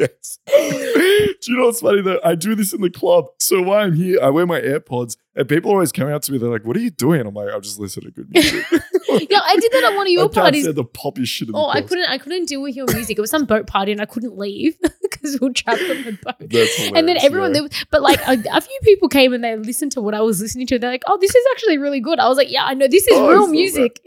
Yes. 0.00 0.38
do 0.46 1.52
you 1.52 1.58
know 1.58 1.66
what's 1.66 1.80
funny 1.80 2.00
though? 2.00 2.20
I 2.24 2.34
do 2.34 2.54
this 2.54 2.72
in 2.72 2.80
the 2.80 2.90
club. 2.90 3.26
So 3.38 3.60
while 3.62 3.84
I'm 3.84 3.94
here, 3.94 4.18
I 4.22 4.30
wear 4.30 4.46
my 4.46 4.60
AirPods, 4.60 5.16
and 5.36 5.48
people 5.48 5.70
always 5.70 5.92
come 5.92 6.08
out 6.08 6.22
to 6.24 6.32
me. 6.32 6.38
They're 6.38 6.48
like, 6.50 6.64
"What 6.64 6.76
are 6.76 6.80
you 6.80 6.90
doing?" 6.90 7.20
I'm 7.26 7.34
like, 7.34 7.48
"I'm 7.52 7.60
just 7.60 7.78
listening 7.78 8.06
to 8.06 8.12
good 8.12 8.30
music." 8.30 8.64
yeah, 9.30 9.40
I 9.44 9.56
did 9.60 9.72
that 9.72 9.90
at 9.92 9.96
one 9.96 10.06
of 10.06 10.10
your 10.12 10.28
can't 10.30 10.44
parties. 10.44 10.72
the 10.72 10.84
poppy 10.84 11.24
shit. 11.26 11.48
In 11.48 11.54
Oh, 11.54 11.66
the 11.70 11.78
I 11.78 11.82
couldn't. 11.82 12.08
I 12.08 12.18
couldn't 12.18 12.46
deal 12.46 12.62
with 12.62 12.74
your 12.76 12.86
music. 12.92 13.18
It 13.18 13.20
was 13.20 13.30
some 13.30 13.44
boat 13.44 13.66
party, 13.66 13.92
and 13.92 14.00
I 14.00 14.06
couldn't 14.06 14.38
leave 14.38 14.76
because 15.02 15.38
we 15.40 15.48
were 15.48 15.52
trapped 15.52 15.82
on 15.82 16.02
the 16.04 16.18
boat. 16.22 16.96
And 16.96 17.06
then 17.08 17.18
everyone, 17.18 17.54
yeah. 17.54 17.60
was, 17.62 17.86
but 17.90 18.00
like 18.02 18.20
a, 18.26 18.42
a 18.52 18.60
few 18.60 18.78
people 18.84 19.08
came 19.08 19.32
and 19.34 19.44
they 19.44 19.56
listened 19.56 19.92
to 19.92 20.00
what 20.00 20.14
I 20.14 20.20
was 20.22 20.40
listening 20.40 20.66
to. 20.68 20.78
They're 20.78 20.90
like, 20.90 21.02
"Oh, 21.06 21.18
this 21.20 21.34
is 21.34 21.44
actually 21.52 21.76
really 21.78 22.00
good." 22.00 22.18
I 22.18 22.28
was 22.28 22.38
like, 22.38 22.50
"Yeah, 22.50 22.64
I 22.64 22.72
know 22.74 22.88
this 22.88 23.06
is 23.06 23.12
Oh, 23.18 23.28
real 23.28 23.46
music." 23.48 24.00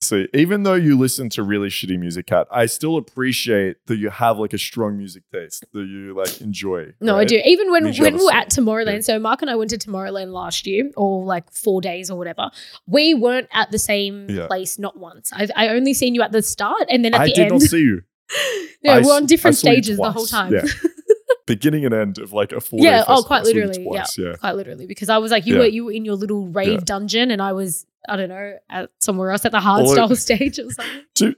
See, 0.00 0.28
even 0.32 0.62
though 0.62 0.74
you 0.74 0.96
listen 0.96 1.28
to 1.30 1.42
really 1.42 1.68
shitty 1.70 1.98
music, 1.98 2.26
Kat, 2.26 2.46
I 2.52 2.66
still 2.66 2.96
appreciate 2.96 3.84
that 3.86 3.96
you 3.96 4.10
have 4.10 4.38
like 4.38 4.52
a 4.52 4.58
strong 4.58 4.96
music 4.96 5.24
taste 5.32 5.64
that 5.72 5.80
you 5.80 6.14
like 6.14 6.40
enjoy. 6.40 6.92
No, 7.00 7.16
I 7.18 7.24
do. 7.24 7.40
Even 7.44 7.72
when 7.72 7.92
when 7.96 8.14
we 8.16 8.24
were 8.24 8.32
at. 8.32 8.48
Tomorrowland, 8.50 8.94
Yeah. 8.94 9.00
so 9.00 9.18
Mark 9.18 9.42
and 9.42 9.50
I 9.50 9.56
went 9.56 9.70
to 9.70 9.76
Tomorrowland 9.78 10.32
last 10.32 10.66
year, 10.68 10.90
or 10.96 11.24
like 11.24 11.50
four 11.52 11.80
days 11.80 12.10
or 12.10 12.16
whatever. 12.16 12.50
We 12.86 13.12
weren't 13.14 13.48
at 13.52 13.72
the 13.72 13.78
same 13.78 14.30
Yeah. 14.30 14.46
place, 14.46 14.78
not 14.78 14.96
once. 14.98 15.32
I, 15.34 15.48
I 15.56 15.68
only 15.70 15.94
seen 15.94 16.14
you 16.14 16.22
at 16.22 16.30
the 16.30 16.42
start 16.42 16.84
and 16.88 17.04
then 17.04 17.12
at 17.14 17.20
I 17.22 17.26
the 17.26 17.32
did 17.32 17.40
end. 17.42 17.50
not 17.52 17.62
see 17.62 17.80
you. 17.80 18.02
yeah, 18.82 18.94
I 18.94 19.00
we're 19.00 19.14
on 19.14 19.26
different 19.26 19.56
I 19.56 19.58
stages 19.58 19.96
the 19.96 20.12
whole 20.12 20.26
time. 20.26 20.52
Yeah. 20.54 20.62
Beginning 21.46 21.84
and 21.86 21.94
end 21.94 22.18
of 22.18 22.32
like 22.32 22.52
a 22.52 22.60
four 22.60 22.78
Yeah, 22.80 23.04
oh, 23.08 23.22
quite 23.22 23.40
I 23.40 23.44
literally, 23.44 23.82
twice, 23.82 24.16
yeah. 24.18 24.34
Quite 24.38 24.52
literally, 24.54 24.86
because 24.86 25.08
I 25.08 25.16
was 25.18 25.30
like, 25.32 25.46
you 25.46 25.54
Yeah. 25.54 25.60
were 25.60 25.66
you 25.66 25.84
were 25.86 25.92
in 25.92 26.04
your 26.04 26.14
little 26.14 26.46
rave 26.46 26.68
Yeah. 26.68 26.80
dungeon, 26.84 27.30
and 27.30 27.40
I 27.40 27.52
was 27.54 27.86
I 28.08 28.16
don't 28.16 28.28
know 28.28 28.54
at 28.70 28.90
somewhere 29.00 29.30
else 29.30 29.44
at 29.44 29.52
the 29.52 29.60
hard 29.60 29.86
style 29.88 30.14
stage 30.16 30.58
or 30.58 30.70
something. 30.70 31.02
To 31.16 31.34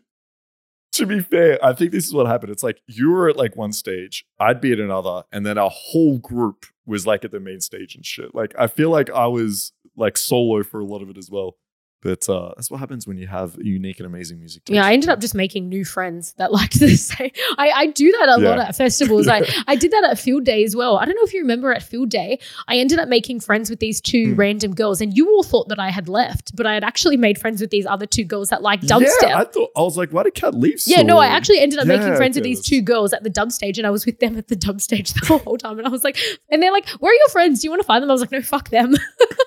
to 0.92 1.06
be 1.06 1.20
fair, 1.20 1.64
I 1.64 1.72
think 1.72 1.92
this 1.92 2.04
is 2.04 2.12
what 2.12 2.26
happened. 2.26 2.50
It's 2.50 2.64
like 2.64 2.80
you 2.87 3.11
were 3.11 3.28
at 3.28 3.37
like 3.37 3.54
one 3.56 3.72
stage, 3.72 4.26
I'd 4.40 4.61
be 4.61 4.72
at 4.72 4.80
another, 4.80 5.22
and 5.30 5.46
then 5.46 5.56
our 5.56 5.70
whole 5.72 6.18
group 6.18 6.66
was 6.85 7.06
like 7.06 7.24
at 7.24 7.30
the 7.30 7.38
main 7.38 7.61
stage 7.61 7.94
and 7.94 8.04
shit. 8.04 8.35
Like 8.35 8.54
I 8.59 8.66
feel 8.66 8.90
like 8.90 9.09
I 9.11 9.26
was 9.26 9.72
like 9.96 10.16
solo 10.16 10.62
for 10.62 10.80
a 10.80 10.85
lot 10.85 11.02
of 11.02 11.09
it 11.09 11.16
as 11.16 11.30
well. 11.30 11.56
But 12.02 12.28
uh, 12.30 12.52
that's 12.56 12.70
what 12.70 12.80
happens 12.80 13.06
when 13.06 13.18
you 13.18 13.26
have 13.26 13.56
unique 13.60 13.98
and 14.00 14.06
amazing 14.06 14.38
music. 14.38 14.62
Yeah, 14.68 14.86
I 14.86 14.92
ended 14.94 15.10
up 15.10 15.20
just 15.20 15.34
making 15.34 15.68
new 15.68 15.84
friends 15.84 16.32
that 16.38 16.50
liked 16.58 16.80
the 16.80 16.96
same. 16.96 17.30
I, 17.58 17.70
I 17.70 17.86
do 17.88 18.10
that 18.12 18.28
a 18.30 18.36
lot 18.38 18.58
at 18.58 18.74
festivals. 18.74 19.26
Yeah. 19.26 19.34
I, 19.44 19.62
I 19.68 19.76
did 19.76 19.90
that 19.90 20.04
at 20.04 20.18
Field 20.18 20.44
Day 20.44 20.64
as 20.64 20.74
well. 20.74 20.96
I 20.96 21.04
don't 21.04 21.14
know 21.14 21.22
if 21.24 21.34
you 21.34 21.40
remember 21.42 21.72
at 21.72 21.82
Field 21.82 22.08
Day, 22.08 22.38
I 22.68 22.76
ended 22.78 22.98
up 22.98 23.08
making 23.08 23.40
friends 23.40 23.68
with 23.68 23.80
these 23.80 24.00
two 24.00 24.20
Mm. 24.34 24.38
random 24.38 24.74
girls, 24.74 25.00
and 25.00 25.16
you 25.16 25.28
all 25.30 25.42
thought 25.42 25.68
that 25.68 25.78
I 25.78 25.90
had 25.90 26.08
left, 26.08 26.54
but 26.56 26.66
I 26.66 26.74
had 26.74 26.84
actually 26.84 27.16
made 27.16 27.38
friends 27.38 27.60
with 27.60 27.70
these 27.70 27.86
other 27.86 28.06
two 28.06 28.24
girls 28.24 28.48
that 28.50 28.60
like 28.62 28.80
dubstep. 28.82 29.06
Yeah, 29.22 29.38
I 29.38 29.44
thought 29.44 29.70
I 29.76 29.80
was 29.82 29.96
like, 29.96 30.10
why 30.10 30.22
did 30.24 30.34
Kat 30.34 30.54
leave? 30.54 30.80
Yeah, 30.86 31.02
no, 31.02 31.18
I 31.18 31.26
actually 31.26 31.58
ended 31.60 31.78
up 31.78 31.86
making 31.86 32.16
friends 32.16 32.34
with 32.36 32.44
these 32.44 32.60
two 32.62 32.80
girls 32.82 33.12
at 33.12 33.22
the 33.24 33.30
dub 33.30 33.50
stage, 33.52 33.76
and 33.78 33.86
I 33.86 33.90
was 33.90 34.04
with 34.06 34.20
them 34.20 34.36
at 34.36 34.48
the 34.48 34.56
dub 34.56 34.80
stage 34.80 35.12
the 35.28 35.38
whole 35.38 35.56
time. 35.58 35.78
And 35.78 35.86
I 35.86 35.90
was 35.90 36.04
like, 36.04 36.16
and 36.50 36.62
they're 36.62 36.72
like, 36.72 36.88
"Where 37.00 37.10
are 37.12 37.14
your 37.14 37.28
friends? 37.28 37.60
Do 37.60 37.66
you 37.66 37.70
want 37.70 37.80
to 37.82 37.86
find 37.86 38.02
them?" 38.02 38.10
I 38.10 38.14
was 38.14 38.20
like, 38.20 38.32
"No, 38.32 38.40
fuck 38.42 38.68
them." 38.70 38.94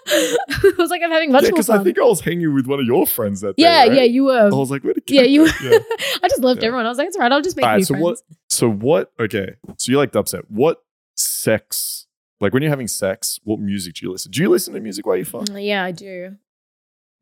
I 0.08 0.72
was 0.78 0.90
like, 0.90 1.02
"I'm 1.04 1.12
having 1.12 1.32
much 1.32 1.44
Yeah, 1.44 1.50
more 1.50 1.54
because 1.58 1.68
fun." 1.68 1.80
I 1.80 1.84
think 1.84 1.98
I 2.00 2.04
was 2.04 2.22
hanging 2.22 2.43
with 2.52 2.66
one 2.68 2.80
of 2.80 2.86
your 2.86 3.06
friends 3.06 3.42
that 3.42 3.56
day. 3.58 3.64
yeah, 3.64 3.84
right? 3.84 3.94
yeah, 3.94 4.04
you 4.04 4.26
were. 4.26 4.40
I 4.40 4.50
was 4.50 4.72
like, 4.72 4.84
where 4.84 4.94
did 4.94 5.04
yeah, 5.08 5.22
you. 5.22 5.46
Yeah. 5.46 5.78
I 6.24 6.28
just 6.28 6.42
loved 6.42 6.62
Yeah. 6.62 6.68
everyone. 6.68 6.86
I 6.86 6.90
was 6.90 6.98
like, 6.98 7.08
"It's 7.08 7.18
right. 7.18 7.32
I'll 7.32 7.42
just 7.42 7.56
make 7.56 7.66
All 7.66 7.72
new 7.72 7.76
right, 7.78 7.86
so 7.86 7.94
friends." 7.94 8.04
what? 8.04 8.18
So 8.50 8.70
what? 8.70 9.12
Okay, 9.20 9.56
so 9.78 9.92
you 9.92 9.98
like 9.98 10.12
dubstep. 10.12 10.44
What 10.50 10.84
sex? 11.16 12.08
Like 12.40 12.54
when 12.54 12.62
you're 12.62 12.70
having 12.70 12.88
sex, 12.88 13.40
what 13.44 13.60
music 13.60 13.96
do 13.96 14.06
you 14.06 14.12
listen? 14.12 14.32
Do 14.32 14.42
you 14.42 14.50
listen 14.50 14.74
to 14.74 14.80
music 14.80 15.06
while 15.06 15.16
you 15.18 15.26
fuck? 15.26 15.44
Mm, 15.46 15.66
Yeah, 15.66 15.84
I 15.84 15.92
do. 15.92 16.36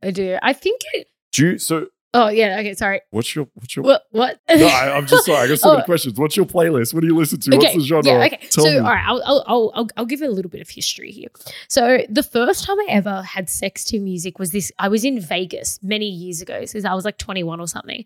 I 0.03 0.11
do. 0.11 0.37
I 0.41 0.53
think 0.53 0.81
it. 0.93 1.07
Do 1.31 1.45
you? 1.51 1.57
So 1.57 1.87
Oh 2.13 2.27
yeah. 2.27 2.57
Okay. 2.59 2.73
Sorry. 2.73 3.01
What's 3.11 3.33
your 3.35 3.47
what's 3.55 3.75
your 3.75 3.83
What? 3.85 4.03
What? 4.11 4.39
No, 4.49 4.67
I, 4.67 4.95
I'm 4.97 5.07
just 5.07 5.25
sorry. 5.27 5.45
I 5.45 5.47
got 5.47 5.59
so 5.59 5.69
many 5.71 5.81
Oh. 5.81 5.85
questions. 5.85 6.19
What's 6.19 6.35
your 6.35 6.45
playlist? 6.45 6.93
What 6.93 7.01
do 7.01 7.07
you 7.07 7.15
listen 7.15 7.39
to? 7.39 7.57
What's 7.57 7.73
the 7.73 7.79
genre? 7.81 8.05
Yeah, 8.11 8.25
okay. 8.25 8.39
Tell 8.49 8.65
so, 8.65 8.71
me. 8.71 8.77
all 8.79 8.83
right, 8.83 9.05
I'll, 9.07 9.23
I'll, 9.25 9.43
I'll, 9.47 9.89
I'll, 9.95 10.05
give 10.05 10.21
a 10.21 10.27
little 10.27 10.51
bit 10.51 10.59
of 10.61 10.67
history 10.69 11.11
here. 11.11 11.29
So, 11.69 11.99
the 12.09 12.23
first 12.23 12.65
time 12.65 12.77
I 12.81 12.87
ever 12.89 13.21
had 13.21 13.49
sex 13.49 13.85
to 13.85 13.99
music 13.99 14.39
was 14.39 14.51
this. 14.51 14.71
I 14.77 14.89
was 14.89 15.05
in 15.05 15.19
Vegas 15.21 15.79
many 15.81 16.07
years 16.09 16.41
ago, 16.41 16.65
since 16.65 16.83
I 16.83 16.93
was 16.93 17.05
like 17.05 17.17
21 17.17 17.59
or 17.61 17.67
something. 17.67 18.03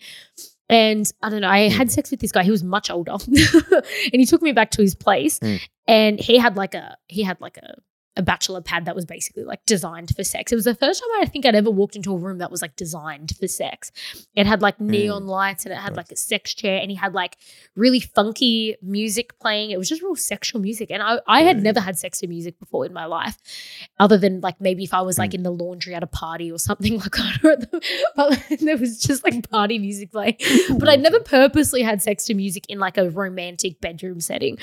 And 0.69 1.11
I 1.21 1.29
don't 1.29 1.41
know, 1.41 1.49
I 1.49 1.69
had 1.69 1.87
Mm. 1.87 1.91
sex 1.91 2.11
with 2.11 2.19
this 2.19 2.31
guy. 2.31 2.43
He 2.43 2.51
was 2.51 2.63
much 2.63 2.89
older, 2.91 3.13
and 3.27 3.85
he 4.13 4.25
took 4.25 4.41
me 4.41 4.51
back 4.51 4.71
to 4.71 4.81
his 4.81 4.95
place, 4.95 5.39
Mm. 5.39 5.61
and 5.87 6.19
he 6.19 6.37
had 6.37 6.55
like 6.57 6.73
a 6.75 6.95
he 7.07 7.23
had 7.23 7.39
like 7.41 7.57
a 7.57 7.75
a 8.17 8.21
bachelor 8.21 8.61
pad 8.61 8.85
that 8.85 8.95
was 8.95 9.05
basically 9.05 9.43
like 9.43 9.65
designed 9.65 10.15
for 10.15 10.23
sex. 10.23 10.51
It 10.51 10.55
was 10.55 10.65
the 10.65 10.75
first 10.75 11.01
time 11.01 11.21
I 11.21 11.25
think 11.25 11.45
I'd 11.45 11.55
ever 11.55 11.69
walked 11.69 11.95
into 11.97 12.13
a 12.13 12.17
room 12.17 12.37
that 12.37 12.49
was 12.49 12.61
like 12.61 12.75
designed 12.75 13.33
for 13.39 13.47
sex. 13.47 13.91
It 14.35 14.45
had 14.47 14.61
like 14.61 14.79
neon 14.79 15.27
lights 15.27 15.65
and 15.65 15.73
it 15.73 15.77
had 15.77 15.91
Nice. 15.93 15.97
like 15.97 16.11
a 16.11 16.15
sex 16.15 16.53
chair 16.53 16.79
and 16.81 16.89
he 16.89 16.95
had 16.95 17.13
like 17.13 17.37
really 17.75 17.99
funky 17.99 18.75
music 18.81 19.37
playing. 19.39 19.71
It 19.71 19.77
was 19.77 19.89
just 19.89 20.01
real 20.01 20.15
sexual 20.15 20.61
music. 20.61 20.91
And 20.91 21.03
I, 21.03 21.19
I 21.27 21.41
had 21.41 21.57
Mm. 21.57 21.63
never 21.63 21.79
had 21.81 21.97
sex 21.99 22.19
to 22.19 22.27
music 22.27 22.57
before 22.59 22.85
in 22.85 22.93
my 22.93 23.05
life, 23.05 23.37
other 23.99 24.17
than 24.17 24.39
like 24.41 24.61
maybe 24.61 24.83
if 24.85 24.93
I 24.93 25.01
was 25.01 25.17
like 25.17 25.33
in 25.33 25.43
the 25.43 25.51
laundry 25.51 25.93
at 25.93 26.03
a 26.03 26.07
party 26.07 26.51
or 26.51 26.57
something 26.59 26.97
like 26.99 27.11
that. 27.11 27.81
But 28.15 28.43
there 28.61 28.77
was 28.77 28.99
just 29.01 29.23
like 29.23 29.49
party 29.49 29.77
music 29.79 30.11
playing. 30.11 30.37
But 30.77 30.87
I 30.89 30.95
never 30.95 31.19
purposely 31.19 31.81
had 31.83 32.01
sex 32.01 32.25
to 32.25 32.33
music 32.33 32.65
in 32.69 32.79
like 32.79 32.97
a 32.97 33.09
romantic 33.09 33.81
bedroom 33.81 34.21
setting. 34.21 34.57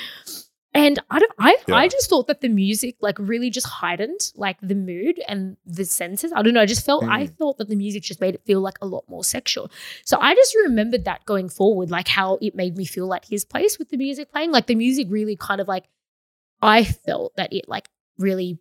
And 0.75 0.97
I 1.11 1.19
don't 1.19 1.31
I 1.37 1.55
I 1.71 1.87
just 1.87 2.09
thought 2.09 2.25
that 2.27 2.41
the 2.41 2.49
music 2.49 2.95
like 2.99 3.19
really 3.19 3.51
just 3.51 3.67
heightened 3.67 4.31
like 4.35 4.57
the 4.61 4.73
mood 4.73 5.21
and 5.27 5.55
the 5.65 5.85
senses. 5.85 6.33
I 6.35 6.41
don't 6.41 6.53
know. 6.55 6.61
I 6.61 6.65
just 6.65 6.83
felt 6.85 7.03
I 7.03 7.25
Mm. 7.27 7.37
thought 7.37 7.57
that 7.59 7.69
the 7.69 7.75
music 7.75 8.01
just 8.03 8.19
made 8.19 8.33
it 8.33 8.41
feel 8.45 8.59
like 8.59 8.77
a 8.81 8.87
lot 8.87 9.03
more 9.07 9.23
sexual. 9.23 9.69
So 10.03 10.17
I 10.19 10.33
just 10.33 10.55
remembered 10.55 11.05
that 11.05 11.25
going 11.25 11.47
forward, 11.49 11.91
like 11.91 12.07
how 12.07 12.39
it 12.41 12.55
made 12.55 12.75
me 12.75 12.85
feel 12.85 13.13
at 13.13 13.25
his 13.25 13.45
place 13.45 13.77
with 13.77 13.89
the 13.89 13.97
music 13.97 14.31
playing. 14.31 14.51
Like 14.51 14.65
the 14.65 14.75
music 14.75 15.07
really 15.11 15.35
kind 15.35 15.61
of 15.61 15.67
like 15.67 15.85
I 16.61 16.83
felt 16.85 17.35
that 17.35 17.53
it 17.53 17.65
like 17.67 17.87
really 18.17 18.57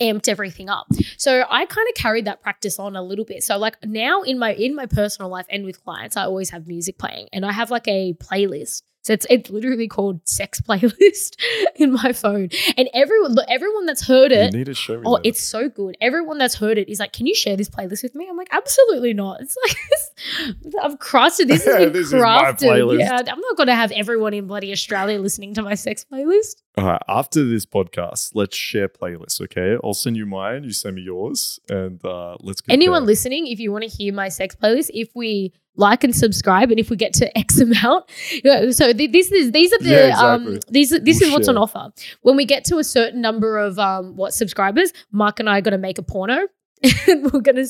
amped 0.00 0.28
everything 0.28 0.68
up. 0.68 0.86
So 1.16 1.44
I 1.48 1.66
kind 1.66 1.88
of 1.88 1.94
carried 1.94 2.24
that 2.26 2.40
practice 2.42 2.78
on 2.78 2.94
a 2.94 3.02
little 3.02 3.24
bit. 3.24 3.42
So 3.42 3.56
like 3.58 3.76
now 3.84 4.22
in 4.22 4.38
my 4.38 4.54
in 4.54 4.76
my 4.76 4.86
personal 4.86 5.28
life 5.28 5.46
and 5.50 5.64
with 5.64 5.82
clients, 5.82 6.16
I 6.16 6.22
always 6.24 6.50
have 6.50 6.68
music 6.68 6.98
playing 6.98 7.28
and 7.32 7.44
I 7.44 7.50
have 7.52 7.70
like 7.70 7.88
a 7.88 8.14
playlist. 8.14 8.82
So 9.02 9.12
it's 9.12 9.26
it's 9.28 9.50
literally 9.50 9.88
called 9.88 10.26
sex 10.28 10.60
playlist 10.60 11.36
in 11.76 11.92
my 11.92 12.12
phone. 12.12 12.50
And 12.76 12.88
everyone 12.94 13.34
everyone 13.48 13.84
that's 13.86 14.06
heard 14.06 14.30
you 14.30 14.38
it 14.38 14.52
need 14.52 14.66
to 14.66 14.74
show 14.74 14.96
me. 14.96 15.02
Oh, 15.04 15.16
that. 15.16 15.26
it's 15.26 15.42
so 15.42 15.68
good. 15.68 15.96
Everyone 16.00 16.38
that's 16.38 16.54
heard 16.54 16.78
it 16.78 16.88
is 16.88 17.00
like, 17.00 17.12
can 17.12 17.26
you 17.26 17.34
share 17.34 17.56
this 17.56 17.68
playlist 17.68 18.02
with 18.04 18.14
me? 18.14 18.28
I'm 18.30 18.36
like, 18.36 18.48
absolutely 18.52 19.12
not. 19.12 19.40
It's 19.40 19.56
like, 19.66 20.54
I've 20.82 20.98
crafted 20.98 21.48
this. 21.48 21.64
Has 21.72 21.76
been 21.76 21.92
This 21.92 22.06
is 22.08 22.12
my 22.14 22.20
crafted. 22.20 22.68
playlist. 22.68 23.00
Yeah, 23.00 23.16
I'm 23.16 23.40
not 23.40 23.56
going 23.56 23.66
to 23.66 23.74
have 23.74 23.90
everyone 23.92 24.34
in 24.34 24.46
bloody 24.46 24.70
Australia 24.72 25.18
listening 25.18 25.54
to 25.54 25.62
my 25.62 25.74
sex 25.74 26.06
playlist. 26.10 26.62
All 26.78 26.86
right. 26.86 27.02
After 27.08 27.44
this 27.44 27.66
podcast, 27.66 28.30
let's 28.34 28.56
share 28.56 28.88
playlists. 28.88 29.40
Okay, 29.40 29.76
I'll 29.82 29.94
send 29.94 30.16
you 30.16 30.26
mine. 30.26 30.64
You 30.64 30.72
send 30.72 30.96
me 30.96 31.02
yours, 31.02 31.58
and 31.68 32.02
uh, 32.04 32.36
let's. 32.40 32.60
Compare. 32.60 32.74
Anyone 32.74 33.04
listening, 33.04 33.48
if 33.48 33.58
you 33.58 33.72
want 33.72 33.82
to 33.82 33.90
hear 33.90 34.14
my 34.14 34.28
sex 34.28 34.54
playlist, 34.54 34.90
if 34.94 35.08
we 35.14 35.52
like 35.76 36.04
and 36.04 36.14
subscribe, 36.14 36.70
and 36.70 36.78
if 36.78 36.90
we 36.90 36.96
get 36.96 37.14
to 37.14 37.38
X 37.46 37.58
amount, 37.60 38.04
yeah, 38.44 38.70
so 38.70 38.92
th- 38.92 39.10
this 39.12 39.32
is 39.32 39.52
these 39.52 39.72
are 39.72 39.78
the 39.78 39.88
Yeah, 39.90 40.08
exactly. 40.08 40.54
um 40.54 40.60
these 40.68 40.90
this 40.90 41.20
We'll 41.20 41.28
is 41.28 41.32
what's 41.32 41.48
on 41.48 41.56
offer. 41.56 41.92
When 42.22 42.36
we 42.36 42.44
get 42.44 42.64
to 42.66 42.78
a 42.78 42.84
certain 42.84 43.20
number 43.20 43.58
of 43.58 43.78
um 43.78 44.16
what 44.16 44.34
subscribers, 44.34 44.92
Mark 45.12 45.40
and 45.40 45.48
I 45.48 45.58
are 45.58 45.62
going 45.62 45.72
to 45.72 45.78
make 45.78 45.98
a 45.98 46.02
porno. 46.02 46.46
and 47.06 47.32
we're 47.32 47.40
gonna, 47.40 47.64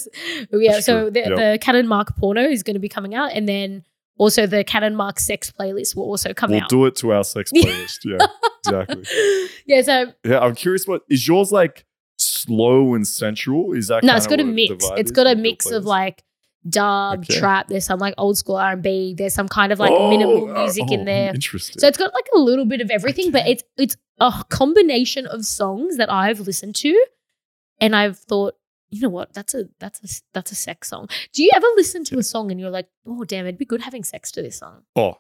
yeah. 0.53 0.73
That's 0.73 0.87
so 0.87 1.11
the, 1.11 1.21
Yep. 1.21 1.29
the 1.37 1.59
Kat 1.61 1.75
and 1.75 1.87
Mark 1.88 2.17
porno 2.17 2.43
is 2.43 2.62
going 2.62 2.75
to 2.75 2.81
be 2.81 2.88
coming 2.88 3.15
out, 3.15 3.31
and 3.33 3.47
then 3.49 3.85
also 4.17 4.47
the 4.47 4.65
Kat 4.65 4.83
and 4.83 4.97
Mark 4.97 5.21
sex 5.21 5.53
playlist 5.53 5.95
will 5.95 6.05
also 6.05 6.33
come 6.33 6.51
We'll 6.51 6.62
out. 6.62 6.71
do 6.71 6.87
it 6.87 6.97
to 6.97 7.12
our 7.12 7.23
sex 7.23 7.53
playlist. 7.55 7.99
yeah, 8.05 8.27
exactly. 8.65 9.05
yeah. 9.67 9.83
So 9.83 10.12
Yeah, 10.25 10.41
I'm 10.41 10.55
curious. 10.55 10.87
What 10.87 11.03
is 11.11 11.29
yours 11.29 11.53
like? 11.53 11.85
Slow 12.19 12.95
and 12.95 13.07
sensual? 13.07 13.73
Is 13.73 13.88
that 13.88 14.03
no, 14.05 14.15
it's 14.17 14.27
got 14.27 14.41
a 14.41 14.45
mix. 14.45 14.73
it's 14.97 15.11
got 15.11 15.27
a 15.27 15.35
mix 15.35 15.71
of 15.71 15.85
like 15.85 16.23
dub, 16.68 17.20
Okay. 17.20 17.38
trap. 17.38 17.68
There's 17.68 17.85
some 17.85 17.98
like 17.98 18.14
old 18.18 18.38
school 18.38 18.57
R 18.57 18.72
and 18.72 18.83
B. 18.83 19.14
There's 19.16 19.35
some 19.35 19.48
kind 19.48 19.72
of 19.72 19.79
like 19.79 19.90
Oh, 19.92 20.11
minimal 20.11 20.51
uh, 20.57 20.62
music 20.62 20.85
oh, 20.88 20.94
in 20.94 21.05
there. 21.05 21.35
Interesting. 21.35 21.81
So 21.81 21.87
it's 21.88 21.98
got 21.98 22.12
like 22.14 22.27
a 22.35 22.38
little 22.38 22.64
bit 22.64 22.81
of 22.81 22.90
everything, 22.90 23.31
but 23.31 23.46
it's 23.46 23.64
it's 23.77 23.96
a 24.20 24.44
combination 24.48 25.27
of 25.27 25.44
songs 25.44 25.96
that 25.96 26.11
I've 26.11 26.40
listened 26.40 26.75
to, 26.77 27.07
and 27.81 27.96
I've 27.96 28.18
thought, 28.18 28.55
you 28.90 29.01
know 29.01 29.09
what, 29.09 29.33
that's 29.33 29.55
a 29.55 29.64
that's 29.81 30.03
a 30.05 30.22
that's 30.35 30.53
a 30.53 30.55
sex 30.55 30.88
song. 30.88 31.09
Do 31.33 31.42
you 31.42 31.51
ever 31.55 31.66
listen 31.77 32.05
to 32.05 32.18
a 32.18 32.22
song 32.22 32.51
and 32.51 32.61
you're 32.61 32.70
like, 32.70 32.88
oh 33.07 33.25
damn, 33.25 33.46
it'd 33.46 33.59
be 33.59 33.64
good 33.64 33.81
having 33.83 34.05
sex 34.05 34.31
to 34.33 34.42
this 34.42 34.59
song? 34.59 34.83
oh, 34.96 35.16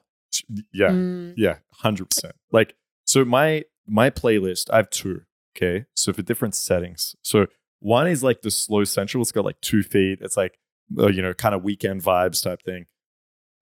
yeah. 0.72 0.88
Mm. 0.90 1.34
Yeah, 1.36 1.56
hundred 1.72 2.10
percent. 2.10 2.34
Like, 2.50 2.74
so 3.04 3.24
my 3.24 3.64
my 3.86 4.10
playlist, 4.10 4.70
I 4.72 4.76
have 4.76 4.90
two. 4.90 5.22
Okay, 5.56 5.84
so 5.94 6.12
for 6.12 6.22
different 6.22 6.54
settings. 6.54 7.14
So 7.22 7.46
one 7.80 8.06
is 8.06 8.22
like 8.22 8.42
the 8.42 8.50
slow 8.50 8.84
sensual. 8.84 9.20
It's 9.22 9.32
got 9.32 9.44
like 9.44 9.60
two 9.60 9.82
feet. 9.82 10.20
It's 10.22 10.36
like 10.36 10.58
uh, 10.98 11.08
you 11.08 11.22
know, 11.22 11.34
kind 11.34 11.54
of 11.54 11.62
weekend 11.62 12.02
vibes 12.02 12.42
type 12.42 12.62
thing. 12.62 12.86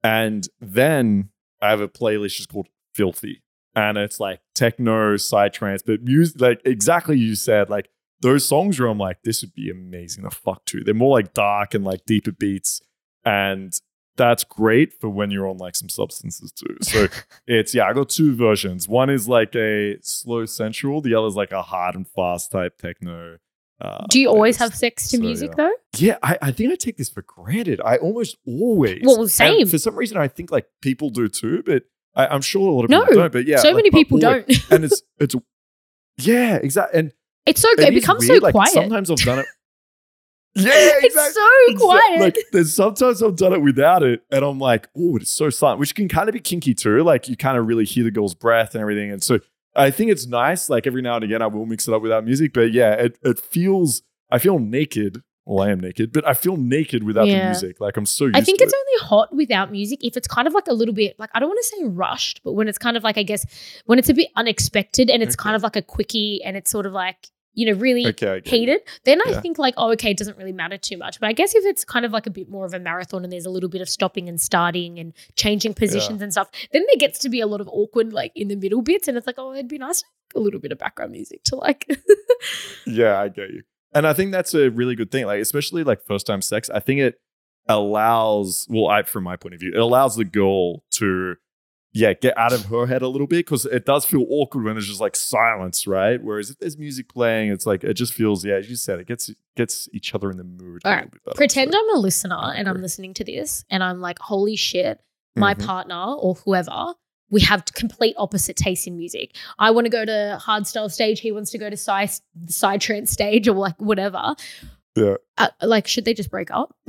And 0.02 0.48
then 0.60 1.30
I 1.60 1.70
have 1.70 1.80
a 1.80 1.88
playlist 1.88 2.36
just 2.36 2.50
called 2.50 2.68
Filthy, 2.94 3.42
and 3.74 3.98
it's 3.98 4.18
like 4.18 4.40
techno, 4.54 5.14
psytrance, 5.14 5.80
but 5.84 6.02
music, 6.02 6.40
like 6.40 6.60
exactly 6.64 7.18
you 7.18 7.34
said, 7.34 7.70
like 7.70 7.88
those 8.20 8.46
songs 8.46 8.78
where 8.78 8.88
I'm 8.88 8.98
like, 8.98 9.22
this 9.24 9.42
would 9.42 9.54
be 9.54 9.70
amazing 9.70 10.24
to 10.24 10.30
fuck 10.30 10.64
to. 10.66 10.82
They're 10.82 10.94
more 10.94 11.18
like 11.18 11.34
dark 11.34 11.74
and 11.74 11.84
like 11.84 12.04
deeper 12.06 12.32
beats, 12.32 12.80
and 13.24 13.72
that's 14.16 14.44
great 14.44 14.92
for 15.00 15.08
when 15.08 15.30
you're 15.30 15.48
on 15.48 15.56
like 15.56 15.74
some 15.74 15.88
substances 15.88 16.52
too. 16.52 16.76
So 16.82 17.08
it's 17.46 17.74
yeah, 17.74 17.86
I 17.86 17.92
got 17.92 18.08
two 18.08 18.34
versions. 18.34 18.88
One 18.88 19.10
is 19.10 19.28
like 19.28 19.54
a 19.54 19.96
slow 20.02 20.46
sensual, 20.46 21.00
the 21.00 21.14
other 21.14 21.26
is 21.26 21.36
like 21.36 21.52
a 21.52 21.62
hard 21.62 21.94
and 21.94 22.06
fast 22.06 22.52
type 22.52 22.78
techno. 22.78 23.38
Uh, 23.80 24.04
Do 24.10 24.20
you 24.20 24.28
always 24.28 24.56
have 24.58 24.74
sex 24.74 25.08
to 25.10 25.16
So, 25.16 25.22
music 25.22 25.50
yeah. 25.50 25.54
though? 25.64 25.72
Yeah, 25.96 26.18
I, 26.22 26.38
I 26.42 26.52
think 26.52 26.72
I 26.72 26.76
take 26.76 26.96
this 26.98 27.08
for 27.08 27.22
granted. 27.22 27.80
I 27.84 27.96
almost 27.96 28.36
always. 28.46 29.00
Well, 29.04 29.20
And 29.22 29.30
same. 29.30 29.66
for 29.66 29.78
some 29.78 29.96
reason, 29.96 30.18
I 30.18 30.28
think 30.28 30.50
like 30.52 30.66
people 30.82 31.08
do 31.10 31.28
too, 31.28 31.62
but 31.64 31.84
I, 32.14 32.26
I'm 32.26 32.42
sure 32.42 32.68
a 32.68 32.74
lot 32.74 32.84
of 32.84 32.90
No, 32.90 33.00
people 33.04 33.22
don't. 33.22 33.32
But 33.32 33.46
yeah, 33.46 33.56
so 33.58 33.68
like, 33.68 33.76
many 33.76 33.90
people 33.90 34.24
always- 34.24 34.44
don't. 34.46 34.70
and 34.72 34.84
it's 34.84 35.02
it's 35.18 35.34
yeah, 36.18 36.56
exactly. 36.56 36.98
And 36.98 37.12
it's 37.46 37.60
so 37.62 37.68
good. 37.76 37.84
It 37.86 37.94
it 37.94 37.96
is 37.96 38.02
becomes 38.02 38.28
weird, 38.28 38.40
so 38.40 38.44
like, 38.46 38.52
quiet. 38.52 38.70
Sometimes 38.72 39.10
I've 39.10 39.18
done 39.18 39.38
it. 39.40 39.46
Yeah, 40.56 40.64
exactly. 40.64 41.06
it's 41.06 41.16
exactly. 41.16 41.32
so 41.34 41.72
Exa- 41.74 41.78
quiet. 41.78 42.20
Like 42.20 42.38
there's 42.52 42.74
sometimes 42.74 43.22
I've 43.22 43.36
done 43.36 43.52
it 43.52 43.62
without 43.62 44.02
it, 44.02 44.22
and 44.32 44.44
I'm 44.44 44.58
like, 44.58 44.88
oh, 44.98 45.16
it's 45.16 45.32
so 45.32 45.48
silent, 45.48 45.78
which 45.78 45.94
can 45.94 46.08
kind 46.08 46.28
of 46.28 46.32
be 46.32 46.40
kinky 46.40 46.74
too. 46.74 47.04
Like 47.04 47.28
you 47.28 47.36
kind 47.36 47.56
of 47.56 47.66
really 47.68 47.84
hear 47.84 48.02
the 48.02 48.10
girl's 48.10 48.34
breath 48.34 48.74
and 48.74 48.82
everything, 48.82 49.12
and 49.12 49.22
so 49.22 49.38
I 49.74 49.90
think 49.90 50.10
it's 50.10 50.26
nice. 50.26 50.68
Like 50.68 50.86
every 50.86 51.02
now 51.02 51.16
and 51.16 51.24
again, 51.24 51.42
I 51.42 51.46
will 51.46 51.66
mix 51.66 51.86
it 51.86 51.94
up 51.94 52.02
without 52.02 52.24
music, 52.24 52.52
but 52.52 52.72
yeah, 52.72 52.92
it 52.92 53.18
it 53.22 53.38
feels. 53.38 54.02
I 54.30 54.38
feel 54.38 54.58
naked. 54.58 55.22
Well, 55.46 55.66
I 55.66 55.72
am 55.72 55.80
naked, 55.80 56.12
but 56.12 56.26
I 56.28 56.34
feel 56.34 56.56
naked 56.56 57.02
without 57.02 57.24
the 57.24 57.44
music. 57.44 57.80
Like 57.80 57.96
I'm 57.96 58.06
so 58.06 58.26
used 58.26 58.36
I 58.36 58.40
think 58.40 58.60
it's 58.60 58.72
it. 58.72 58.76
only 58.78 59.08
hot 59.08 59.34
without 59.34 59.72
music 59.72 60.04
if 60.04 60.16
it's 60.16 60.28
kind 60.28 60.46
of 60.46 60.54
like 60.54 60.68
a 60.68 60.72
little 60.72 60.94
bit 60.94 61.18
like 61.18 61.30
I 61.34 61.40
don't 61.40 61.48
want 61.48 61.58
to 61.62 61.76
say 61.76 61.84
rushed, 61.86 62.40
but 62.44 62.52
when 62.52 62.68
it's 62.68 62.78
kind 62.78 62.96
of 62.96 63.02
like 63.02 63.18
I 63.18 63.24
guess 63.24 63.44
when 63.86 63.98
it's 63.98 64.08
a 64.08 64.14
bit 64.14 64.28
unexpected 64.36 65.10
and 65.10 65.22
it's 65.22 65.34
kind 65.34 65.56
of 65.56 65.62
like 65.62 65.74
a 65.76 65.82
quickie 65.82 66.40
and 66.44 66.56
it's 66.56 66.70
sort 66.70 66.86
of 66.86 66.92
like 66.92 67.28
you 67.54 67.66
know 67.72 67.78
really 67.78 68.06
okay. 68.06 68.40
Heated, 68.44 68.80
then 69.04 69.20
I 69.26 69.30
Yeah. 69.30 69.40
think 69.40 69.58
like 69.58 69.74
oh 69.76 69.90
okay, 69.92 70.10
it 70.12 70.16
doesn't 70.16 70.36
really 70.38 70.52
matter 70.52 70.78
too 70.78 70.96
much. 70.96 71.18
But 71.20 71.28
I 71.28 71.32
guess 71.32 71.54
if 71.54 71.64
it's 71.64 71.84
kind 71.84 72.04
of 72.06 72.12
like 72.12 72.26
a 72.26 72.30
bit 72.30 72.48
more 72.48 72.64
of 72.66 72.74
a 72.74 72.78
marathon 72.78 73.24
and 73.24 73.32
there's 73.32 73.46
a 73.46 73.50
little 73.50 73.68
bit 73.68 73.80
of 73.80 73.88
stopping 73.88 74.28
and 74.28 74.40
starting 74.40 74.98
and 74.98 75.12
changing 75.36 75.74
positions 75.74 76.22
and 76.22 76.32
stuff, 76.32 76.48
then 76.72 76.84
there 76.86 76.98
gets 76.98 77.18
to 77.20 77.28
be 77.28 77.40
a 77.40 77.46
lot 77.46 77.60
of 77.60 77.68
awkward 77.68 78.12
like 78.12 78.32
in 78.34 78.48
the 78.48 78.56
middle 78.56 78.82
bits, 78.82 79.08
and 79.08 79.16
it's 79.16 79.26
like 79.26 79.36
oh 79.38 79.52
it'd 79.52 79.68
be 79.68 79.78
nice 79.78 80.02
a 80.36 80.40
little 80.40 80.60
bit 80.60 80.70
of 80.72 80.78
background 80.78 81.10
music 81.12 81.42
to 81.44 81.56
like 81.56 81.86
Yeah, 82.86 83.20
I 83.20 83.28
get 83.28 83.50
you. 83.50 83.62
And 83.92 84.06
I 84.06 84.12
think 84.12 84.30
that's 84.32 84.54
a 84.54 84.70
really 84.70 84.94
good 84.94 85.10
thing. 85.10 85.26
Like, 85.26 85.40
especially 85.40 85.82
like 85.82 86.00
first 86.06 86.26
time 86.26 86.42
sex, 86.42 86.70
I 86.70 86.78
think 86.78 87.00
it 87.00 87.20
allows, 87.68 88.66
well, 88.70 88.86
I 88.88 89.02
from 89.02 89.24
my 89.24 89.36
point 89.36 89.54
of 89.54 89.60
view, 89.60 89.72
it 89.74 89.78
allows 89.80 90.16
the 90.16 90.24
girl 90.24 90.84
to 90.92 91.34
yeah, 91.92 92.12
get 92.12 92.36
out 92.38 92.52
of 92.52 92.66
her 92.66 92.86
head 92.86 93.02
a 93.02 93.08
little 93.08 93.26
bit 93.26 93.44
because 93.46 93.66
it 93.66 93.84
does 93.84 94.04
feel 94.04 94.24
awkward 94.28 94.64
when 94.64 94.74
there's 94.74 94.86
just 94.86 95.00
like 95.00 95.16
silence, 95.16 95.86
right? 95.86 96.22
Whereas 96.22 96.50
if 96.50 96.58
there's 96.58 96.78
music 96.78 97.08
playing, 97.08 97.50
it's 97.50 97.66
like 97.66 97.82
it 97.84 97.94
just 97.94 98.12
feels, 98.14 98.44
yeah, 98.44 98.54
as 98.54 98.70
you 98.70 98.76
said, 98.76 99.00
it 99.00 99.06
gets 99.08 99.30
gets 99.56 99.88
each 99.92 100.14
other 100.14 100.30
in 100.30 100.36
the 100.36 100.44
mood. 100.44 100.82
a 100.84 100.88
All 100.88 100.92
little 100.92 101.02
right, 101.04 101.10
bit 101.12 101.24
better, 101.24 101.36
pretend 101.36 101.72
so. 101.72 101.78
I'm 101.80 101.96
a 101.96 101.98
listener 101.98 102.52
and 102.54 102.68
I'm 102.68 102.80
listening 102.80 103.14
to 103.14 103.24
this 103.24 103.64
and 103.70 103.82
I'm 103.82 104.00
like, 104.00 104.18
holy 104.20 104.56
shit, 104.56 105.00
my 105.36 105.54
Mhm. 105.54 105.66
partner 105.66 106.04
or 106.14 106.34
whoever, 106.36 106.94
we 107.30 107.40
have 107.42 107.64
complete 107.74 108.14
opposite 108.18 108.56
taste 108.56 108.86
in 108.86 108.96
music. 108.96 109.36
I 109.58 109.70
want 109.70 109.84
to 109.86 109.90
go 109.90 110.04
to 110.04 110.38
hardstyle 110.44 110.90
stage. 110.90 111.20
He 111.20 111.30
wants 111.32 111.50
to 111.52 111.58
go 111.58 111.70
to 111.70 111.76
side 111.76 112.10
psytrance 112.46 113.08
stage 113.08 113.46
or 113.48 113.54
like 113.54 113.80
whatever. 113.80 114.34
Yeah. 114.96 115.14
Uh, 115.38 115.48
like, 115.62 115.86
should 115.86 116.04
they 116.04 116.14
just 116.14 116.30
break 116.30 116.50
up? 116.50 116.74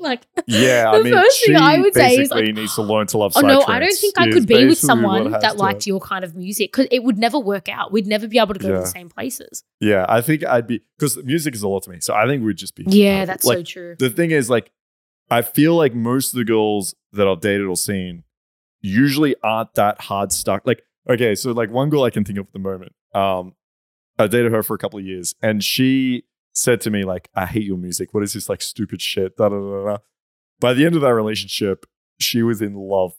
like, 0.00 0.26
Yeah, 0.46 0.90
I 0.90 0.98
The 0.98 1.04
mean, 1.04 1.12
first 1.14 1.44
thing 1.46 1.54
she 1.56 1.62
I 1.62 1.78
would 1.78 1.94
say 1.94 2.16
is, 2.16 2.30
like, 2.30 2.44
needs 2.54 2.74
to 2.74 2.82
learn 2.82 3.06
to 3.08 3.18
love 3.18 3.32
oh 3.36 3.40
no, 3.40 3.62
I 3.62 3.78
don't 3.78 3.96
think 3.98 4.18
I 4.18 4.30
could 4.30 4.46
be 4.46 4.66
with 4.66 4.78
someone 4.78 5.30
that 5.30 5.40
to- 5.52 5.52
liked 5.54 5.86
your 5.86 6.00
kind 6.00 6.24
of 6.24 6.34
music 6.34 6.72
because 6.72 6.88
it 6.90 7.04
would 7.04 7.18
never 7.18 7.38
work 7.38 7.68
out. 7.68 7.92
We'd 7.92 8.06
never 8.06 8.26
be 8.28 8.38
able 8.38 8.54
to 8.54 8.60
go 8.60 8.68
to 8.68 8.80
the 8.80 8.86
same 8.86 9.08
places. 9.08 9.62
Yeah, 9.80 10.06
I 10.08 10.20
think 10.20 10.44
I'd 10.44 10.66
be 10.66 10.82
because 10.98 11.16
music 11.24 11.54
is 11.54 11.62
a 11.62 11.68
lot 11.68 11.82
to 11.84 11.90
me. 11.90 12.00
So 12.00 12.14
I 12.14 12.26
think 12.26 12.44
we'd 12.44 12.56
just 12.56 12.74
be 12.74 12.84
Yeah, 12.86 13.20
perfect. 13.20 13.26
that's 13.28 13.44
like, 13.44 13.56
so 13.58 13.62
true. 13.62 13.96
the 13.98 14.10
thing 14.10 14.30
is 14.30 14.48
like 14.50 14.70
I 15.30 15.42
feel 15.42 15.76
like 15.76 15.94
most 15.94 16.32
of 16.34 16.38
the 16.38 16.44
girls 16.44 16.94
that 17.12 17.28
I've 17.28 17.40
dated 17.40 17.66
or 17.66 17.76
seen 17.76 18.24
usually 18.82 19.36
aren't 19.42 19.74
that 19.74 20.00
hard 20.00 20.32
stuck. 20.32 20.66
Like, 20.66 20.82
okay, 21.08 21.34
so 21.34 21.52
like 21.52 21.70
one 21.70 21.90
girl 21.90 22.02
I 22.02 22.10
can 22.10 22.24
think 22.24 22.38
of 22.38 22.46
at 22.46 22.52
the 22.52 22.58
moment, 22.58 22.92
um, 23.14 23.54
I 24.18 24.26
dated 24.26 24.52
her 24.52 24.62
for 24.62 24.74
a 24.74 24.78
couple 24.78 24.98
of 24.98 25.04
years 25.04 25.34
and 25.42 25.62
she 25.62 26.24
said 26.52 26.80
to 26.82 26.90
me, 26.90 27.04
like, 27.04 27.28
I 27.34 27.46
hate 27.46 27.64
your 27.64 27.78
music. 27.78 28.12
What 28.12 28.22
is 28.22 28.32
this 28.32 28.48
like 28.48 28.62
stupid 28.62 29.00
shit? 29.02 29.36
Da, 29.36 29.48
da, 29.48 29.58
da, 29.58 29.84
da. 29.84 29.96
By 30.58 30.74
the 30.74 30.84
end 30.84 30.94
of 30.94 31.02
that 31.02 31.14
relationship, 31.14 31.86
she 32.18 32.42
was 32.42 32.60
in 32.60 32.74
love, 32.74 33.14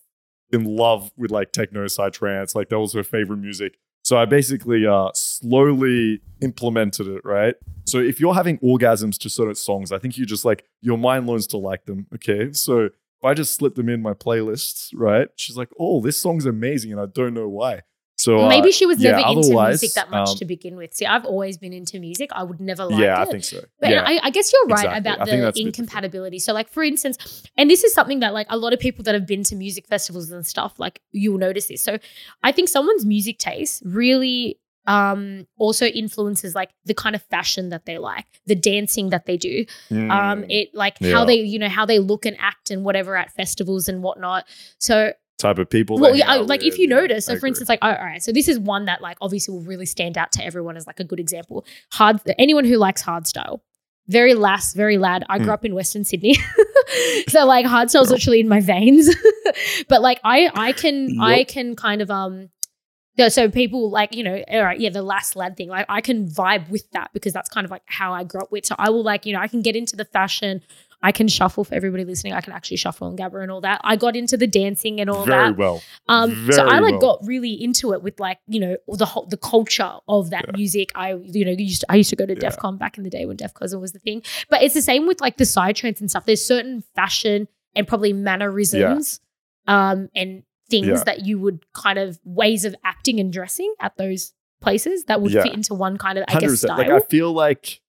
in 0.52 0.63
love 0.63 1.12
with 1.17 1.32
like 1.32 1.52
techno 1.52 1.86
psytrance. 1.86 2.56
Like 2.56 2.70
that 2.70 2.80
was 2.80 2.94
her 2.94 3.04
favorite 3.04 3.38
music. 3.38 3.78
So 4.04 4.17
I 4.17 4.26
basically 4.26 4.86
uh, 4.86 5.10
slowly 5.13 6.22
implemented 6.41 7.08
it, 7.08 7.22
right? 7.24 7.56
So 7.86 8.00
if 8.00 8.20
you're 8.20 8.34
having 8.34 8.58
orgasms 8.60 9.17
to 9.20 9.30
certain 9.30 9.56
songs, 9.56 9.91
I 9.91 10.00
think 10.00 10.17
you 10.17 10.26
just 10.26 10.44
like 10.46 10.65
your 10.82 10.98
mind 10.98 11.28
learns 11.28 11.48
to 11.48 11.58
like 11.58 11.86
them. 11.86 12.08
Okay. 12.15 12.52
So 12.52 12.86
if 12.86 13.24
I 13.24 13.34
just 13.34 13.54
slip 13.54 13.76
them 13.76 13.89
in 13.89 14.02
my 14.02 14.13
playlists, 14.13 14.89
right? 14.96 15.28
She's 15.36 15.56
like, 15.56 15.70
oh, 15.80 16.02
this 16.02 16.20
song's 16.20 16.46
amazing. 16.46 16.91
And 16.91 17.00
I 17.00 17.06
don't 17.06 17.34
know 17.34 17.48
why. 17.48 17.82
So 18.22 18.40
uh, 18.42 18.50
Maybe 18.50 18.72
she 18.72 18.86
was 18.86 19.02
yeah, 19.02 19.12
never 19.18 19.28
into 19.40 19.50
music 19.68 19.94
that 19.94 20.12
much 20.12 20.30
um, 20.30 20.36
to 20.38 20.46
begin 20.46 20.76
with. 20.76 20.94
See, 20.94 21.08
I've 21.08 21.26
always 21.26 21.58
been 21.58 21.74
into 21.74 22.00
music. 22.00 22.30
I 22.34 22.44
would 22.44 22.60
never 22.60 22.86
like 22.86 23.02
yeah, 23.02 23.20
it. 23.20 23.28
I 23.28 23.32
think 23.32 23.44
so. 23.44 23.62
But 23.80 23.90
yeah. 23.90 24.04
I, 24.06 24.20
I 24.24 24.30
guess 24.30 24.54
you're 24.54 24.68
right 24.68 24.86
Exactly. 24.86 25.00
about 25.00 25.18
the 25.20 25.26
that's 25.26 25.32
a 25.32 25.36
bit 25.36 25.56
different. 25.56 25.66
incompatibility. 25.80 26.40
So, 26.40 26.54
like 26.54 26.70
for 26.70 26.84
instance, 26.84 27.44
and 27.58 27.68
this 27.70 27.84
is 27.84 27.94
something 27.94 28.20
that 28.20 28.34
like 28.34 28.48
a 28.50 28.58
lot 28.58 28.74
of 28.74 28.80
people 28.80 29.04
that 29.06 29.16
have 29.16 29.26
been 29.26 29.44
to 29.46 29.56
music 29.56 29.88
festivals 29.88 30.30
and 30.30 30.46
stuff, 30.46 30.80
like 30.80 31.02
you'll 31.12 31.40
notice 31.40 31.68
this. 31.68 31.82
So, 31.84 31.98
I 32.44 32.52
think 32.52 32.70
someone's 32.70 33.06
music 33.06 33.40
taste 33.40 33.82
really 33.86 34.60
um 34.88 35.46
also 35.60 35.86
influences 35.86 36.56
like 36.56 36.72
the 36.86 36.94
kind 36.96 37.16
of 37.16 37.22
fashion 37.24 37.70
that 37.70 37.86
they 37.86 37.98
like, 38.00 38.26
the 38.48 38.56
dancing 38.56 39.10
that 39.10 39.26
they 39.26 39.38
do, 39.38 39.66
um 39.92 40.42
Mm, 40.42 40.46
it 40.50 40.70
like 40.74 40.98
Yeah. 41.00 41.14
how 41.14 41.26
they 41.26 41.36
you 41.36 41.60
know 41.60 41.70
how 41.70 41.86
they 41.86 42.00
look 42.00 42.26
and 42.26 42.36
act 42.40 42.72
and 42.72 42.84
whatever 42.84 43.16
at 43.16 43.32
festivals 43.32 43.88
and 43.88 44.02
whatnot. 44.04 44.46
So 44.80 45.14
type 45.41 45.58
of 45.58 45.69
people. 45.69 45.97
well, 45.99 46.15
yeah, 46.15 46.25
hang 46.27 46.38
I- 46.39 46.41
out 46.41 46.47
like 46.47 46.63
if 46.63 46.77
you 46.80 46.88
notice, 46.88 47.25
so 47.25 47.38
for 47.38 47.47
instance, 47.47 47.67
like, 47.69 47.80
all 47.82 47.91
right, 47.91 48.21
so 48.23 48.32
this 48.32 48.47
is 48.47 48.58
one 48.60 48.86
that 48.86 49.01
like 49.01 49.17
obviously 49.21 49.54
will 49.54 49.62
really 49.63 49.86
stand 49.86 50.17
out 50.17 50.32
to 50.34 50.43
everyone 50.45 50.77
as 50.77 50.88
like 50.88 50.99
a 50.99 51.04
good 51.04 51.19
example. 51.19 51.65
Hard, 51.91 52.19
anyone 52.39 52.63
who 52.65 52.77
likes 52.77 53.04
hardstyle, 53.04 53.60
very 54.08 54.34
lass, 54.34 54.73
very 54.73 54.97
lad. 54.97 55.23
I 55.30 55.38
grew 55.38 55.47
Hmm. 55.47 55.54
up 55.54 55.65
in 55.65 55.75
Western 55.75 56.04
Sydney, 56.04 56.36
so 57.27 57.45
like 57.45 57.65
hardstyle's 57.65 58.08
Girl. 58.08 58.15
literally 58.15 58.39
in 58.39 58.47
my 58.47 58.60
veins. 58.60 59.13
but 59.89 60.01
like 60.01 60.19
I, 60.23 60.49
I 60.54 60.71
can, 60.73 61.19
I 61.21 61.43
can 61.43 61.75
kind 61.75 62.01
of 62.01 62.10
um. 62.12 62.49
yeah, 63.17 63.30
So 63.30 63.49
people 63.49 63.89
like 63.89 64.15
you 64.15 64.23
know, 64.23 64.43
all 64.49 64.63
right, 64.63 64.80
yeah, 64.80 64.89
the 64.89 65.01
last 65.04 65.36
lad 65.36 65.58
thing. 65.58 65.69
Like 65.69 65.86
I 65.89 66.01
can 66.01 66.27
vibe 66.27 66.69
with 66.69 66.89
that 66.91 67.10
because 67.13 67.34
that's 67.34 67.49
kind 67.49 67.65
of 67.65 67.71
like 67.71 67.84
how 67.86 68.13
I 68.13 68.23
grew 68.23 68.41
up 68.41 68.51
with. 68.51 68.65
So 68.65 68.75
I 68.77 68.89
will 68.89 69.04
like 69.04 69.25
you 69.25 69.34
know 69.34 69.39
I 69.39 69.47
can 69.47 69.62
get 69.62 69.75
into 69.75 69.95
the 69.95 70.06
fashion. 70.06 70.62
I 71.04 71.12
can 71.12 71.28
shuffle 71.28 71.64
for 71.64 71.74
everybody 71.74 72.06
listening. 72.06 72.34
I 72.34 72.42
can 72.42 72.54
actually 72.54 72.78
shuffle 72.78 73.08
and 73.08 73.18
gabber 73.18 73.42
and 73.42 73.52
all 73.52 73.62
that. 73.62 73.82
I 73.84 73.96
got 73.96 74.16
into 74.16 74.38
the 74.38 74.46
dancing 74.48 75.02
and 75.02 75.10
all 75.10 75.26
very 75.26 75.50
that. 75.50 75.58
well. 75.58 75.82
Um, 76.08 76.50
so 76.52 76.68
I 76.68 76.78
like 76.80 77.02
well. 77.02 77.18
got 77.20 77.20
really 77.28 77.52
into 77.54 77.94
it 77.94 78.04
with 78.04 78.20
like 78.20 78.38
you 78.48 78.60
know 78.60 78.78
the 78.88 79.06
whole 79.06 79.26
the 79.26 79.38
culture 79.38 79.94
of 80.08 80.30
that 80.30 80.46
Yeah. 80.48 80.58
music. 80.58 80.92
I 80.96 81.14
you 81.16 81.44
know 81.46 81.52
used 81.52 81.82
to, 81.82 81.92
I 81.92 81.96
used 81.96 82.10
to 82.12 82.16
go 82.16 82.26
to 82.26 82.34
Yeah. 82.34 82.50
Defqon 82.50 82.78
back 82.78 82.98
in 82.98 83.04
the 83.04 83.10
day 83.10 83.26
when 83.26 83.38
Defqon 83.38 83.80
was 83.80 83.94
the 83.94 84.00
thing. 84.00 84.22
But 84.50 84.62
it's 84.64 84.74
the 84.76 84.82
same 84.82 85.08
with 85.08 85.22
like 85.22 85.38
the 85.38 85.44
psytrance 85.44 86.00
and 86.02 86.10
stuff. 86.10 86.26
There's 86.26 86.46
certain 86.46 86.84
fashion 86.96 87.48
and 87.76 87.88
probably 87.88 88.14
mannerisms, 88.14 89.20
um, 89.68 90.10
and 90.16 90.44
things 90.70 90.88
Yeah. 90.88 91.04
that 91.06 91.26
you 91.26 91.40
would 91.40 91.66
kind 91.74 92.00
of 92.00 92.20
ways 92.24 92.64
of 92.66 92.76
acting 92.84 93.20
and 93.20 93.32
dressing 93.34 93.74
at 93.80 93.98
those 93.98 94.34
places 94.62 95.06
that 95.06 95.22
would 95.22 95.32
Yeah. 95.32 95.44
fit 95.44 95.54
into 95.54 95.74
one 95.74 95.98
kind 95.98 96.18
of 96.18 96.26
I 96.28 96.40
guess 96.40 96.60
style. 96.62 96.78
Like 96.78 96.90
I 96.90 97.00
feel 97.00 97.32
like, 97.34 97.81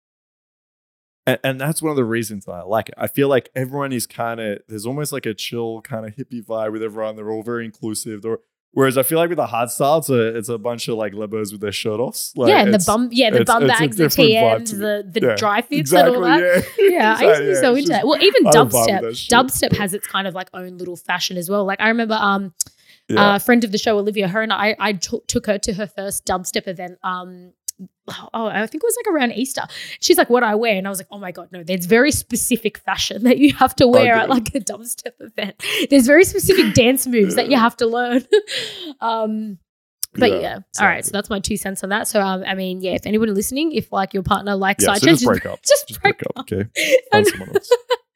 and, 1.26 1.38
and 1.44 1.60
that's 1.60 1.80
one 1.82 1.90
of 1.90 1.96
the 1.96 2.04
reasons 2.04 2.44
that 2.46 2.52
I 2.52 2.62
like 2.62 2.88
it. 2.88 2.94
I 2.98 3.06
feel 3.06 3.28
like 3.28 3.50
everyone 3.54 3.92
is 3.92 4.06
kind 4.06 4.40
of 4.40 4.58
there's 4.68 4.86
almost 4.86 5.12
like 5.12 5.26
a 5.26 5.34
chill 5.34 5.80
kind 5.82 6.06
of 6.06 6.14
hippie 6.16 6.44
vibe 6.44 6.72
with 6.72 6.82
everyone. 6.82 7.16
They're 7.16 7.30
all 7.30 7.42
very 7.42 7.64
inclusive. 7.64 8.22
They're, 8.22 8.38
whereas 8.72 8.96
I 8.96 9.02
feel 9.02 9.18
like 9.18 9.28
with 9.28 9.36
the 9.36 9.46
hard 9.46 9.70
style, 9.70 9.98
it's 9.98 10.08
a 10.10 10.36
it's 10.36 10.48
a 10.48 10.58
bunch 10.58 10.88
of 10.88 10.96
like 10.96 11.12
lebos 11.12 11.52
with 11.52 11.60
their 11.60 11.72
shirt 11.72 12.00
offs. 12.00 12.32
Like, 12.36 12.48
yeah, 12.48 12.62
and 12.62 12.72
the 12.74 12.82
bum, 12.86 13.08
yeah, 13.12 13.30
the 13.30 13.44
bum 13.44 13.66
bags, 13.66 13.96
the 13.96 14.04
TNs, 14.04 14.70
the 14.70 15.06
the 15.08 15.26
Yeah. 15.26 15.36
Dri-FITs, 15.36 15.70
exactly. 15.72 16.14
and 16.16 16.24
all 16.24 16.30
that. 16.30 16.66
Yeah, 16.78 16.88
Yeah, 16.90 17.16
I 17.18 17.22
used 17.22 17.38
to 17.38 17.44
be 17.44 17.48
Exactly, 17.50 17.54
so 17.54 17.72
yeah, 17.74 17.78
into 17.78 17.92
it. 18.00 18.06
Well, 18.06 18.22
even 18.22 18.46
I 18.46 18.50
don't 18.50 18.72
vibe 18.72 19.02
with 19.02 19.14
dubstep, 19.16 19.28
dubstep 19.70 19.76
has 19.76 19.94
its 19.94 20.06
kind 20.06 20.26
of 20.26 20.34
like 20.34 20.48
own 20.54 20.78
little 20.78 20.96
fashion 20.96 21.36
as 21.36 21.48
well. 21.50 21.64
Like 21.64 21.80
I 21.80 21.88
remember, 21.88 22.14
um, 22.20 22.52
Yeah. 23.08 23.36
a 23.36 23.40
friend 23.40 23.62
of 23.64 23.72
the 23.72 23.78
show, 23.78 23.98
Olivia, 23.98 24.26
her 24.28 24.42
and 24.42 24.52
I, 24.52 24.74
I 24.78 24.92
took 24.94 25.26
took 25.26 25.46
her 25.46 25.58
to 25.58 25.72
her 25.74 25.86
first 25.86 26.24
dubstep 26.24 26.66
event. 26.66 26.98
Um, 27.04 27.52
oh, 28.34 28.46
I 28.46 28.66
think 28.66 28.82
it 28.82 28.86
was 28.86 28.96
like 29.04 29.14
around 29.14 29.32
Easter. 29.32 29.62
She's 30.00 30.18
like, 30.18 30.30
"What 30.30 30.40
do 30.40 30.46
I 30.46 30.54
wear?" 30.54 30.76
And 30.76 30.86
I 30.86 30.90
was 30.90 30.98
like, 30.98 31.08
"Oh 31.10 31.18
my 31.18 31.32
god, 31.32 31.48
no! 31.52 31.62
There's 31.62 31.86
very 31.86 32.12
specific 32.12 32.78
fashion 32.78 33.24
that 33.24 33.38
you 33.38 33.52
have 33.54 33.74
to 33.76 33.88
wear 33.88 34.14
at 34.14 34.28
like 34.28 34.48
a 34.54 34.60
dubstep 34.60 35.12
event. 35.20 35.62
There's 35.90 36.06
very 36.06 36.24
specific 36.24 36.74
dance 36.74 37.06
moves 37.06 37.34
that 37.36 37.50
you 37.50 37.56
have 37.56 37.76
to 37.78 37.86
learn." 37.86 38.24
um, 39.00 39.58
but 40.14 40.40
yeah, 40.40 40.58
all 40.78 40.86
right. 40.86 41.04
So 41.04 41.10
that's 41.12 41.30
my 41.30 41.40
two 41.40 41.56
cents 41.56 41.82
on 41.82 41.90
that. 41.90 42.06
So 42.06 42.20
um, 42.20 42.44
I 42.46 42.54
mean, 42.54 42.80
yeah, 42.82 42.92
if 42.92 43.06
anyone 43.06 43.32
listening, 43.34 43.72
if 43.72 43.92
like 43.92 44.12
your 44.12 44.22
partner 44.22 44.56
likes 44.56 44.84
yeah, 44.84 44.94
side 44.94 45.00
so 45.02 45.06
just 45.06 45.24
break 45.24 45.46
up. 45.46 45.62
just 45.66 45.88
Just 45.88 46.02
break 46.02 46.18
break 46.18 46.30
up. 46.36 46.38
up. 46.38 46.52
Okay. 46.52 46.68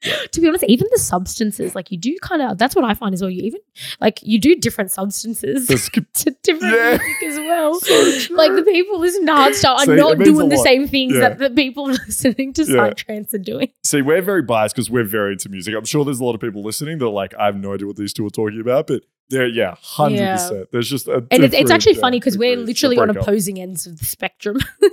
And- 0.03 0.11
Find 0.11 0.13
someone 0.13 0.21
else. 0.23 0.27
to 0.31 0.41
be 0.41 0.47
honest, 0.47 0.63
even 0.67 0.87
the 0.91 0.99
substances, 0.99 1.75
like 1.75 1.91
you 1.91 1.97
do 1.97 2.15
kind 2.21 2.41
of, 2.41 2.57
that's 2.57 2.75
what 2.75 2.85
I 2.85 2.93
find 2.93 3.13
as 3.13 3.21
well. 3.21 3.31
You 3.31 3.41
even, 3.43 3.59
like, 3.99 4.19
you 4.21 4.39
do 4.39 4.55
different 4.55 4.91
substances 4.91 5.67
to 5.93 6.31
different 6.43 6.75
Yeah. 6.75 6.97
music 6.97 7.23
as 7.23 7.37
well. 7.37 7.79
So 7.79 8.33
like, 8.35 8.53
the 8.53 8.63
people 8.63 8.99
listening 8.99 9.27
to 9.27 9.33
hardstyle 9.33 9.75
are 9.77 9.85
See, 9.85 9.95
not 9.95 10.19
doing 10.19 10.49
the 10.49 10.57
same 10.57 10.87
things 10.87 11.13
Yeah. 11.13 11.29
that 11.29 11.39
the 11.39 11.49
people 11.49 11.85
listening 12.07 12.53
to 12.53 12.63
Yeah. 12.63 12.73
psytrance 12.91 13.33
are 13.33 13.37
doing. 13.39 13.69
See, 13.83 14.01
we're 14.01 14.21
very 14.21 14.41
biased 14.43 14.75
because 14.75 14.89
we're 14.89 15.03
very 15.03 15.33
into 15.33 15.49
music. 15.49 15.73
I'm 15.75 15.85
sure 15.85 16.05
there's 16.05 16.19
a 16.19 16.23
lot 16.25 16.35
of 16.35 16.41
people 16.41 16.61
listening 16.63 16.99
that 16.99 17.05
are 17.05 17.09
like, 17.09 17.33
I 17.39 17.45
have 17.47 17.55
no 17.55 17.73
idea 17.73 17.87
what 17.87 17.95
these 17.97 18.13
two 18.13 18.25
are 18.25 18.29
talking 18.29 18.61
about, 18.61 18.87
but 18.87 19.03
they're 19.29 19.47
yeah, 19.47 19.75
hundred 19.81 20.17
Yeah. 20.17 20.33
percent. 20.33 20.67
There's 20.71 20.89
just 20.89 21.07
a 21.07 21.25
And 21.31 21.43
it's, 21.43 21.53
it's 21.53 21.69
actually 21.71 21.93
different, 21.93 22.01
funny 22.01 22.19
because 22.19 22.37
we're 22.37 22.57
literally 22.57 22.97
on 22.97 23.07
break 23.07 23.17
up. 23.17 23.23
opposing 23.23 23.59
ends 23.59 23.85
of 23.87 23.99
the 23.99 24.05
spectrum, 24.05 24.57
Yeah, 24.81 24.89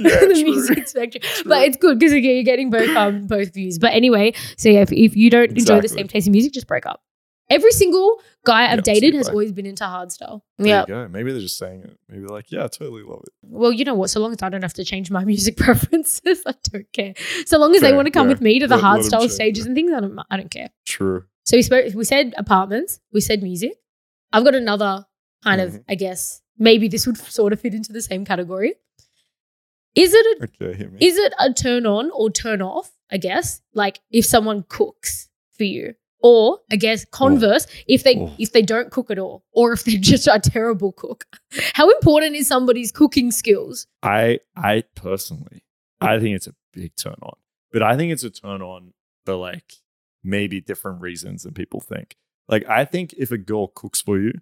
the 0.00 0.30
true. 0.34 0.44
music 0.44 0.88
spectrum. 0.88 1.22
But 1.46 1.66
it's 1.68 1.76
good 1.76 1.98
because 1.98 2.12
you're 2.14 2.42
getting 2.42 2.70
both 2.70 2.88
um 2.96 3.26
both 3.26 3.52
views. 3.54 3.78
But 3.78 3.92
anyway, 3.94 4.32
so 4.56 4.68
yeah, 4.68 4.80
if, 4.80 4.92
if 4.92 5.16
you 5.16 5.30
don't 5.30 5.50
enjoy 5.56 5.80
the 5.80 5.88
same 5.88 6.08
taste 6.08 6.26
in 6.26 6.32
music, 6.32 6.52
just 6.52 6.66
break 6.66 6.86
up. 6.86 7.02
Every 7.50 7.72
single 7.72 8.20
guy 8.44 8.64
I've 8.70 8.78
Yeah, 8.86 8.92
dated 8.92 9.14
has 9.14 9.30
always 9.30 9.52
been 9.52 9.64
into 9.64 9.82
hardstyle. 9.84 10.42
There 10.58 10.66
Yeah. 10.66 10.84
go. 10.86 11.08
Maybe 11.08 11.32
they're 11.32 11.40
just 11.40 11.56
saying 11.56 11.82
it. 11.82 11.98
Maybe 12.06 12.20
they're 12.20 12.28
like, 12.28 12.50
yeah, 12.52 12.64
I 12.64 12.68
totally 12.68 13.02
love 13.02 13.20
it. 13.26 13.32
Well, 13.40 13.72
you 13.72 13.86
know 13.86 13.94
what? 13.94 14.10
So 14.10 14.20
long 14.20 14.32
as 14.32 14.42
I 14.42 14.50
don't 14.50 14.60
have 14.60 14.74
to 14.74 14.84
change 14.84 15.10
my 15.10 15.24
music 15.32 15.56
preferences, 15.56 16.42
I 16.46 16.52
don't 16.70 16.92
care. 16.92 17.14
So 17.46 17.56
long 17.58 17.74
as 17.74 17.80
they 17.80 17.94
want 17.94 18.04
to 18.04 18.10
come 18.10 18.26
yeah. 18.26 18.32
with 18.34 18.42
me 18.42 18.58
to 18.58 18.66
the 18.66 18.76
Let- 18.76 18.84
let 18.84 18.94
'em 18.96 19.00
hardstyle 19.02 19.20
change 19.20 19.32
stages 19.32 19.64
and 19.66 19.74
things, 19.74 19.90
I 19.92 20.00
don't, 20.00 20.18
I 20.30 20.36
don't 20.36 20.50
care. 20.50 20.68
True. 20.84 21.24
So 21.48 21.56
we 21.56 21.62
spoke. 21.62 21.94
We 21.94 22.04
said 22.04 22.34
apartments. 22.36 23.00
We 23.10 23.22
said 23.22 23.42
music. 23.42 23.72
I've 24.34 24.44
got 24.44 24.54
another 24.54 25.06
kind 25.42 25.62
of. 25.62 25.70
Mhm. 25.72 25.84
I 25.88 25.94
guess 25.94 26.42
maybe 26.58 26.88
this 26.88 27.06
would 27.06 27.16
sort 27.16 27.54
of 27.54 27.60
fit 27.60 27.72
into 27.72 27.90
the 27.90 28.02
same 28.02 28.26
category. 28.26 28.74
Is 29.94 30.12
it 30.12 30.26
a 30.26 30.44
Okay, 30.44 30.88
is 31.00 31.16
it 31.16 31.32
a 31.38 31.50
turn 31.54 31.86
on 31.86 32.10
or 32.12 32.30
turn 32.30 32.60
off? 32.60 32.90
I 33.10 33.16
guess 33.16 33.62
like 33.72 34.00
if 34.10 34.26
someone 34.26 34.64
cooks 34.68 35.30
for 35.56 35.64
you, 35.64 35.94
or 36.22 36.58
I 36.70 36.76
guess 36.76 37.06
converse 37.06 37.66
if 37.86 38.02
they 38.04 38.16
Oh. 38.18 38.30
if 38.38 38.52
they 38.52 38.60
don't 38.60 38.90
cook 38.90 39.10
at 39.10 39.18
all, 39.18 39.42
or 39.52 39.72
if 39.72 39.84
they're 39.84 39.96
just 40.14 40.26
a 40.26 40.38
terrible 40.38 40.92
cook. 40.92 41.24
How 41.72 41.88
important 41.88 42.36
is 42.36 42.46
somebody's 42.46 42.92
cooking 42.92 43.30
skills? 43.30 43.86
I 44.02 44.40
I 44.54 44.84
personally, 44.94 45.64
I 45.98 46.18
think 46.20 46.36
it's 46.36 46.46
a 46.46 46.54
big 46.74 46.94
turn 46.96 47.16
on, 47.22 47.38
but 47.72 47.82
I 47.82 47.96
think 47.96 48.12
it's 48.12 48.24
a 48.24 48.30
turn 48.30 48.60
on 48.60 48.92
for 49.24 49.34
like 49.36 49.72
maybe 50.22 50.60
different 50.60 51.00
reasons 51.00 51.42
than 51.42 51.54
people 51.54 51.80
think. 51.80 52.16
Like 52.48 52.68
I 52.68 52.84
think 52.84 53.14
if 53.14 53.30
a 53.30 53.38
girl 53.38 53.68
cooks 53.68 54.00
for 54.00 54.18
you, 54.18 54.32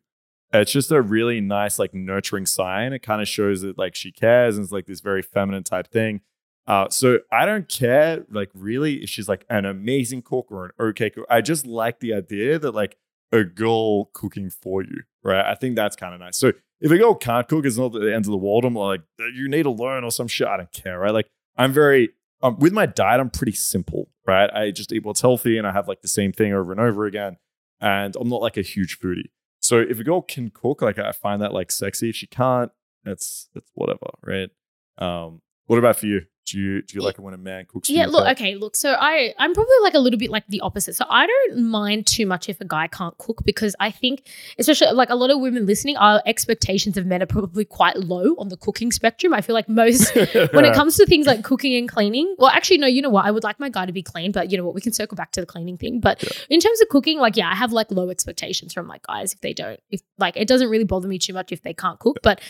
it's 0.53 0.73
just 0.73 0.93
a 0.93 1.03
really 1.03 1.41
nice 1.41 1.79
like 1.79 1.95
nurturing 1.95 2.47
sign. 2.47 2.93
It 2.93 3.01
kind 3.01 3.21
of 3.21 3.29
shows 3.29 3.63
that 3.63 3.79
like 3.79 3.95
she 3.95 4.13
cares 4.13 4.57
and 4.57 4.65
it's 4.65 4.73
like 4.73 4.87
this 4.87 5.01
very 5.01 5.23
feminine 5.23 5.65
type 5.65 5.89
thing. 5.89 6.21
Uh, 6.67 6.89
so 6.89 7.21
I 7.31 7.47
don't 7.47 7.69
care 7.69 8.25
like 8.31 8.51
really 8.55 9.03
if 9.03 9.09
she's 9.09 9.29
like 9.29 9.45
an 9.49 9.65
amazing 9.65 10.23
cook 10.23 10.47
or 10.51 10.67
an 10.67 10.71
okay 10.81 11.11
cook. 11.11 11.27
I 11.31 11.41
just 11.41 11.67
like 11.67 12.01
the 12.01 12.15
idea 12.15 12.59
that 12.59 12.73
like 12.73 12.97
a 13.33 13.45
girl 13.45 14.07
cooking 14.07 14.51
for 14.51 14.83
you, 14.83 15.03
right? 15.23 15.45
I 15.45 15.55
think 15.55 15.77
that's 15.77 15.97
kind 15.97 16.15
of 16.15 16.21
nice. 16.21 16.37
So 16.39 16.53
if 16.81 16.91
a 16.91 16.99
girl 16.99 17.15
can't 17.15 17.49
cook, 17.49 17.65
it's 17.65 17.77
not 17.77 17.93
the 17.93 18.15
end 18.15 18.27
of 18.27 18.31
the 18.31 18.37
world. 18.37 18.65
I'm 18.65 18.75
like, 18.75 19.03
you 19.19 19.49
need 19.49 19.65
to 19.65 19.71
learn 19.71 20.05
or 20.05 20.11
some 20.11 20.29
shit. 20.29 20.47
I 20.47 20.57
don't 20.57 20.73
care, 20.73 20.99
right? 20.99 21.13
Like, 21.13 21.29
I'm 21.57 21.73
very, 21.73 22.11
um, 22.43 22.59
with 22.59 22.73
my 22.73 22.87
diet, 22.87 23.21
I'm 23.21 23.31
pretty 23.31 23.53
simple, 23.53 24.06
right? 24.27 24.51
I 24.53 24.71
just 24.71 24.93
eat 24.93 25.05
what's 25.05 25.21
healthy 25.21 25.59
and 25.59 25.67
I 25.67 25.73
have 25.73 25.89
like 25.89 26.03
the 26.03 26.09
same 26.09 26.33
thing 26.33 26.53
over 26.53 26.73
and 26.73 26.81
over 26.81 27.07
again. 27.07 27.37
And 27.81 28.17
I'm 28.17 28.29
not 28.29 28.41
like 28.41 28.57
a 28.57 28.63
huge 28.63 28.99
foodie. 28.99 29.31
So 29.61 29.79
if 29.79 29.99
a 29.99 30.05
girl 30.05 30.23
can 30.23 30.51
cook, 30.51 30.83
like 30.83 30.99
I 30.99 31.13
find 31.13 31.43
that 31.43 31.53
like 31.53 31.71
sexy. 31.71 32.11
If 32.11 32.17
she 32.17 32.27
can't, 32.27 32.71
that's 33.05 33.49
it's 33.55 33.71
whatever, 33.75 34.11
right? 34.23 34.51
Um, 34.99 35.41
What 35.67 35.79
about 35.79 35.97
for 35.97 36.07
you? 36.07 36.23
Do 36.47 36.61
you 36.61 36.83
do 36.83 36.95
you 36.95 37.03
like 37.03 37.19
it 37.19 37.21
when 37.23 37.35
a 37.35 37.39
man 37.39 37.67
cooks? 37.67 37.91
Yeah, 37.91 38.07
look, 38.07 38.25
okay, 38.29 38.55
look. 38.55 38.77
So 38.77 38.95
I 38.97 39.35
I'm 39.37 39.53
probably 39.53 39.75
like 39.83 39.95
a 39.95 39.99
little 39.99 40.19
bit 40.19 40.31
like 40.31 40.47
the 40.47 40.61
opposite. 40.61 40.95
So 40.95 41.05
I 41.11 41.27
don't 41.27 41.65
mind 41.65 42.07
too 42.07 42.25
much 42.25 42.49
if 42.49 42.61
a 42.61 42.65
guy 42.65 42.87
can't 42.87 43.19
cook 43.19 43.43
because 43.45 43.75
I 43.81 43.91
think 43.91 44.29
especially 44.57 44.93
like 44.93 45.11
a 45.11 45.17
lot 45.17 45.31
of 45.31 45.41
women 45.41 45.67
listening, 45.67 45.97
our 45.97 46.23
expectations 46.25 46.97
of 46.97 47.05
men 47.05 47.21
are 47.21 47.27
probably 47.27 47.65
quite 47.65 47.97
low 47.97 48.37
on 48.39 48.49
the 48.49 48.57
cooking 48.57 48.93
spectrum. 48.93 49.35
I 49.35 49.41
feel 49.41 49.55
like 49.55 49.69
most 49.69 50.15
when 50.15 50.65
it 50.65 50.75
comes 50.75 50.97
to 50.99 51.07
things 51.07 51.27
like 51.27 51.43
cooking 51.43 51.75
and 51.75 51.89
cleaning, 51.89 52.37
well, 52.39 52.51
actually, 52.51 52.79
no, 52.79 52.87
you 52.87 53.03
know 53.03 53.11
what? 53.11 53.27
I 53.27 53.33
would 53.33 53.43
like 53.43 53.59
my 53.59 53.69
guy 53.69 53.85
to 53.85 53.93
be 53.93 54.05
clean, 54.05 54.31
but 54.31 54.53
you 54.53 54.57
know 54.57 54.65
what? 54.65 54.77
We 54.77 54.81
can 54.81 54.93
circle 54.93 55.17
back 55.17 55.33
to 55.33 55.41
the 55.41 55.47
cleaning 55.47 55.77
thing. 55.77 55.99
But 55.99 56.23
in 56.49 56.61
terms 56.61 56.81
of 56.81 56.89
cooking, 56.91 57.19
like, 57.19 57.37
yeah, 57.37 57.51
I 57.51 57.57
have 57.57 57.73
like 57.73 57.91
low 57.91 58.09
expectations 58.09 58.73
from 58.73 58.87
like 58.87 59.03
guys 59.03 59.33
if 59.33 59.41
they 59.41 59.53
don't, 59.53 59.81
if 59.91 60.01
like 60.17 60.37
it 60.37 60.47
doesn't 60.47 60.69
really 60.69 60.85
bother 60.85 61.09
me 61.09 61.19
too 61.19 61.33
much 61.33 61.51
if 61.51 61.63
they 61.63 61.75
can't 61.75 61.99
cook. 61.99 62.19
But 62.23 62.41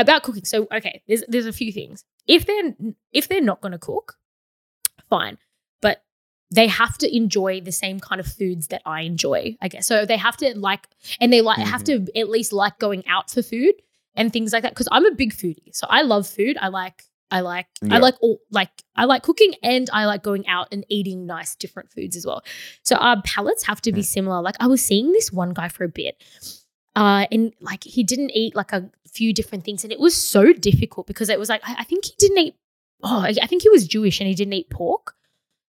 about 0.00 0.22
cooking, 0.22 0.44
so 0.44 0.66
okay, 0.72 1.02
there's 1.08 1.22
there's 1.28 1.46
a 1.46 1.52
few 1.52 1.72
things. 1.72 2.04
If 2.26 2.46
they're 2.46 2.74
if 3.12 3.28
they're 3.28 3.40
not 3.40 3.60
going 3.60 3.72
to 3.72 3.78
cook, 3.78 4.16
fine, 5.08 5.38
but 5.80 6.02
they 6.50 6.66
have 6.66 6.98
to 6.98 7.16
enjoy 7.16 7.60
the 7.60 7.72
same 7.72 8.00
kind 8.00 8.20
of 8.20 8.26
foods 8.26 8.68
that 8.68 8.82
I 8.84 9.02
enjoy. 9.02 9.56
I 9.60 9.68
guess 9.68 9.86
so. 9.86 10.04
They 10.06 10.16
have 10.16 10.36
to 10.38 10.56
like, 10.58 10.86
and 11.20 11.32
they 11.32 11.40
like 11.40 11.58
have 11.58 11.84
to 11.84 12.06
at 12.16 12.28
least 12.28 12.52
like 12.52 12.78
going 12.78 13.06
out 13.08 13.30
for 13.30 13.42
food 13.42 13.74
and 14.14 14.32
things 14.32 14.52
like 14.52 14.62
that. 14.64 14.72
Because 14.72 14.88
I'm 14.90 15.06
a 15.06 15.12
big 15.14 15.32
foodie, 15.32 15.74
so 15.74 15.86
I 15.88 16.02
love 16.02 16.26
food. 16.26 16.56
I 16.60 16.68
like, 16.68 17.04
I 17.30 17.40
like, 17.40 17.66
Yeah. 17.82 17.94
I 17.96 17.98
like 17.98 18.14
all 18.20 18.38
like 18.50 18.70
I 18.96 19.04
like 19.04 19.22
cooking 19.22 19.54
and 19.62 19.88
I 19.92 20.06
like 20.06 20.22
going 20.22 20.46
out 20.48 20.68
and 20.72 20.84
eating 20.88 21.26
nice 21.26 21.54
different 21.54 21.90
foods 21.92 22.16
as 22.16 22.26
well. 22.26 22.42
So 22.82 22.96
our 22.96 23.22
palates 23.22 23.64
have 23.66 23.80
to 23.82 23.92
be 23.92 24.00
Mm. 24.02 24.06
similar. 24.06 24.42
Like 24.42 24.56
I 24.60 24.66
was 24.66 24.84
seeing 24.84 25.12
this 25.12 25.32
one 25.32 25.50
guy 25.54 25.68
for 25.68 25.84
a 25.84 25.88
bit. 25.88 26.22
Uh, 26.96 27.26
and 27.30 27.52
like 27.60 27.84
he 27.84 28.02
didn't 28.02 28.30
eat 28.30 28.56
like 28.56 28.72
a 28.72 28.90
few 29.12 29.32
different 29.32 29.64
things, 29.64 29.84
and 29.84 29.92
it 29.92 30.00
was 30.00 30.14
so 30.14 30.52
difficult 30.52 31.06
because 31.06 31.28
it 31.28 31.38
was 31.38 31.48
like 31.48 31.62
I, 31.64 31.76
I 31.80 31.84
think 31.84 32.04
he 32.06 32.12
didn't 32.18 32.38
eat. 32.38 32.54
Oh, 33.02 33.20
I 33.20 33.34
I 33.42 33.46
think 33.46 33.62
he 33.62 33.68
was 33.68 33.86
Jewish 33.88 34.20
and 34.20 34.28
he 34.28 34.34
didn't 34.34 34.52
eat 34.54 34.70
pork. 34.70 35.14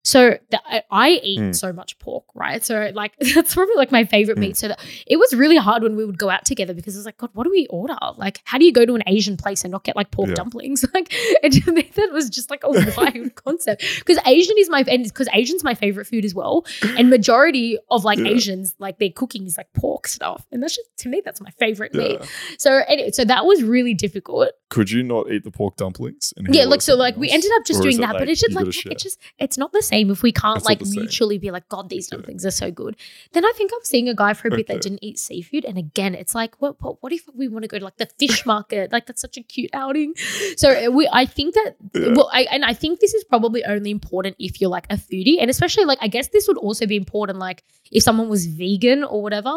So 0.03 0.39
the, 0.51 0.61
I, 0.67 0.83
I 0.91 1.11
eat 1.23 1.41
Mm. 1.41 1.55
so 1.57 1.73
much 1.73 1.99
pork, 1.99 2.25
right? 2.35 2.65
So 2.65 2.91
like 2.95 3.13
that's 3.35 3.55
probably 3.55 3.75
like 3.77 3.93
my 3.93 4.05
favorite 4.05 4.37
Mm. 4.39 4.41
meat. 4.41 4.57
So 4.57 4.69
that, 4.69 4.81
it 5.07 5.17
was 5.19 5.33
really 5.35 5.57
hard 5.57 5.83
when 5.83 5.95
we 5.97 6.05
would 6.05 6.19
go 6.19 6.31
out 6.31 6.45
together 6.45 6.73
because 6.75 6.95
it 6.95 6.99
was 6.99 7.07
like, 7.07 7.19
God, 7.19 7.31
what 7.35 7.45
do 7.45 7.51
we 7.51 7.67
order? 7.69 7.97
Like, 8.17 8.41
how 8.45 8.59
do 8.59 8.65
you 8.65 8.73
go 8.73 8.85
to 8.87 8.95
an 8.95 9.03
Asian 9.07 9.37
place 9.37 9.63
and 9.65 9.71
not 9.73 9.85
get 9.85 9.97
like 9.97 10.11
pork 10.11 10.29
Yeah. 10.31 10.35
dumplings? 10.37 10.85
Like, 10.95 11.09
it, 11.11 11.95
that 11.95 12.13
was 12.13 12.31
just 12.31 12.51
like 12.51 12.63
a 12.65 12.71
wild 12.71 13.35
concept 13.35 13.85
because 13.99 14.19
Asian 14.27 14.57
is 14.59 14.69
my 14.71 14.85
and 14.89 15.05
because 15.05 15.29
Asian's 15.33 15.63
my 15.63 15.75
favorite 15.75 16.07
food 16.07 16.25
as 16.25 16.35
well, 16.35 16.65
and 16.97 17.11
majority 17.11 17.79
of 17.91 18.05
like 18.05 18.19
Yeah. 18.19 18.29
Asians 18.29 18.75
like 18.79 18.99
their 18.99 19.11
cooking 19.11 19.47
is 19.47 19.57
like 19.57 19.73
pork 19.75 20.07
stuff, 20.09 20.47
and 20.51 20.63
that's 20.63 20.77
just 20.77 20.89
to 20.99 21.09
me 21.09 21.21
that's 21.25 21.41
my 21.41 21.51
favorite 21.59 21.95
meat. 21.95 22.19
So 22.59 22.83
anyway, 22.89 23.11
so 23.13 23.25
that 23.25 23.45
was 23.47 23.63
really 23.63 23.95
difficult. 23.95 24.51
Could 24.71 24.91
you 24.91 25.03
not 25.03 25.31
eat 25.31 25.45
the 25.45 25.51
pork 25.51 25.77
dumplings? 25.77 26.33
And 26.37 26.53
Yeah, 26.55 26.65
like 26.65 26.81
so, 26.83 26.95
like 26.95 27.17
we 27.17 27.29
ended 27.31 27.51
up 27.57 27.65
just 27.67 27.81
Or 27.81 27.83
doing 27.85 28.01
that, 28.01 28.13
but 28.19 28.29
it's 28.29 28.41
just 28.41 28.55
like 28.55 28.67
it's 28.67 29.03
just 29.03 29.19
it's 29.39 29.59
not 29.59 29.73
the 29.73 29.83
same 29.91 30.11
if 30.11 30.23
we 30.23 30.33
can't 30.33 30.59
It's 30.59 30.67
like 30.71 30.81
mutually 30.99 31.39
be 31.39 31.51
like, 31.51 31.67
God, 31.69 31.89
these 31.89 32.07
Yeah. 32.09 32.17
dumplings 32.17 32.45
are 32.47 32.51
so 32.63 32.71
good. 32.71 32.95
Then 33.33 33.45
I 33.45 33.53
think 33.57 33.71
I'm 33.75 33.85
seeing 33.85 34.09
a 34.09 34.15
guy 34.15 34.33
for 34.35 34.49
a 34.49 34.51
bit 34.59 34.67
that 34.69 34.81
didn't 34.83 35.03
eat 35.09 35.19
seafood, 35.19 35.65
and 35.65 35.77
again, 35.87 36.15
it's 36.15 36.35
like, 36.35 36.53
what, 36.63 36.81
what, 36.83 37.03
what 37.03 37.13
if 37.13 37.23
we 37.35 37.47
want 37.49 37.63
to 37.65 37.69
go 37.69 37.79
to 37.79 37.85
like 37.85 37.97
the 37.99 38.09
fish 38.19 38.45
market? 38.55 38.93
Like 38.93 39.07
that's 39.07 39.21
such 39.21 39.37
a 39.37 39.43
cute 39.43 39.71
outing. 39.75 40.15
So 40.57 40.67
uh, 40.71 40.91
we, 40.91 41.09
I 41.13 41.25
think 41.27 41.55
that, 41.55 41.71
Yeah. 41.95 42.15
well, 42.17 42.31
I 42.33 42.43
and 42.51 42.65
I 42.65 42.75
think 42.75 43.01
this 43.01 43.15
is 43.15 43.25
probably 43.25 43.65
only 43.65 43.91
important 43.91 44.37
if 44.39 44.61
you're 44.61 44.71
like 44.79 44.87
a 44.91 44.97
foodie, 44.97 45.37
and 45.41 45.51
especially 45.51 45.85
like 45.85 45.99
I 46.01 46.09
guess 46.09 46.29
this 46.29 46.47
would 46.49 46.59
also 46.59 46.87
be 46.87 46.97
important 46.97 47.39
like 47.39 47.65
if 47.91 48.03
someone 48.03 48.29
was 48.29 48.47
vegan 48.47 49.05
or 49.05 49.23
whatever. 49.23 49.55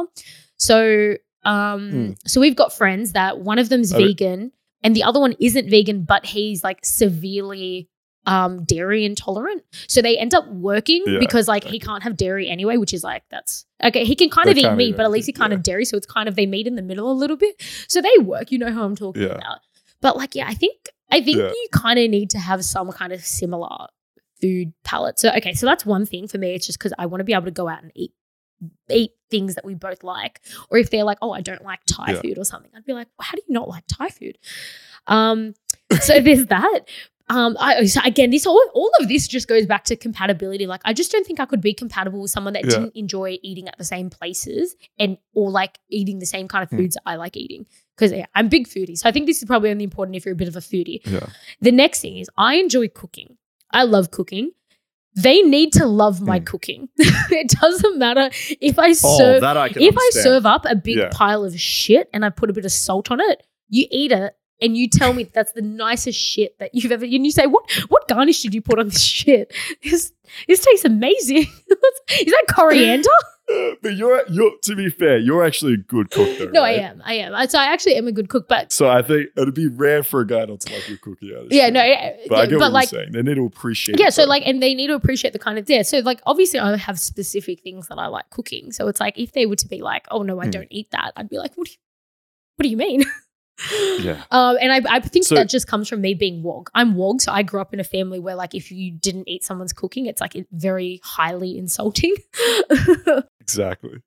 So, 0.57 1.15
um, 1.45 1.81
Mm. 1.91 2.15
so 2.25 2.39
we've 2.41 2.55
got 2.55 2.71
friends 2.73 3.11
that 3.13 3.39
one 3.39 3.59
of 3.59 3.67
them's 3.69 3.93
I 3.93 3.97
vegan 3.97 4.51
and 4.83 4.95
the 4.95 5.03
other 5.03 5.19
one 5.19 5.33
isn't 5.39 5.69
vegan, 5.69 6.03
but 6.03 6.25
he's 6.25 6.63
like 6.63 6.79
severely 6.85 7.89
um 8.25 8.63
dairy 8.63 9.03
intolerant. 9.05 9.63
So 9.87 10.01
they 10.01 10.17
end 10.17 10.33
up 10.33 10.47
working 10.47 11.03
Yeah, 11.05 11.19
because 11.19 11.47
like 11.47 11.63
he 11.63 11.79
can't 11.79 12.03
have 12.03 12.15
dairy 12.17 12.49
anyway, 12.49 12.77
which 12.77 12.93
is 12.93 13.03
like 13.03 13.23
that's 13.29 13.65
okay. 13.83 14.05
He 14.05 14.15
can 14.15 14.29
kind 14.29 14.47
They 14.47 14.51
of 14.51 14.57
eat 14.57 14.71
meat, 14.75 14.89
eat 14.89 14.97
but 14.97 15.03
at 15.05 15.11
least 15.11 15.27
he 15.27 15.33
can't 15.33 15.51
yeah. 15.51 15.57
have 15.57 15.63
dairy. 15.63 15.85
So 15.85 15.97
it's 15.97 16.05
kind 16.07 16.29
of 16.29 16.35
they 16.35 16.45
meet 16.45 16.67
in 16.67 16.75
the 16.75 16.81
middle 16.81 17.11
a 17.11 17.13
little 17.13 17.37
bit. 17.37 17.55
So 17.87 18.01
they 18.01 18.17
work. 18.23 18.51
You 18.51 18.59
know 18.59 18.71
who 18.71 18.81
I'm 18.81 18.95
talking 18.95 19.23
Yeah. 19.23 19.29
about. 19.29 19.59
But 20.01 20.15
like, 20.17 20.35
yeah, 20.35 20.47
I 20.47 20.53
think 20.53 20.89
I 21.11 21.21
think 21.21 21.37
you 21.37 21.67
kind 21.73 21.99
of 21.99 22.09
need 22.09 22.29
to 22.31 22.39
have 22.39 22.63
some 22.65 22.91
kind 22.91 23.11
of 23.13 23.23
similar 23.25 23.87
food 24.41 24.73
palette. 24.83 25.19
So 25.19 25.29
okay, 25.37 25.53
so 25.53 25.65
that's 25.65 25.85
one 25.85 26.05
thing 26.05 26.27
for 26.27 26.37
me. 26.37 26.53
It's 26.53 26.65
just 26.65 26.79
because 26.79 26.93
I 26.97 27.05
want 27.05 27.19
to 27.21 27.25
be 27.25 27.33
able 27.33 27.45
to 27.45 27.51
go 27.51 27.67
out 27.67 27.83
and 27.83 27.91
eat 27.95 28.13
eat 28.89 29.11
things 29.29 29.55
that 29.55 29.65
we 29.65 29.73
both 29.73 30.03
like. 30.03 30.39
Or 30.69 30.77
if 30.77 30.89
they're 30.89 31.03
like, 31.03 31.17
oh, 31.21 31.31
I 31.31 31.41
don't 31.41 31.63
like 31.63 31.79
Thai 31.85 32.13
Yeah. 32.13 32.21
food 32.21 32.37
or 32.37 32.45
something, 32.45 32.71
I'd 32.75 32.85
be 32.85 32.93
like, 32.93 33.07
well, 33.19 33.25
how 33.25 33.35
do 33.35 33.41
you 33.47 33.53
not 33.53 33.67
like 33.67 33.83
Thai 33.87 34.07
food? 34.09 34.37
Um, 35.07 35.53
so 36.01 36.19
there's 36.21 36.45
that. 36.47 36.81
Um, 37.29 37.55
I 37.59 37.87
again, 38.05 38.31
this 38.31 38.45
all 38.45 38.61
all 38.73 38.91
of 38.99 39.07
this 39.07 39.27
just 39.27 39.47
goes 39.47 39.65
back 39.65 39.85
to 39.85 39.95
compatibility. 39.95 40.67
Like, 40.67 40.81
I 40.83 40.91
just 40.93 41.11
don't 41.11 41.25
think 41.25 41.39
I 41.39 41.45
could 41.45 41.61
be 41.61 41.73
compatible 41.73 42.21
with 42.21 42.31
someone 42.31 42.53
that 42.53 42.65
Yeah. 42.65 42.71
didn't 42.71 42.95
enjoy 42.95 43.39
eating 43.41 43.67
at 43.69 43.77
the 43.77 43.85
same 43.85 44.09
places 44.09 44.75
and 44.99 45.17
or 45.33 45.49
like 45.49 45.79
eating 45.89 46.19
the 46.19 46.25
same 46.25 46.47
kind 46.49 46.63
of 46.63 46.69
Hmm. 46.69 46.77
foods 46.77 46.97
I 47.05 47.15
like 47.15 47.37
eating. 47.37 47.65
Because 47.95 48.11
yeah, 48.11 48.25
I'm 48.35 48.49
big 48.49 48.67
foodie, 48.67 48.97
so 48.97 49.07
I 49.07 49.11
think 49.13 49.27
this 49.27 49.37
is 49.37 49.45
probably 49.45 49.69
only 49.71 49.83
important 49.85 50.17
if 50.17 50.25
you're 50.25 50.33
a 50.33 50.37
bit 50.37 50.47
of 50.49 50.55
a 50.55 50.59
foodie. 50.59 50.99
Yeah. 51.05 51.27
The 51.61 51.71
next 51.71 52.01
thing 52.01 52.17
is 52.17 52.29
I 52.37 52.55
enjoy 52.55 52.89
cooking. 52.89 53.37
I 53.71 53.83
love 53.83 54.11
cooking. 54.11 54.51
They 55.15 55.41
need 55.43 55.73
to 55.73 55.85
love 55.85 56.21
my 56.21 56.39
Mm. 56.39 56.45
cooking. 56.45 56.89
it 56.97 57.49
doesn't 57.61 57.97
matter 57.99 58.31
if 58.59 58.77
I 58.79 58.89
Oh, 58.89 59.17
serve 59.17 59.41
that 59.41 59.55
I 59.57 59.67
if 59.67 59.95
I 59.97 60.09
serve 60.11 60.45
up 60.45 60.65
a 60.65 60.75
big 60.75 60.97
Yeah. 60.97 61.09
pile 61.11 61.45
of 61.45 61.57
shit 61.59 62.09
and 62.13 62.25
I 62.25 62.29
put 62.31 62.49
a 62.49 62.53
bit 62.53 62.65
of 62.65 62.71
salt 62.71 63.11
on 63.11 63.21
it, 63.21 63.43
you 63.69 63.85
eat 63.91 64.11
it 64.11 64.35
and 64.63 64.75
you 64.77 64.87
tell 64.89 65.13
me 65.13 65.25
that's 65.25 65.51
the 65.51 65.61
nicest 65.61 66.17
shit 66.19 66.57
that 66.59 66.73
you've 66.73 66.91
ever 66.91 67.05
and 67.05 67.25
you 67.25 67.31
say, 67.31 67.45
What 67.45 67.69
what 67.89 68.07
garnish 68.07 68.41
did 68.41 68.53
you 68.55 68.61
put 68.61 68.79
on 68.79 68.87
this 68.87 69.01
shit? 69.03 69.53
This 69.83 70.11
this 70.47 70.59
tastes 70.61 70.85
amazing. 70.85 71.37
is 72.09 72.25
that 72.25 72.45
coriander? 72.49 73.09
but 73.83 73.95
you're 73.95 74.23
you're 74.29 74.51
to 74.63 74.75
be 74.75 74.89
fair, 74.89 75.17
you're 75.17 75.43
actually 75.45 75.73
a 75.73 75.77
good 75.77 76.09
cook 76.11 76.29
though. 76.39 76.45
no, 76.45 76.61
right? 76.61 76.79
I 76.79 76.83
am. 76.83 77.01
I 77.05 77.13
am. 77.15 77.47
So 77.49 77.59
I 77.59 77.65
actually 77.65 77.95
am 77.95 78.07
a 78.07 78.11
good 78.13 78.29
cook, 78.29 78.47
but 78.47 78.71
So 78.71 78.87
I 78.89 79.01
think 79.01 79.27
it'd 79.35 79.53
be 79.53 79.67
rare 79.67 80.01
for 80.01 80.21
a 80.21 80.25
guy 80.27 80.45
not 80.45 80.61
to 80.61 80.73
like 80.73 80.87
your 80.87 80.97
cookie. 80.99 81.27
Yeah, 81.27 81.41
yeah, 81.49 81.69
no, 81.69 81.83
yeah, 81.83 82.15
But 82.29 82.35
I 82.37 82.43
yeah, 82.43 82.49
get 82.51 82.59
but 82.59 82.59
what 82.59 82.71
like 82.71 82.91
you're 82.93 83.01
saying. 83.01 83.11
They 83.11 83.21
need 83.21 83.35
to 83.35 83.45
appreciate. 83.45 83.99
yeah 83.99 84.09
so 84.09 84.23
like 84.23 84.43
and 84.47 84.63
they 84.63 84.73
need 84.73 84.87
to 84.87 84.95
appreciate 84.95 85.33
the 85.33 85.39
kind 85.39 85.59
of 85.59 85.69
yeah 85.69 85.81
so 85.81 85.99
like 85.99 86.21
obviously 86.25 86.59
i 86.59 86.75
have 86.77 86.97
specific 86.99 87.59
things 87.61 87.87
that 87.89 87.99
i 87.99 88.07
like 88.07 88.29
cooking 88.29 88.71
so 88.71 88.87
it's 88.87 88.99
like 89.01 89.19
if 89.19 89.33
they 89.33 89.45
were 89.45 89.55
to 89.57 89.67
be 89.67 89.81
like 89.81 90.05
oh 90.09 90.23
no 90.23 90.39
i 90.39 90.45
Hmm. 90.45 90.51
don't 90.51 90.67
eat 90.71 90.89
that 90.91 91.11
i'd 91.17 91.29
be 91.29 91.37
like 91.37 91.53
what 91.55 91.67
do 91.67 91.71
you 91.73 91.77
what 92.55 92.63
do 92.63 92.69
you 92.69 92.77
mean 92.77 93.03
Yeah. 94.01 94.23
um 94.31 94.57
and 94.61 94.71
i, 94.73 94.95
I 94.95 94.99
think 94.99 95.25
So- 95.25 95.35
that 95.35 95.47
just 95.49 95.67
comes 95.67 95.87
from 95.87 96.01
me 96.01 96.13
being 96.15 96.41
wog 96.43 96.69
i'm 96.73 96.95
wog 96.95 97.21
so 97.21 97.31
i 97.31 97.43
grew 97.43 97.61
up 97.61 97.73
in 97.73 97.79
a 97.79 97.83
family 97.83 98.19
where 98.19 98.35
like 98.35 98.55
if 98.55 98.71
you 98.71 98.91
didn't 98.91 99.29
eat 99.29 99.43
someone's 99.43 99.73
cooking 99.73 100.07
it's 100.07 100.19
like 100.21 100.35
very 100.51 100.99
highly 101.03 101.57
insulting 101.57 102.15
Exactly. 103.41 103.99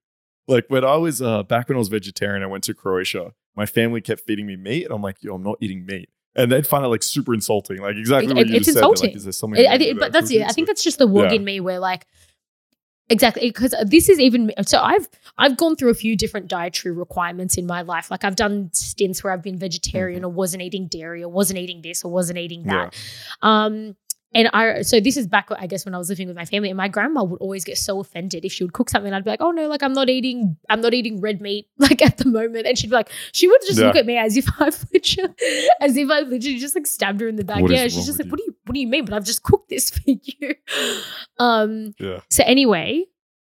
Like 0.49 0.65
when 0.69 0.85
I 0.85 0.97
was 0.97 1.21
uh, 1.21 1.43
back 1.43 1.69
when 1.69 1.77
I 1.77 1.79
was 1.79 1.89
vegetarian, 1.89 2.43
I 2.43 2.47
went 2.47 2.65
to 2.65 2.75
Croatia. 2.75 3.33
My 3.57 3.67
family 3.67 4.01
kept 4.01 4.23
feeding 4.23 4.47
me 4.47 4.57
meat, 4.57 4.85
and 4.85 4.95
I'm 4.95 5.03
like, 5.03 5.17
"Yo, 5.23 5.35
I'm 5.35 5.43
not 5.43 5.59
eating 5.61 5.85
meat." 5.85 6.09
And 6.37 6.53
they'd 6.53 6.67
find 6.67 6.85
it 6.85 6.89
like 6.89 7.03
super 7.03 7.35
insulting. 7.35 7.79
Like 7.79 7.97
exactly 7.97 8.31
It- 8.31 8.37
what 8.37 8.47
you 8.47 8.55
it's 8.57 8.67
just 8.67 8.79
said. 8.79 8.85
Insulting. 8.85 9.11
Like, 9.11 9.17
is 9.17 9.25
there 9.25 9.33
something? 9.33 9.61
I, 9.67 9.73
wrong 9.73 9.83
I 9.83 9.93
but 9.95 10.13
that's 10.13 10.31
it. 10.37 10.43
I 10.43 10.49
think 10.53 10.69
that's 10.69 10.85
just 10.85 10.99
the 10.99 11.07
wog 11.07 11.31
Yeah. 11.31 11.37
in 11.37 11.45
me 11.45 11.61
where 11.61 11.79
like 11.81 12.07
exactly 13.09 13.49
because 13.49 13.75
this 13.87 14.09
is 14.09 14.19
even 14.19 14.53
so 14.67 14.81
I've 14.81 15.09
I've 15.39 15.57
gone 15.57 15.77
through 15.77 15.91
a 15.91 15.95
few 15.95 16.17
different 16.17 16.49
dietary 16.49 16.95
requirements 16.95 17.57
in 17.57 17.67
my 17.67 17.83
life. 17.83 18.11
Like 18.11 18.25
I've 18.25 18.37
done 18.37 18.71
stints 18.73 19.23
where 19.23 19.33
I've 19.33 19.43
been 19.43 19.59
vegetarian 19.59 20.25
or 20.25 20.31
wasn't 20.31 20.63
eating 20.63 20.89
dairy 20.89 21.23
or 21.23 21.29
wasn't 21.29 21.59
eating 21.59 21.83
this 21.83 22.05
or 22.05 22.11
wasn't 22.11 22.39
eating 22.39 22.61
Mm-hmm. 22.63 22.71
Yeah. 22.71 22.91
that. 22.91 23.47
Um 23.47 23.97
and 24.35 24.49
I 24.53 24.83
so 24.83 24.99
this 24.99 25.17
is 25.17 25.27
back 25.29 25.49
I 25.57 25.67
guess 25.69 25.85
when 25.85 25.95
I 25.95 25.99
was 25.99 26.09
living 26.11 26.27
with 26.27 26.37
my 26.37 26.45
family 26.45 26.69
and 26.69 26.77
my 26.77 26.89
grandma 26.89 27.23
would 27.23 27.41
always 27.41 27.65
get 27.65 27.79
so 27.79 28.01
offended 28.01 28.45
if 28.45 28.53
she 28.53 28.65
would 28.65 28.73
cook 28.73 28.91
something 28.91 29.13
I'd 29.13 29.23
be 29.25 29.31
like 29.31 29.41
oh 29.41 29.53
no 29.53 29.69
like 29.69 29.85
I'm 29.85 29.93
not 29.93 30.09
eating 30.09 30.57
I'm 30.69 30.81
not 30.81 30.95
eating 30.95 31.21
red 31.21 31.41
meat 31.41 31.69
like 31.79 32.03
at 32.03 32.17
the 32.19 32.29
moment 32.29 32.67
and 32.67 32.77
she'd 32.77 32.91
be 32.91 32.97
like 32.97 33.11
she 33.33 33.47
would 33.47 33.61
just 33.67 33.79
Yeah. 33.79 33.87
look 33.87 33.97
at 33.97 34.05
me 34.05 34.17
as 34.19 34.37
if 34.37 34.47
I've 34.61 34.85
literally, 34.93 35.33
as 35.81 35.97
if 35.97 36.11
I 36.11 36.21
literally 36.21 36.59
just 36.59 36.75
like 36.75 36.87
stabbed 36.89 37.21
her 37.21 37.29
in 37.29 37.37
the 37.37 37.45
back 37.45 37.63
What 37.63 37.71
yeah 37.71 37.85
she's 37.85 38.05
just 38.07 38.19
like 38.19 38.27
you? 38.27 38.31
what 38.33 38.39
do 38.39 38.45
you 38.49 38.56
do 38.77 38.81
you 38.81 38.87
mean 38.87 39.05
but 39.05 39.15
I've 39.15 39.25
just 39.25 39.43
cooked 39.43 39.69
this 39.71 39.91
for 39.97 40.03
you 40.07 40.55
um 41.39 41.95
Yeah. 41.99 42.21
so 42.31 42.43
anyway 42.45 43.05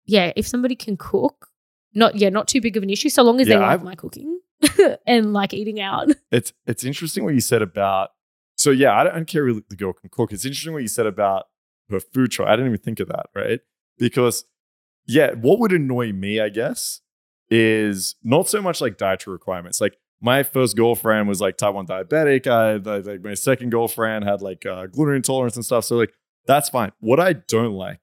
yeah 0.05 0.31
if 0.35 0.45
somebody 0.47 0.75
can 0.75 0.97
cook 0.97 1.47
not 1.93 2.15
yeah 2.15 2.29
not 2.29 2.47
too 2.47 2.61
big 2.61 2.75
of 2.77 2.83
an 2.83 2.89
issue 2.89 3.09
so 3.09 3.23
long 3.23 3.39
as 3.41 3.47
Yeah, 3.47 3.55
they 3.55 3.61
like 3.61 3.71
I've- 3.73 3.83
my 3.85 3.95
cooking 3.95 4.39
and 5.07 5.33
like 5.33 5.53
eating 5.53 5.79
out 5.81 6.09
It's 6.31 6.53
it's 6.65 6.83
interesting 6.83 7.23
what 7.25 7.33
you 7.33 7.41
said 7.41 7.61
about. 7.61 8.09
So 8.55 8.69
yeah, 8.71 8.93
I 8.97 9.03
don't, 9.03 9.13
I 9.13 9.15
don't 9.17 9.27
care 9.27 9.47
if 9.49 9.67
the 9.67 9.75
girl 9.75 9.93
can 9.93 10.09
cook. 10.09 10.31
It's 10.31 10.45
interesting 10.45 10.73
what 10.73 10.81
you 10.83 10.87
said 10.87 11.05
about 11.05 11.45
her 11.89 11.99
food 11.99 12.31
choice. 12.31 12.47
I 12.47 12.51
didn't 12.55 12.67
even 12.67 12.79
think 12.79 12.99
of 13.01 13.07
that, 13.09 13.25
right? 13.35 13.59
Because 13.97 14.45
yeah, 15.05 15.31
what 15.33 15.59
would 15.59 15.71
annoy 15.73 16.13
me, 16.13 16.39
I 16.39 16.49
guess, 16.49 17.01
is 17.49 18.15
not 18.23 18.47
so 18.47 18.61
much 18.61 18.79
like 18.79 18.97
dietary 18.97 19.33
requirements. 19.33 19.81
Like 19.81 19.97
my 20.23 20.41
first 20.41 20.77
girlfriend 20.77 21.27
was 21.27 21.41
like 21.41 21.57
type 21.57 21.73
one 21.73 21.85
diabetic. 21.85 22.47
I 22.47 22.75
like 22.75 23.21
my 23.21 23.33
second 23.33 23.71
girlfriend 23.71 24.23
had 24.23 24.41
like 24.41 24.65
uh, 24.65 24.87
gluten 24.87 25.15
intolerance 25.15 25.57
and 25.57 25.65
stuff. 25.65 25.83
So 25.83 25.97
like 25.97 26.13
that's 26.47 26.69
fine. 26.69 26.93
What 27.01 27.19
I 27.19 27.33
don't 27.33 27.73
like 27.73 27.99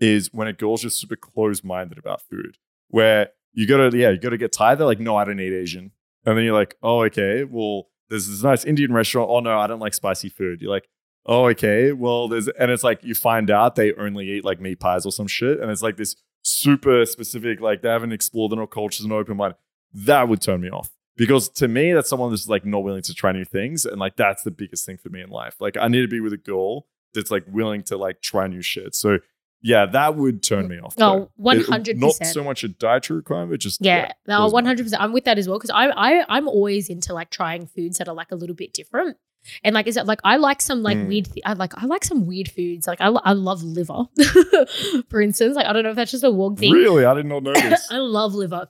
is 0.00 0.30
when 0.32 0.48
a 0.48 0.52
girl's 0.52 0.82
just 0.82 0.98
super 0.98 1.14
closed 1.14 1.64
minded 1.64 1.98
about 1.98 2.20
food, 2.20 2.58
where 2.88 3.28
you 3.52 3.68
gotta 3.68 3.96
yeah 3.96 4.10
you 4.10 4.18
gotta 4.18 4.36
get 4.36 4.52
tired. 4.52 4.80
They're 4.80 4.86
like, 4.86 4.98
no, 4.98 5.14
I 5.14 5.24
don't 5.24 5.38
eat 5.38 5.54
Asian, 5.54 5.92
and 6.26 6.36
then 6.36 6.44
you're 6.44 6.52
like, 6.52 6.74
oh 6.82 7.04
okay, 7.04 7.44
well 7.44 7.86
there's 8.10 8.26
this 8.26 8.42
nice 8.42 8.64
Indian 8.64 8.92
restaurant. 8.92 9.30
Oh 9.30 9.38
no, 9.38 9.56
I 9.56 9.68
don't 9.68 9.80
like 9.80 9.94
spicy 9.94 10.30
food. 10.30 10.60
You're 10.60 10.70
like, 10.70 10.88
oh 11.26 11.48
okay, 11.50 11.92
well 11.92 12.26
there's 12.26 12.48
and 12.48 12.72
it's 12.72 12.82
like 12.82 13.04
you 13.04 13.14
find 13.14 13.52
out 13.52 13.76
they 13.76 13.92
only 13.94 14.28
eat 14.28 14.44
like 14.44 14.60
meat 14.60 14.80
pies 14.80 15.06
or 15.06 15.12
some 15.12 15.28
shit, 15.28 15.60
and 15.60 15.70
it's 15.70 15.82
like 15.82 15.96
this 15.96 16.16
super 16.42 17.06
specific, 17.06 17.60
like 17.60 17.82
they 17.82 17.88
haven't 17.88 18.10
explored 18.10 18.52
enough 18.52 18.70
cultures 18.70 19.04
and 19.04 19.12
open 19.12 19.36
mind. 19.36 19.54
That 19.94 20.28
would 20.28 20.40
turn 20.40 20.62
me 20.62 20.68
off 20.68 20.90
because 21.16 21.48
to 21.50 21.68
me, 21.68 21.92
that's 21.92 22.08
someone 22.08 22.30
that's 22.30 22.48
like 22.48 22.64
not 22.64 22.80
willing 22.84 23.02
to 23.02 23.14
try 23.14 23.32
new 23.32 23.44
things, 23.44 23.84
and 23.84 23.98
like 23.98 24.16
that's 24.16 24.42
the 24.42 24.50
biggest 24.50 24.86
thing 24.86 24.96
for 24.98 25.08
me 25.08 25.20
in 25.22 25.28
life. 25.30 25.56
Like 25.60 25.76
I 25.76 25.88
need 25.88 26.02
to 26.02 26.08
be 26.08 26.20
with 26.20 26.32
a 26.32 26.38
girl 26.38 26.86
that's 27.14 27.30
like 27.30 27.44
willing 27.48 27.82
to 27.84 27.96
like 27.96 28.22
try 28.22 28.46
new 28.46 28.62
shit. 28.62 28.94
So 28.94 29.18
yeah, 29.64 29.86
that 29.86 30.16
would 30.16 30.42
turn 30.42 30.66
me 30.66 30.78
off. 30.80 30.98
No, 30.98 31.18
though. 31.18 31.30
one 31.36 31.60
It- 31.60 31.66
hundred 31.66 31.96
Not 31.98 32.14
so 32.14 32.42
much 32.42 32.64
a 32.64 32.68
dietary 32.68 33.18
requirement, 33.18 33.60
just 33.60 33.80
Yeah, 33.80 34.10
no, 34.26 34.42
those 34.42 34.52
hundred 34.52 34.82
percent. 34.84 35.00
I'm 35.02 35.12
with 35.12 35.24
that 35.24 35.38
as 35.38 35.48
well 35.48 35.58
because 35.58 35.70
I, 35.70 35.86
I, 35.90 36.24
I'm 36.28 36.48
always 36.48 36.88
into 36.88 37.12
like 37.14 37.30
trying 37.30 37.66
foods 37.66 37.98
that 37.98 38.08
are 38.08 38.14
like 38.14 38.32
a 38.32 38.34
little 38.34 38.56
bit 38.56 38.72
different. 38.72 39.16
And 39.64 39.74
like, 39.74 39.86
is 39.88 39.96
it 39.96 40.06
like 40.06 40.20
I 40.24 40.36
like 40.36 40.62
some 40.62 40.82
like 40.82 40.96
Mm. 40.96 41.08
weird? 41.08 41.24
Th- 41.26 41.42
I 41.44 41.52
like 41.54 41.80
I 41.80 41.84
like 41.86 42.04
some 42.04 42.26
weird 42.26 42.48
foods. 42.50 42.86
Like 42.88 43.00
I, 43.00 43.08
lo- 43.08 43.20
I 43.24 43.32
love 43.34 43.62
liver, 43.62 44.04
for 45.08 45.20
instance. 45.20 45.56
Like 45.56 45.66
I 45.66 45.72
don't 45.72 45.82
know 45.82 45.90
if 45.90 45.96
that's 45.96 46.10
just 46.12 46.24
a 46.24 46.30
wog 46.30 46.58
thing. 46.58 46.72
Really, 46.72 47.04
I 47.04 47.14
did 47.14 47.26
not 47.26 47.42
know 47.42 47.52
this. 47.54 47.90
I 47.90 47.98
love 47.98 48.34
liver. 48.34 48.68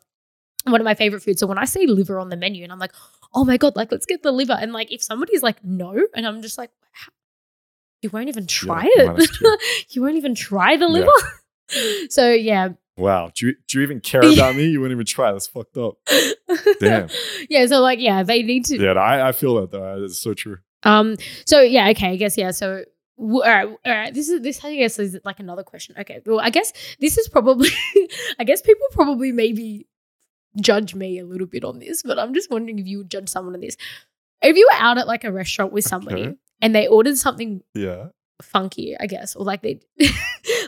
One 0.65 0.81
of 0.81 0.85
my 0.85 0.95
favorite 0.95 1.23
foods. 1.23 1.41
So 1.41 1.47
when 1.47 1.59
I 1.59 1.65
see 1.65 1.87
liver 1.87 2.19
on 2.19 2.29
the 2.29 2.37
menu, 2.37 2.63
and 2.63 2.73
I'm 2.73 2.79
like, 2.79 2.93
oh 3.35 3.45
my 3.45 3.57
god, 3.57 3.75
like 3.77 3.91
let's 3.91 4.07
get 4.07 4.23
the 4.23 4.33
liver. 4.33 4.53
And 4.53 4.73
like 4.73 4.93
if 4.93 5.03
somebody's 5.03 5.43
like 5.43 5.63
no, 5.65 5.99
and 6.15 6.27
I'm 6.27 6.41
just 6.43 6.57
like, 6.59 6.71
you 8.03 8.11
won't 8.11 8.29
even 8.29 8.47
try 8.47 8.85
Yeah, 8.97 9.15
it. 9.19 9.61
you 9.91 10.03
won't 10.03 10.17
even 10.17 10.35
try 10.35 10.77
the 10.77 10.87
Yeah. 10.87 10.91
liver. 10.93 12.09
so 12.11 12.31
yeah, 12.31 12.71
Wow. 12.97 13.31
Do 13.35 13.47
you, 13.47 13.55
do 13.69 13.79
you 13.79 13.85
even 13.85 14.01
care 14.01 14.21
about 14.33 14.55
me? 14.55 14.67
You 14.67 14.81
wouldn't 14.81 14.97
even 14.97 15.07
try. 15.07 15.33
That's 15.33 15.47
fucked 15.47 15.79
up. 15.79 15.95
Damn. 16.81 17.09
yeah. 17.49 17.65
So 17.67 17.81
like 17.81 17.99
yeah, 18.01 18.23
they 18.23 18.43
need 18.43 18.65
to. 18.67 18.79
Yeah, 18.79 18.93
I, 18.93 19.29
I 19.29 19.33
feel 19.33 19.61
that 19.61 19.71
though. 19.71 20.05
It's 20.05 20.19
so 20.19 20.35
true. 20.35 20.59
Um. 20.83 21.17
So 21.47 21.61
yeah. 21.61 21.89
Okay. 21.91 22.11
I 22.11 22.17
guess 22.17 22.37
yeah. 22.37 22.51
So. 22.51 22.85
All 23.19 23.41
right, 23.43 23.69
all 23.69 23.77
right. 23.93 24.13
This 24.13 24.29
is 24.29 24.41
this. 24.43 24.65
I 24.65 24.75
guess 24.75 24.99
is 24.99 25.17
like 25.25 25.39
another 25.39 25.63
question. 25.63 25.95
Okay. 25.99 26.21
Well, 26.27 26.41
I 26.41 26.51
guess 26.51 26.73
this 26.99 27.17
is 27.19 27.29
probably. 27.29 27.69
I 28.39 28.45
guess 28.45 28.61
people 28.63 28.87
probably 28.91 29.31
maybe 29.33 29.87
judge 30.61 30.95
me 30.95 31.19
a 31.19 31.25
little 31.25 31.47
bit 31.47 31.65
on 31.65 31.79
this, 31.79 32.03
but 32.03 32.19
I'm 32.19 32.35
just 32.35 32.51
wondering 32.51 32.79
if 32.79 32.87
you 32.87 32.99
would 32.99 33.11
judge 33.11 33.29
someone 33.29 33.55
on 33.55 33.61
this. 33.61 33.77
If 34.43 34.57
you 34.57 34.69
were 34.71 34.79
out 34.79 34.99
at 34.99 35.07
like 35.07 35.25
a 35.25 35.33
restaurant 35.33 35.73
with 35.73 35.85
somebody 35.85 36.23
Okay. 36.23 36.35
and 36.61 36.75
they 36.75 36.87
ordered 36.89 37.17
something 37.17 37.63
Yeah. 37.75 38.09
funky, 38.43 38.97
I 38.99 39.07
guess, 39.07 39.37
or 39.37 39.45
like 39.45 39.63
they, 39.63 39.81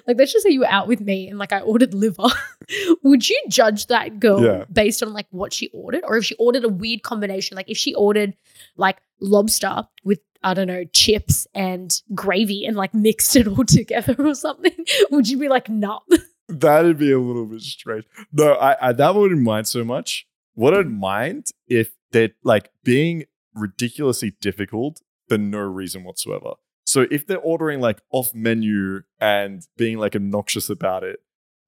like 0.07 0.17
let's 0.19 0.33
just 0.33 0.45
say 0.45 0.51
you 0.51 0.61
were 0.61 0.67
out 0.67 0.87
with 0.89 1.01
me 1.01 1.29
and 1.29 1.39
like 1.39 1.53
I 1.53 1.61
ordered 1.61 1.93
liver, 1.95 2.29
would 3.03 3.29
you 3.29 3.41
judge 3.49 3.87
that 3.89 4.21
girl 4.21 4.43
Yeah. 4.43 4.65
based 4.73 5.03
on 5.03 5.13
like 5.13 5.27
what 5.31 5.53
she 5.53 5.69
ordered, 5.73 6.05
or 6.07 6.17
if 6.17 6.25
she 6.25 6.35
ordered 6.37 6.65
a 6.65 6.69
weird 6.69 7.03
combination, 7.03 7.57
like 7.57 7.69
if 7.71 7.77
she 7.77 7.95
ordered 7.95 8.35
like 8.77 8.99
lobster 9.21 9.87
with 10.05 10.21
I 10.43 10.53
don't 10.55 10.67
know 10.69 10.85
chips 10.93 11.47
and 11.55 11.91
gravy 12.15 12.67
and 12.67 12.77
like 12.77 12.93
mixed 12.95 13.35
it 13.35 13.49
all 13.49 13.65
together 13.67 14.15
or 14.19 14.35
something, 14.35 14.73
would 15.11 15.29
you 15.29 15.39
be 15.39 15.49
like, 15.49 15.69
nah? 15.69 16.01
That'd 16.49 16.99
be 16.99 17.13
a 17.13 17.19
little 17.19 17.47
bit 17.47 17.63
strange. 17.63 18.05
No, 18.33 18.55
I, 18.55 18.89
I 18.89 18.93
that 18.93 19.15
wouldn't 19.15 19.43
mind 19.43 19.67
so 19.67 19.85
much. 19.85 20.27
What 20.55 20.75
I'd 20.75 20.91
mind 20.91 21.51
if 21.67 21.95
they're 22.13 22.31
like 22.43 22.71
being 22.85 23.25
ridiculously 23.55 24.35
difficult 24.41 25.01
for 25.29 25.39
no 25.39 25.61
reason 25.61 26.05
whatsoever. 26.05 26.55
So 26.87 27.07
if 27.11 27.27
they're 27.27 27.39
ordering 27.39 27.81
like 27.81 28.01
off 28.11 28.35
menu 28.35 29.03
and 29.21 29.67
being 29.77 29.99
like 29.99 30.15
obnoxious 30.15 30.69
about 30.69 31.03
it, 31.03 31.21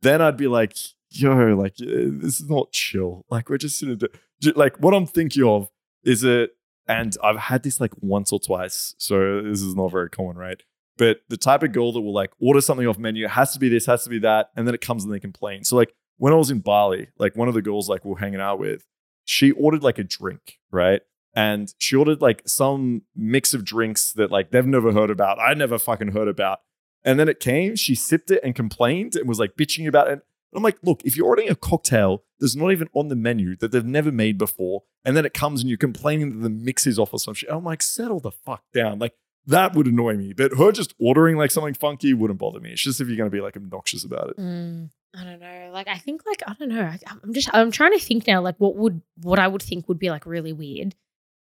then 0.02 0.20
I'd 0.20 0.36
be 0.36 0.46
like, 0.46 0.76
yo, 1.10 1.30
like 1.54 1.74
eh, 1.80 2.10
this 2.10 2.40
is 2.40 2.48
not 2.48 2.72
chill. 2.72 3.24
Like 3.30 3.48
we're 3.48 3.58
just 3.58 3.82
in 3.82 3.90
a 3.90 3.96
di- 3.96 4.52
like 4.54 4.78
what 4.78 4.94
I'm 4.94 5.06
thinking 5.06 5.44
of 5.44 5.70
is 6.04 6.22
it, 6.22 6.50
and 6.86 7.16
I've 7.24 7.38
had 7.38 7.62
this 7.62 7.80
like 7.80 7.92
once 8.00 8.32
or 8.32 8.38
twice, 8.38 8.94
so 8.98 9.42
this 9.42 9.62
is 9.62 9.74
not 9.74 9.90
very 9.90 10.08
common, 10.08 10.36
right? 10.36 10.62
But 10.98 11.18
the 11.28 11.36
type 11.36 11.62
of 11.62 11.72
girl 11.72 11.92
that 11.92 12.00
will 12.00 12.14
like 12.14 12.30
order 12.40 12.60
something 12.60 12.86
off 12.86 12.98
menu 12.98 13.28
has 13.28 13.52
to 13.52 13.58
be 13.58 13.68
this, 13.68 13.86
has 13.86 14.04
to 14.04 14.10
be 14.10 14.18
that, 14.20 14.50
and 14.56 14.66
then 14.66 14.74
it 14.74 14.80
comes 14.80 15.04
and 15.04 15.12
they 15.12 15.20
complain. 15.20 15.64
So 15.64 15.76
like 15.76 15.94
when 16.16 16.32
I 16.32 16.36
was 16.36 16.50
in 16.50 16.60
Bali, 16.60 17.08
like 17.18 17.36
one 17.36 17.48
of 17.48 17.54
the 17.54 17.62
girls 17.62 17.88
like 17.88 18.04
we 18.04 18.12
we're 18.12 18.18
hanging 18.18 18.40
out 18.40 18.58
with, 18.58 18.86
she 19.24 19.52
ordered 19.52 19.82
like 19.82 19.98
a 19.98 20.04
drink, 20.04 20.58
right? 20.70 21.02
And 21.34 21.72
she 21.78 21.96
ordered 21.96 22.22
like 22.22 22.42
some 22.46 23.02
mix 23.14 23.52
of 23.52 23.64
drinks 23.64 24.12
that 24.12 24.30
like 24.30 24.50
they've 24.52 24.64
never 24.66 24.92
heard 24.92 25.10
about. 25.10 25.38
I 25.38 25.52
never 25.52 25.78
fucking 25.78 26.12
heard 26.12 26.28
about. 26.28 26.60
And 27.04 27.20
then 27.20 27.28
it 27.28 27.40
came, 27.40 27.76
she 27.76 27.94
sipped 27.94 28.30
it 28.30 28.40
and 28.42 28.54
complained 28.54 29.14
and 29.14 29.28
was 29.28 29.38
like 29.38 29.54
bitching 29.56 29.86
about 29.86 30.08
it. 30.08 30.12
And 30.12 30.22
I'm 30.54 30.62
like, 30.62 30.78
look, 30.82 31.02
if 31.04 31.16
you're 31.16 31.26
ordering 31.26 31.50
a 31.50 31.54
cocktail 31.54 32.24
that's 32.40 32.56
not 32.56 32.72
even 32.72 32.88
on 32.94 33.08
the 33.08 33.16
menu 33.16 33.56
that 33.56 33.70
they've 33.70 33.84
never 33.84 34.10
made 34.10 34.38
before, 34.38 34.84
and 35.04 35.16
then 35.16 35.26
it 35.26 35.34
comes 35.34 35.60
and 35.60 35.68
you're 35.68 35.76
complaining 35.76 36.30
that 36.30 36.42
the 36.42 36.50
mix 36.50 36.86
is 36.86 36.98
off 36.98 37.12
or 37.12 37.18
some 37.18 37.34
shit, 37.34 37.50
I'm 37.50 37.64
like, 37.64 37.82
settle 37.82 38.18
the 38.18 38.32
fuck 38.32 38.64
down. 38.72 38.98
Like 38.98 39.12
that 39.46 39.74
would 39.74 39.86
annoy 39.86 40.16
me. 40.16 40.32
But 40.32 40.52
her 40.56 40.72
just 40.72 40.94
ordering 40.98 41.36
like 41.36 41.50
something 41.50 41.74
funky 41.74 42.14
wouldn't 42.14 42.38
bother 42.38 42.60
me. 42.60 42.70
It's 42.72 42.82
just 42.82 43.00
if 43.00 43.08
you're 43.08 43.16
gonna 43.16 43.30
be 43.30 43.40
like 43.40 43.56
obnoxious 43.56 44.04
about 44.04 44.30
it. 44.30 44.36
Mm, 44.38 44.90
I 45.14 45.24
don't 45.24 45.40
know. 45.40 45.70
Like 45.72 45.88
I 45.88 45.98
think 45.98 46.22
like 46.26 46.42
I 46.46 46.54
don't 46.58 46.68
know. 46.68 46.82
I, 46.82 46.98
I'm 47.22 47.32
just 47.32 47.48
I'm 47.52 47.70
trying 47.70 47.92
to 47.92 47.98
think 48.04 48.26
now. 48.26 48.40
Like 48.40 48.56
what 48.58 48.76
would 48.76 49.00
what 49.22 49.38
I 49.38 49.48
would 49.48 49.62
think 49.62 49.88
would 49.88 49.98
be 49.98 50.10
like 50.10 50.26
really 50.26 50.52
weird. 50.52 50.94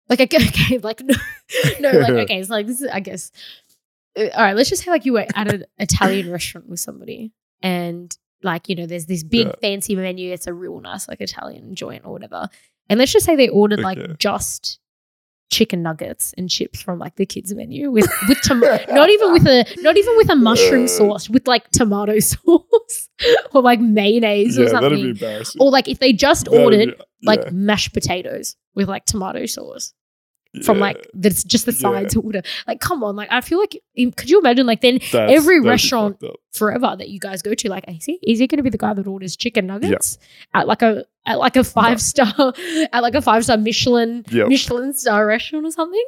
Like 0.09 0.21
okay, 0.21 0.37
okay 0.49 0.79
like 0.79 1.01
no, 1.01 1.15
no 1.81 1.91
like 1.91 2.11
okay. 2.11 2.41
It's 2.41 2.51
like 2.51 2.67
this 2.67 2.81
is 2.81 2.89
I 2.93 3.01
guess. 3.01 3.31
uh, 4.19 4.29
all 4.35 4.43
right, 4.45 4.57
let's 4.57 4.71
just 4.71 4.85
say 4.85 4.91
like 4.91 5.05
you 5.05 5.15
were 5.15 5.27
at 5.35 5.53
an 5.53 5.65
Italian 5.79 6.31
restaurant 6.33 6.69
with 6.69 6.81
somebody, 6.81 7.33
and 7.63 8.17
like 8.43 8.69
you 8.69 8.77
know, 8.77 8.87
there's 8.87 9.07
this 9.07 9.25
big 9.25 9.49
Yeah. 9.49 9.53
fancy 9.61 9.97
menu. 9.97 10.33
It's 10.33 10.47
a 10.47 10.55
real 10.55 10.81
nice 10.81 11.09
like 11.09 11.21
Italian 11.21 11.75
joint 11.75 12.05
or 12.05 12.13
whatever. 12.13 12.49
And 12.89 12.99
let's 12.99 13.13
just 13.13 13.27
say 13.27 13.37
they 13.37 13.49
ordered 13.51 13.81
Okay. 13.81 13.85
like 14.01 14.19
just 14.19 14.79
chicken 15.51 15.83
nuggets 15.83 16.35
and 16.37 16.51
chips 16.51 16.81
from 16.83 16.99
like 16.99 17.17
the 17.17 17.25
kids 17.25 17.55
menu 17.55 17.91
with 17.91 18.07
with 18.29 18.39
tom- 18.45 18.61
not 18.91 19.09
even 19.09 19.33
with 19.33 19.47
a 19.47 19.65
not 19.79 19.97
even 19.97 20.17
with 20.19 20.29
a 20.31 20.37
mushroom 20.37 20.87
sauce 20.87 21.31
with 21.31 21.47
like 21.49 21.69
tomato 21.71 22.19
sauce 22.33 23.09
or 23.55 23.63
like 23.63 23.81
mayonnaise 23.81 24.59
or 24.59 24.65
Yeah, 24.65 24.73
that'd 24.73 24.91
be 24.91 24.97
something. 24.97 25.11
embarrassing. 25.11 25.63
or 25.63 25.71
like 25.71 25.89
if 25.89 25.99
they 26.01 26.13
just 26.13 26.45
That'd 26.47 26.61
ordered 26.63 26.99
be- 26.99 27.05
like 27.27 27.51
mashed 27.53 27.93
potatoes 27.95 28.57
with 28.75 28.89
like 28.89 29.05
tomato 29.07 29.47
sauce 29.47 29.95
from 30.63 30.79
yeah. 30.79 30.83
like 30.85 31.07
that's 31.15 31.45
just 31.45 31.67
the 31.67 31.73
sides 31.73 32.17
or 32.17 32.21
whatever 32.21 32.47
like 32.67 32.81
come 32.81 33.05
on 33.05 33.15
like 33.15 33.29
i 33.31 33.41
feel 33.41 33.59
like 33.59 33.79
could 34.17 34.31
you 34.31 34.39
imagine 34.39 34.67
like 34.67 34.81
then 34.81 34.99
That's- 35.13 35.31
every 35.37 35.61
restaurant- 35.61 36.23
forever 36.53 36.97
that 36.99 37.09
you 37.11 37.21
guys 37.21 37.43
go 37.43 37.55
to 37.55 37.69
like 37.69 37.85
is 37.89 38.05
he 38.07 38.19
is 38.23 38.39
he 38.39 38.47
going 38.47 38.57
to 38.57 38.63
be 38.63 38.71
the 38.71 38.79
guy 38.79 38.95
that 38.95 39.07
orders 39.07 39.37
chicken 39.37 39.67
nuggets 39.67 40.19
at 40.55 40.67
like 40.67 40.83
a 40.83 41.05
at 41.27 41.39
like 41.39 41.57
a 41.57 41.63
five 41.65 42.01
star 42.01 42.33
at 42.93 43.01
like 43.03 43.15
a 43.15 43.21
five 43.23 43.45
star 43.45 43.57
michelin 43.59 44.25
Yep. 44.31 44.49
michelin 44.49 44.95
star 44.95 45.27
restaurant 45.27 45.67
or 45.67 45.71
something 45.71 46.05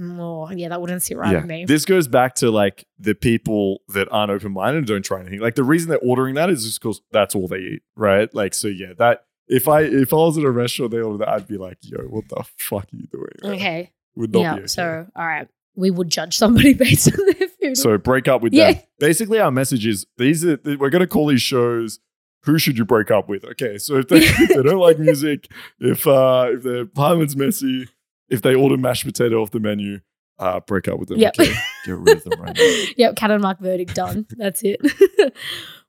oh 0.00 0.50
yeah 0.52 0.68
that 0.68 0.80
wouldn't 0.80 1.02
sit 1.02 1.18
right 1.18 1.32
yeah. 1.32 1.38
with 1.38 1.46
me 1.46 1.64
This 1.66 1.84
goes 1.84 2.08
back 2.08 2.34
to 2.36 2.50
like 2.50 2.86
the 2.98 3.14
people 3.14 3.82
that 3.88 4.08
aren't 4.10 4.30
open 4.30 4.52
minded 4.52 4.78
and 4.78 4.86
don't 4.86 5.04
try 5.04 5.20
anything. 5.20 5.40
Like 5.40 5.54
the 5.56 5.64
reason 5.64 5.90
they're 5.90 5.98
ordering 5.98 6.36
that 6.36 6.48
is 6.48 6.64
just 6.64 6.80
because 6.80 7.02
that's 7.10 7.34
all 7.34 7.48
they 7.48 7.58
eat, 7.58 7.82
right? 7.96 8.32
Like 8.32 8.54
so, 8.54 8.68
yeah. 8.68 8.92
That 8.96 9.24
if 9.48 9.68
I 9.68 9.82
if 9.82 10.12
I 10.12 10.16
was 10.16 10.36
in 10.36 10.44
a 10.44 10.50
restaurant, 10.50 10.92
they 10.92 11.00
order 11.00 11.18
that, 11.18 11.28
I'd 11.28 11.48
be 11.48 11.56
like, 11.58 11.78
yo, 11.82 11.98
what 12.04 12.28
the 12.28 12.44
fuck 12.58 12.84
are 12.84 12.96
you 12.96 13.06
doing? 13.06 13.54
okay 13.56 13.92
would 14.14 14.30
not 14.32 14.40
yeah 14.42 14.52
be 14.56 14.58
okay. 14.60 14.66
so 14.66 15.06
all 15.16 15.26
right 15.26 15.48
we 15.74 15.90
would 15.90 16.10
judge 16.10 16.36
somebody 16.36 16.74
based 16.84 17.08
on 17.12 17.26
their 17.26 17.48
food 17.48 17.76
So 17.78 17.96
break 17.96 18.28
up 18.28 18.42
with 18.42 18.52
Yeah. 18.52 18.72
them. 18.72 18.82
Basically, 18.98 19.38
our 19.40 19.50
message 19.50 19.86
is 19.86 20.06
these 20.18 20.44
are 20.44 20.58
we're 20.64 20.90
going 20.90 21.00
to 21.00 21.06
call 21.06 21.26
these 21.28 21.40
shows. 21.42 21.98
Who 22.44 22.58
should 22.58 22.76
you 22.76 22.84
break 22.84 23.10
up 23.10 23.28
with? 23.28 23.44
Okay, 23.44 23.78
so 23.78 23.96
if 23.96 24.08
they, 24.08 24.16
if 24.22 24.48
they 24.50 24.62
don't 24.62 24.78
like 24.80 24.98
music, 24.98 25.48
if 25.80 26.06
uh, 26.06 26.46
if 26.50 26.62
their 26.64 26.80
apartment's 26.82 27.36
messy, 27.36 27.88
if 28.28 28.42
they 28.42 28.54
order 28.54 28.76
mashed 28.76 29.04
potato 29.06 29.40
off 29.40 29.50
the 29.52 29.60
menu, 29.60 30.00
uh, 30.38 30.58
break 30.60 30.88
up 30.88 30.98
with 30.98 31.08
them. 31.08 31.18
Yep. 31.18 31.38
Okay, 31.40 31.54
get 31.86 31.96
rid 31.96 32.16
of 32.18 32.24
them 32.24 32.40
right 32.40 32.54
now. 32.56 32.84
yep 32.96 33.16
Kat 33.16 33.30
and 33.30 33.40
mark 33.42 33.58
verdict 33.60 33.94
done 33.94 34.26
that's 34.36 34.60
it 34.64 34.80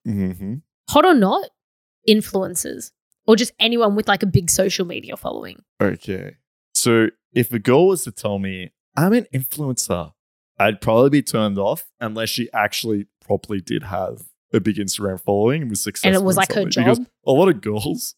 hmm 0.06 0.56
hot 0.90 1.06
or 1.06 1.14
not 1.14 1.50
influencers 2.08 2.92
or 3.26 3.36
just 3.36 3.52
anyone 3.60 3.96
with 3.96 4.08
like 4.08 4.24
a 4.24 4.28
big 4.28 4.50
social 4.50 4.86
media 4.86 5.18
following. 5.18 5.64
Okay, 5.82 6.38
so 6.74 7.08
if 7.34 7.52
a 7.54 7.60
girl 7.60 7.88
was 7.88 8.04
to 8.04 8.12
tell 8.12 8.40
me 8.40 8.72
I'm 8.96 9.14
an 9.14 9.28
influencer, 9.34 10.12
I'd 10.60 10.82
probably 10.82 11.10
be 11.10 11.22
turned 11.22 11.58
off 11.58 11.86
unless 12.00 12.30
she 12.30 12.50
actually 12.54 13.08
properly 13.26 13.60
did 13.62 13.84
have 13.84 14.24
a 14.54 14.60
big 14.60 14.76
Instagram 14.76 15.20
following 15.20 15.64
and 15.64 15.70
was 15.70 15.82
successful. 15.82 16.10
and 16.10 16.16
it 16.16 16.24
was 16.24 16.38
like 16.38 16.50
her 16.50 16.62
something. 16.62 16.84
Because 16.84 17.00
job? 17.00 17.08
a 17.26 17.32
lot 17.32 17.50
of 17.50 17.62
girls 17.62 18.16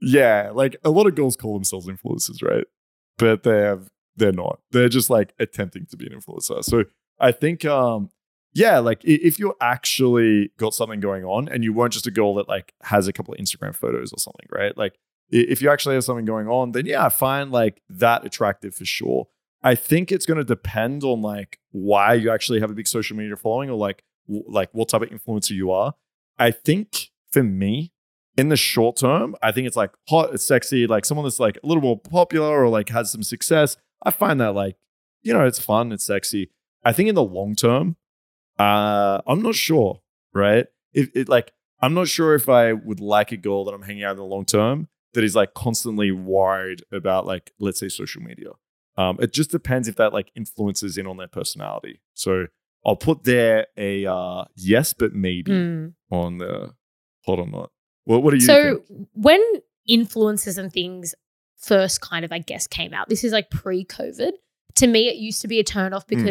yeah 0.00 0.50
like 0.54 0.76
a 0.84 0.90
lot 0.90 1.06
of 1.06 1.14
girls 1.14 1.36
call 1.36 1.54
themselves 1.54 1.86
influencers 1.88 2.42
right? 2.42 2.64
But 3.18 3.42
they 3.44 3.60
have 3.62 3.88
they're 4.14 4.32
not. 4.32 4.60
They're 4.70 4.88
just 4.88 5.10
like 5.10 5.32
attempting 5.38 5.86
to 5.86 5.96
be 5.96 6.06
an 6.06 6.18
influencer. 6.20 6.62
So 6.64 6.84
i 7.18 7.32
think 7.32 7.64
um 7.64 8.10
yeah 8.56 8.78
like 8.78 9.00
if 9.04 9.38
you 9.38 9.54
actually 9.60 10.50
got 10.56 10.74
something 10.74 11.00
going 11.00 11.24
on 11.24 11.48
and 11.48 11.62
you 11.62 11.72
weren't 11.72 11.92
just 11.92 12.06
a 12.06 12.10
girl 12.10 12.34
that 12.34 12.48
like 12.48 12.72
has 12.82 13.06
a 13.06 13.12
couple 13.12 13.34
of 13.34 13.38
instagram 13.38 13.74
photos 13.74 14.12
or 14.12 14.18
something 14.18 14.46
right 14.50 14.76
like 14.76 14.94
if 15.28 15.60
you 15.60 15.68
actually 15.68 15.94
have 15.94 16.04
something 16.04 16.24
going 16.24 16.48
on 16.48 16.72
then 16.72 16.86
yeah 16.86 17.04
i 17.04 17.08
find 17.08 17.52
like 17.52 17.82
that 17.88 18.24
attractive 18.24 18.74
for 18.74 18.84
sure 18.84 19.26
i 19.62 19.74
think 19.74 20.10
it's 20.10 20.26
going 20.26 20.38
to 20.38 20.44
depend 20.44 21.04
on 21.04 21.20
like 21.20 21.58
why 21.70 22.14
you 22.14 22.30
actually 22.30 22.60
have 22.60 22.70
a 22.70 22.74
big 22.74 22.88
social 22.88 23.16
media 23.16 23.36
following 23.36 23.68
or 23.68 23.76
like 23.76 24.02
w- 24.26 24.44
like 24.48 24.70
what 24.72 24.88
type 24.88 25.02
of 25.02 25.10
influencer 25.10 25.50
you 25.50 25.70
are 25.70 25.94
i 26.38 26.50
think 26.50 27.10
for 27.30 27.42
me 27.42 27.92
in 28.36 28.50
the 28.50 28.56
short 28.56 28.96
term, 28.96 29.34
I 29.42 29.50
think 29.50 29.66
it's 29.66 29.76
like 29.76 29.92
hot, 30.08 30.34
it's 30.34 30.44
sexy, 30.44 30.86
like 30.86 31.04
someone 31.04 31.24
that's 31.24 31.40
like 31.40 31.58
a 31.62 31.66
little 31.66 31.82
more 31.82 31.98
popular 31.98 32.62
or 32.62 32.68
like 32.68 32.90
has 32.90 33.10
some 33.10 33.22
success. 33.22 33.76
I 34.02 34.10
find 34.10 34.40
that 34.40 34.52
like, 34.52 34.76
you 35.22 35.32
know, 35.32 35.46
it's 35.46 35.58
fun, 35.58 35.90
it's 35.90 36.04
sexy. 36.04 36.50
I 36.84 36.92
think 36.92 37.08
in 37.08 37.14
the 37.14 37.24
long 37.24 37.54
term, 37.54 37.96
uh, 38.58 39.20
I'm 39.26 39.42
not 39.42 39.54
sure, 39.54 40.00
right? 40.34 40.66
If 40.92 41.10
it 41.14 41.28
like, 41.28 41.52
I'm 41.80 41.94
not 41.94 42.08
sure 42.08 42.34
if 42.34 42.48
I 42.48 42.72
would 42.72 43.00
like 43.00 43.32
a 43.32 43.36
girl 43.36 43.64
that 43.64 43.72
I'm 43.74 43.82
hanging 43.82 44.04
out 44.04 44.12
in 44.12 44.16
the 44.18 44.24
long 44.24 44.44
term 44.44 44.88
that 45.14 45.24
is 45.24 45.34
like 45.36 45.54
constantly 45.54 46.10
worried 46.10 46.82
about 46.92 47.26
like, 47.26 47.52
let's 47.58 47.78
say 47.80 47.88
social 47.88 48.22
media. 48.22 48.50
Um, 48.96 49.18
it 49.20 49.32
just 49.32 49.50
depends 49.50 49.88
if 49.88 49.96
that 49.96 50.12
like 50.14 50.30
influences 50.34 50.96
in 50.96 51.06
on 51.06 51.18
their 51.18 51.28
personality. 51.28 52.00
So 52.14 52.46
I'll 52.84 52.96
put 52.96 53.24
there 53.24 53.66
a 53.76 54.06
uh, 54.06 54.44
yes, 54.56 54.92
but 54.94 55.12
maybe 55.12 55.52
Mm. 55.52 55.94
on 56.10 56.38
the 56.38 56.74
hold 57.24 57.40
or 57.40 57.46
not. 57.46 57.70
Well, 58.06 58.22
what 58.22 58.30
do 58.30 58.36
you 58.36 58.42
So 58.46 58.82
think? 58.88 59.08
when 59.12 59.42
influences 59.86 60.56
and 60.58 60.72
things 60.72 61.14
first 61.58 62.00
kind 62.00 62.24
of, 62.24 62.32
I 62.32 62.38
guess, 62.38 62.66
came 62.66 62.94
out, 62.94 63.08
this 63.08 63.24
is 63.24 63.32
like 63.32 63.50
pre-COVID. 63.50 64.32
To 64.76 64.86
me, 64.86 65.08
it 65.08 65.16
used 65.16 65.40
to 65.42 65.48
be 65.48 65.58
a 65.58 65.64
turn 65.64 65.92
off 65.92 66.06
Mm. 66.06 66.22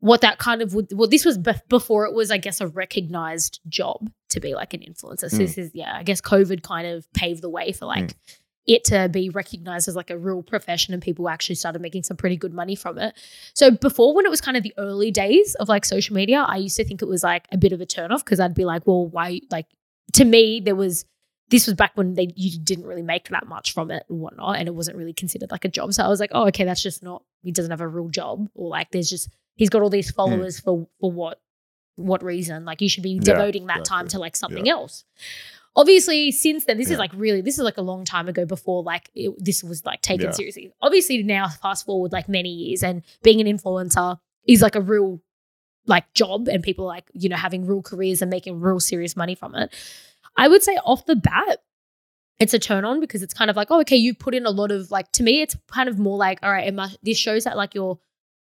What 0.00 0.20
that 0.22 0.38
kind 0.38 0.62
of 0.62 0.74
would 0.74 0.88
well, 0.92 1.08
this 1.08 1.24
was 1.24 1.38
bef- 1.38 1.66
before 1.68 2.04
it 2.06 2.12
was, 2.14 2.30
I 2.30 2.38
guess, 2.38 2.60
a 2.60 2.66
recognized 2.68 3.60
job 3.68 4.10
to 4.30 4.40
be 4.40 4.54
like 4.54 4.74
an 4.74 4.80
influencer. 4.80 5.30
So 5.30 5.36
Mm. 5.36 5.38
this 5.38 5.58
is, 5.58 5.70
yeah, 5.74 5.94
I 5.94 6.02
guess 6.02 6.20
COVID 6.20 6.62
kind 6.62 6.86
of 6.86 7.10
paved 7.12 7.42
the 7.42 7.50
way 7.50 7.72
for 7.72 7.86
like 7.86 8.14
it 8.66 8.84
to 8.84 9.08
be 9.08 9.30
recognized 9.30 9.88
as 9.88 9.96
like 9.96 10.10
a 10.10 10.18
real 10.18 10.42
profession 10.42 10.92
and 10.94 11.02
people 11.02 11.28
actually 11.28 11.54
started 11.54 11.80
making 11.82 12.02
some 12.02 12.16
pretty 12.16 12.36
good 12.36 12.52
money 12.54 12.74
from 12.76 12.98
it. 12.98 13.14
So 13.54 13.70
before 13.70 14.14
when 14.14 14.26
it 14.26 14.30
was 14.30 14.40
kind 14.40 14.56
of 14.56 14.62
the 14.62 14.74
early 14.78 15.10
days 15.10 15.54
of 15.56 15.68
like 15.68 15.84
social 15.84 16.14
media, 16.14 16.44
I 16.46 16.56
used 16.56 16.76
to 16.76 16.84
think 16.84 17.02
it 17.02 17.08
was 17.08 17.22
like 17.22 17.46
a 17.52 17.56
bit 17.58 17.72
of 17.72 17.80
a 17.80 17.86
turn 17.86 18.12
off 18.12 18.24
because 18.24 18.38
I'd 18.40 18.54
be 18.54 18.64
like, 18.64 18.86
well, 18.86 19.06
why 19.08 19.40
like 19.50 19.66
to 20.14 20.24
me 20.24 20.60
there 20.60 20.76
was 20.76 21.04
this 21.48 21.66
was 21.66 21.74
back 21.74 21.90
when 21.96 22.14
they 22.14 22.28
you 22.36 22.60
didn't 22.60 22.84
really 22.86 23.02
make 23.02 23.28
that 23.30 23.46
much 23.48 23.72
from 23.74 23.90
it 23.90 24.04
and 24.08 24.20
whatnot, 24.20 24.56
and 24.58 24.68
it 24.68 24.74
wasn't 24.74 24.96
really 24.96 25.12
considered 25.14 25.50
like 25.50 25.64
a 25.64 25.68
job. 25.68 25.92
So 25.92 26.04
I 26.04 26.08
was 26.08 26.20
like, 26.20 26.30
oh, 26.32 26.46
okay, 26.48 26.64
that's 26.64 26.82
just 26.82 27.02
not 27.02 27.24
he 27.42 27.50
doesn't 27.50 27.72
have 27.72 27.80
a 27.80 27.88
real 27.88 28.08
job, 28.08 28.46
or 28.54 28.68
like 28.68 28.90
there's 28.92 29.10
just 29.10 29.28
he's 29.60 29.68
got 29.68 29.82
all 29.82 29.90
these 29.90 30.10
mm. 30.10 30.14
followers 30.16 30.58
for 30.58 30.88
for 31.00 31.12
what 31.12 31.38
what 31.96 32.24
reason? 32.24 32.64
Like 32.64 32.80
you 32.80 32.88
should 32.88 33.02
be 33.02 33.20
Yeah, 33.22 33.34
devoting 33.34 33.66
that 33.66 33.84
time 33.84 34.08
to 34.08 34.18
like 34.18 34.34
something 34.34 34.68
else. 34.68 35.04
Obviously, 35.76 36.32
since 36.32 36.64
then, 36.64 36.78
this 36.78 36.90
is 36.90 36.98
like 36.98 37.12
really 37.14 37.42
this 37.42 37.58
is 37.58 37.64
like 37.64 37.76
a 37.76 37.82
long 37.82 38.04
time 38.04 38.26
ago 38.26 38.44
before 38.46 38.82
like 38.82 39.10
it, 39.14 39.32
this 39.38 39.62
was 39.62 39.84
like 39.84 40.00
taken 40.00 40.26
Yeah. 40.26 40.32
seriously. 40.32 40.72
Obviously, 40.80 41.22
now 41.22 41.48
fast 41.48 41.84
forward 41.84 42.10
like 42.10 42.28
many 42.28 42.48
years, 42.48 42.82
and 42.82 43.02
being 43.22 43.40
an 43.40 43.46
influencer 43.46 44.18
is 44.48 44.62
like 44.62 44.74
a 44.74 44.80
real 44.80 45.20
like 45.86 46.12
job, 46.14 46.48
and 46.48 46.62
people 46.62 46.86
like 46.86 47.04
you 47.12 47.28
know 47.28 47.36
having 47.36 47.66
real 47.66 47.82
careers 47.82 48.22
and 48.22 48.30
making 48.30 48.60
real 48.60 48.80
serious 48.80 49.14
money 49.14 49.34
from 49.34 49.54
it. 49.54 49.72
I 50.36 50.48
would 50.48 50.62
say 50.62 50.76
off 50.84 51.04
the 51.04 51.16
bat, 51.16 51.58
it's 52.40 52.54
a 52.54 52.58
turn 52.58 52.84
on 52.84 52.98
because 53.00 53.22
it's 53.22 53.34
kind 53.34 53.50
of 53.50 53.56
like, 53.56 53.70
oh, 53.70 53.80
okay, 53.82 53.96
you 53.96 54.14
put 54.14 54.34
in 54.34 54.46
a 54.46 54.50
lot 54.50 54.72
of 54.72 54.90
like 54.90 55.12
to 55.12 55.22
me, 55.22 55.42
it's 55.42 55.56
kind 55.70 55.88
of 55.88 55.98
more 55.98 56.16
like, 56.16 56.40
all 56.42 56.50
right, 56.50 56.72
must, 56.74 56.98
this 57.02 57.18
shows 57.18 57.44
that 57.44 57.56
like 57.56 57.74
you're 57.74 57.98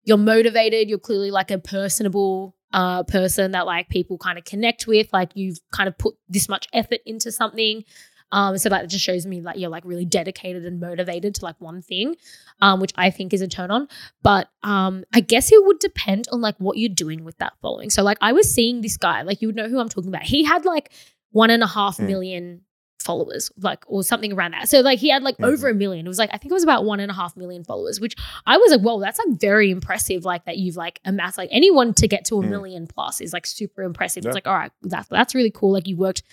you're 0.05 0.17
motivated, 0.17 0.89
you're 0.89 0.99
clearly 0.99 1.31
like 1.31 1.51
a 1.51 1.57
personable 1.59 2.55
uh 2.73 3.03
person 3.03 3.51
that 3.51 3.65
like 3.65 3.89
people 3.89 4.17
kind 4.17 4.37
of 4.37 4.43
connect 4.45 4.87
with, 4.87 5.11
like 5.13 5.31
you've 5.35 5.59
kind 5.71 5.87
of 5.87 5.97
put 5.97 6.15
this 6.29 6.47
much 6.49 6.67
effort 6.73 6.99
into 7.05 7.31
something. 7.31 7.83
Um, 8.31 8.57
so 8.57 8.69
that 8.69 8.89
just 8.89 9.05
shows 9.05 9.25
me 9.25 9.39
like 9.39 9.57
you're 9.57 9.69
like 9.69 9.85
really 9.85 10.03
dedicated 10.03 10.65
and 10.65 10.79
motivated 10.79 11.35
to 11.35 11.45
like 11.45 11.55
one 11.61 11.81
thing, 11.81 12.15
um, 12.59 12.79
which 12.81 12.91
I 12.95 13.11
think 13.11 13.33
is 13.33 13.41
a 13.41 13.47
turn 13.47 13.69
on. 13.71 13.87
But 14.23 14.49
um, 14.63 15.05
I 15.13 15.19
guess 15.21 15.51
it 15.51 15.63
would 15.63 15.79
depend 15.79 16.27
on 16.31 16.41
like 16.41 16.55
what 16.57 16.77
you're 16.77 16.89
doing 16.89 17.23
with 17.23 17.37
that 17.37 17.53
following. 17.61 17.89
So 17.91 18.03
like 18.03 18.17
I 18.21 18.33
was 18.33 18.51
seeing 18.53 18.81
this 18.81 18.97
guy, 18.97 19.21
like 19.21 19.41
you 19.41 19.47
would 19.47 19.55
know 19.55 19.69
who 19.69 19.79
I'm 19.79 19.89
talking 19.89 20.09
about. 20.09 20.23
He 20.23 20.43
had 20.43 20.65
like 20.65 20.91
one 21.31 21.49
and 21.49 21.63
a 21.63 21.67
half 21.67 21.97
Mm. 21.97 22.07
million 22.07 22.61
followers, 23.05 23.51
like 23.59 23.83
or 23.87 24.03
something 24.03 24.33
around 24.33 24.51
that. 24.51 24.67
So 24.67 24.81
like 24.81 24.99
he 24.99 25.09
had 25.09 25.23
like 25.23 25.37
Mhm. 25.37 25.45
over 25.45 25.69
a 25.69 25.73
million. 25.73 26.05
It 26.05 26.09
was 26.09 26.17
like 26.19 26.31
I 26.33 26.37
think 26.37 26.51
it 26.51 26.53
was 26.53 26.63
about 26.63 26.83
one 26.83 26.99
and 26.99 27.09
a 27.11 27.13
half 27.13 27.37
million 27.37 27.63
followers, 27.63 27.99
which 28.01 28.15
I 28.45 28.57
was 28.57 28.71
like, 28.71 28.81
whoa, 28.81 28.99
that's 28.99 29.19
like 29.23 29.39
very 29.39 29.71
impressive. 29.71 30.25
Like 30.25 30.45
that 30.45 30.57
you've 30.57 30.75
like 30.75 30.99
amassed 31.05 31.37
like 31.37 31.49
anyone 31.51 31.93
to 31.93 32.07
get 32.07 32.25
to 32.25 32.39
a 32.39 32.43
Mm. 32.43 32.49
million 32.49 32.87
plus 32.87 33.21
is 33.21 33.31
like 33.31 33.45
super 33.45 33.83
impressive. 33.83 34.23
Yeah. 34.23 34.29
It's 34.31 34.35
like, 34.35 34.47
all 34.47 34.55
right, 34.55 34.71
that's 34.81 35.07
that's 35.07 35.33
really 35.35 35.51
cool. 35.51 35.71
Like 35.71 35.87
you 35.87 35.95
worked, 35.97 36.23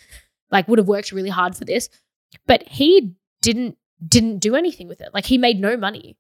like 0.51 0.67
would 0.69 0.79
have 0.79 0.89
worked 0.89 1.13
really 1.13 1.31
hard 1.31 1.55
for 1.57 1.65
this, 1.65 1.89
but 2.47 2.67
he 2.69 3.15
didn't 3.43 3.77
didn't 4.07 4.39
do 4.39 4.57
anything 4.57 4.89
with 4.89 5.01
it. 5.01 5.11
Like 5.15 5.27
he 5.27 5.39
made 5.39 5.61
no 5.61 5.77
money 5.77 6.17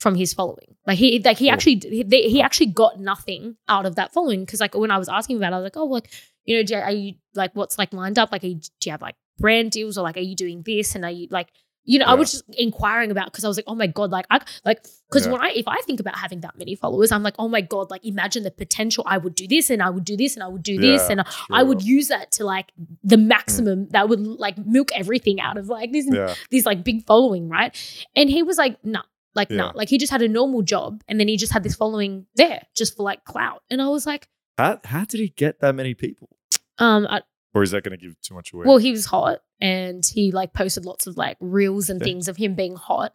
from 0.00 0.14
his 0.14 0.32
following. 0.34 0.76
Like 0.86 0.98
he 0.98 1.18
like 1.24 1.38
he 1.38 1.50
actually 1.50 1.80
he, 1.82 2.02
they- 2.02 2.28
he 2.28 2.40
actually 2.42 2.66
got 2.66 3.00
nothing 3.00 3.56
out 3.68 3.86
of 3.86 3.96
that 3.96 4.12
following 4.12 4.40
because 4.44 4.60
like 4.60 4.74
when 4.74 4.90
I 4.90 4.98
was 4.98 5.08
asking 5.08 5.36
about, 5.38 5.52
it, 5.52 5.56
I 5.56 5.58
was 5.58 5.64
like, 5.64 5.76
oh, 5.76 5.86
like 5.86 6.10
you 6.44 6.56
know, 6.56 6.62
do, 6.62 6.74
are 6.76 6.90
you 6.92 7.14
like 7.34 7.50
what's 7.54 7.76
like 7.76 7.92
lined 7.92 8.18
up? 8.18 8.30
Like, 8.30 8.42
you, 8.44 8.54
do 8.54 8.68
you 8.84 8.92
have 8.92 9.02
like 9.02 9.16
brand 9.38 9.70
deals 9.70 9.96
or 9.98 10.02
like 10.02 10.16
are 10.16 10.20
you 10.20 10.36
doing 10.36 10.62
this 10.64 10.94
and 10.94 11.04
are 11.04 11.10
you 11.10 11.28
like 11.30 11.48
you 11.88 12.00
know, 12.00 12.06
I 12.06 12.14
was 12.14 12.32
just 12.32 12.42
inquiring 12.58 13.12
about 13.12 13.26
because 13.26 13.44
I 13.44 13.46
was 13.48 13.56
like, 13.56 13.66
oh 13.68 13.76
my 13.76 13.86
god, 13.86 14.10
like 14.10 14.26
I 14.28 14.40
like 14.64 14.82
because 15.08 15.24
Yeah. 15.24 15.30
when 15.34 15.40
I 15.40 15.52
if 15.54 15.68
I 15.68 15.76
think 15.82 16.00
about 16.00 16.16
having 16.18 16.40
that 16.40 16.58
many 16.58 16.74
followers, 16.74 17.12
I'm 17.12 17.22
like, 17.22 17.36
oh 17.38 17.46
my 17.46 17.60
god, 17.60 17.92
like 17.92 18.04
imagine 18.04 18.42
the 18.42 18.50
potential. 18.50 19.04
I 19.06 19.18
would 19.18 19.36
do 19.36 19.46
this 19.46 19.70
and 19.70 19.80
I 19.80 19.88
would 19.90 20.04
do 20.04 20.16
this 20.16 20.34
and 20.34 20.42
I 20.42 20.48
would 20.48 20.64
do 20.64 20.80
this 20.80 21.02
Yeah, 21.02 21.12
and 21.12 21.24
I 21.52 21.62
would 21.62 21.82
use 21.82 22.08
that 22.08 22.32
to 22.32 22.44
like 22.44 22.72
the 23.04 23.16
maximum 23.16 23.86
that 23.90 24.08
would 24.08 24.18
like 24.18 24.58
milk 24.58 24.90
everything 24.96 25.40
out 25.40 25.58
of 25.58 25.68
like 25.68 25.92
this 25.92 26.08
Yeah. 26.10 26.34
this 26.50 26.66
like 26.66 26.82
big 26.82 27.06
following, 27.06 27.48
right? 27.48 27.72
And 28.16 28.28
he 28.28 28.42
was 28.42 28.58
like, 28.58 28.84
no, 28.84 29.02
like 29.36 29.50
no, 29.50 29.66
Yeah. 29.66 29.72
like 29.76 29.88
he 29.88 29.96
just 29.96 30.10
had 30.10 30.22
a 30.22 30.28
normal 30.28 30.62
job 30.62 31.04
and 31.06 31.20
then 31.20 31.28
he 31.28 31.36
just 31.36 31.52
had 31.52 31.62
this 31.62 31.76
following 31.76 32.26
there 32.34 32.62
just 32.74 32.96
for 32.96 33.04
like 33.04 33.22
clout. 33.22 33.62
And 33.70 33.80
I 33.80 33.86
was 33.90 34.06
like, 34.06 34.26
How, 34.58 34.80
how 34.84 35.04
did 35.04 35.20
he 35.20 35.28
get 35.28 35.60
that 35.60 35.76
many 35.76 35.94
people? 35.94 36.30
um, 36.78 37.06
I, 37.08 37.22
Or 37.56 37.62
is 37.62 37.70
that 37.70 37.82
going 37.84 37.98
to 37.98 38.04
give 38.06 38.20
too 38.20 38.34
much 38.34 38.52
away? 38.52 38.64
well, 38.66 38.76
he 38.76 38.90
was 38.92 39.06
hot 39.06 39.38
and 39.60 40.04
he 40.04 40.30
like 40.30 40.52
posted 40.52 40.84
lots 40.84 41.06
of 41.06 41.16
like 41.16 41.38
reels 41.40 41.88
and 41.88 41.98
Yeah. 42.00 42.04
things 42.04 42.28
of 42.28 42.36
him 42.36 42.54
being 42.54 42.76
hot. 42.76 43.12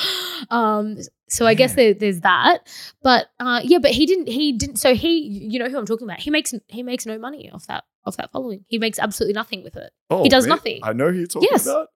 um, 0.50 0.96
so 1.28 1.46
I 1.46 1.54
guess 1.54 1.74
there, 1.74 1.94
there's 1.94 2.20
that, 2.20 2.66
but 3.02 3.26
uh, 3.40 3.60
yeah, 3.62 3.78
but 3.78 3.90
he 3.90 4.06
didn't. 4.06 4.28
He 4.28 4.52
didn't. 4.52 4.76
So 4.76 4.94
he, 4.94 5.18
you 5.18 5.58
know 5.58 5.68
who 5.68 5.78
I'm 5.78 5.86
talking 5.86 6.06
about. 6.06 6.20
He 6.20 6.30
makes 6.30 6.54
he 6.68 6.82
makes 6.82 7.04
no 7.06 7.18
money 7.18 7.50
off 7.50 7.66
that 7.66 7.84
off 8.06 8.16
that 8.16 8.30
following. 8.32 8.64
He 8.68 8.78
makes 8.78 8.98
absolutely 8.98 9.34
nothing 9.34 9.62
with 9.62 9.76
it. 9.76 9.92
oh, 10.10 10.22
he 10.22 10.28
does 10.28 10.44
man, 10.44 10.56
nothing. 10.56 10.80
I 10.82 10.92
know 10.92 11.10
who 11.10 11.18
you're 11.18 11.26
talking 11.26 11.48
Yes. 11.50 11.66
about. 11.66 11.88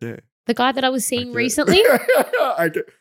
Yeah. 0.00 0.16
The 0.46 0.54
guy 0.54 0.72
that 0.72 0.82
I 0.84 0.88
was 0.88 1.04
seeing 1.04 1.28
Okay. 1.30 1.36
recently. 1.36 1.82
I 1.86 2.70
get- 2.72 2.86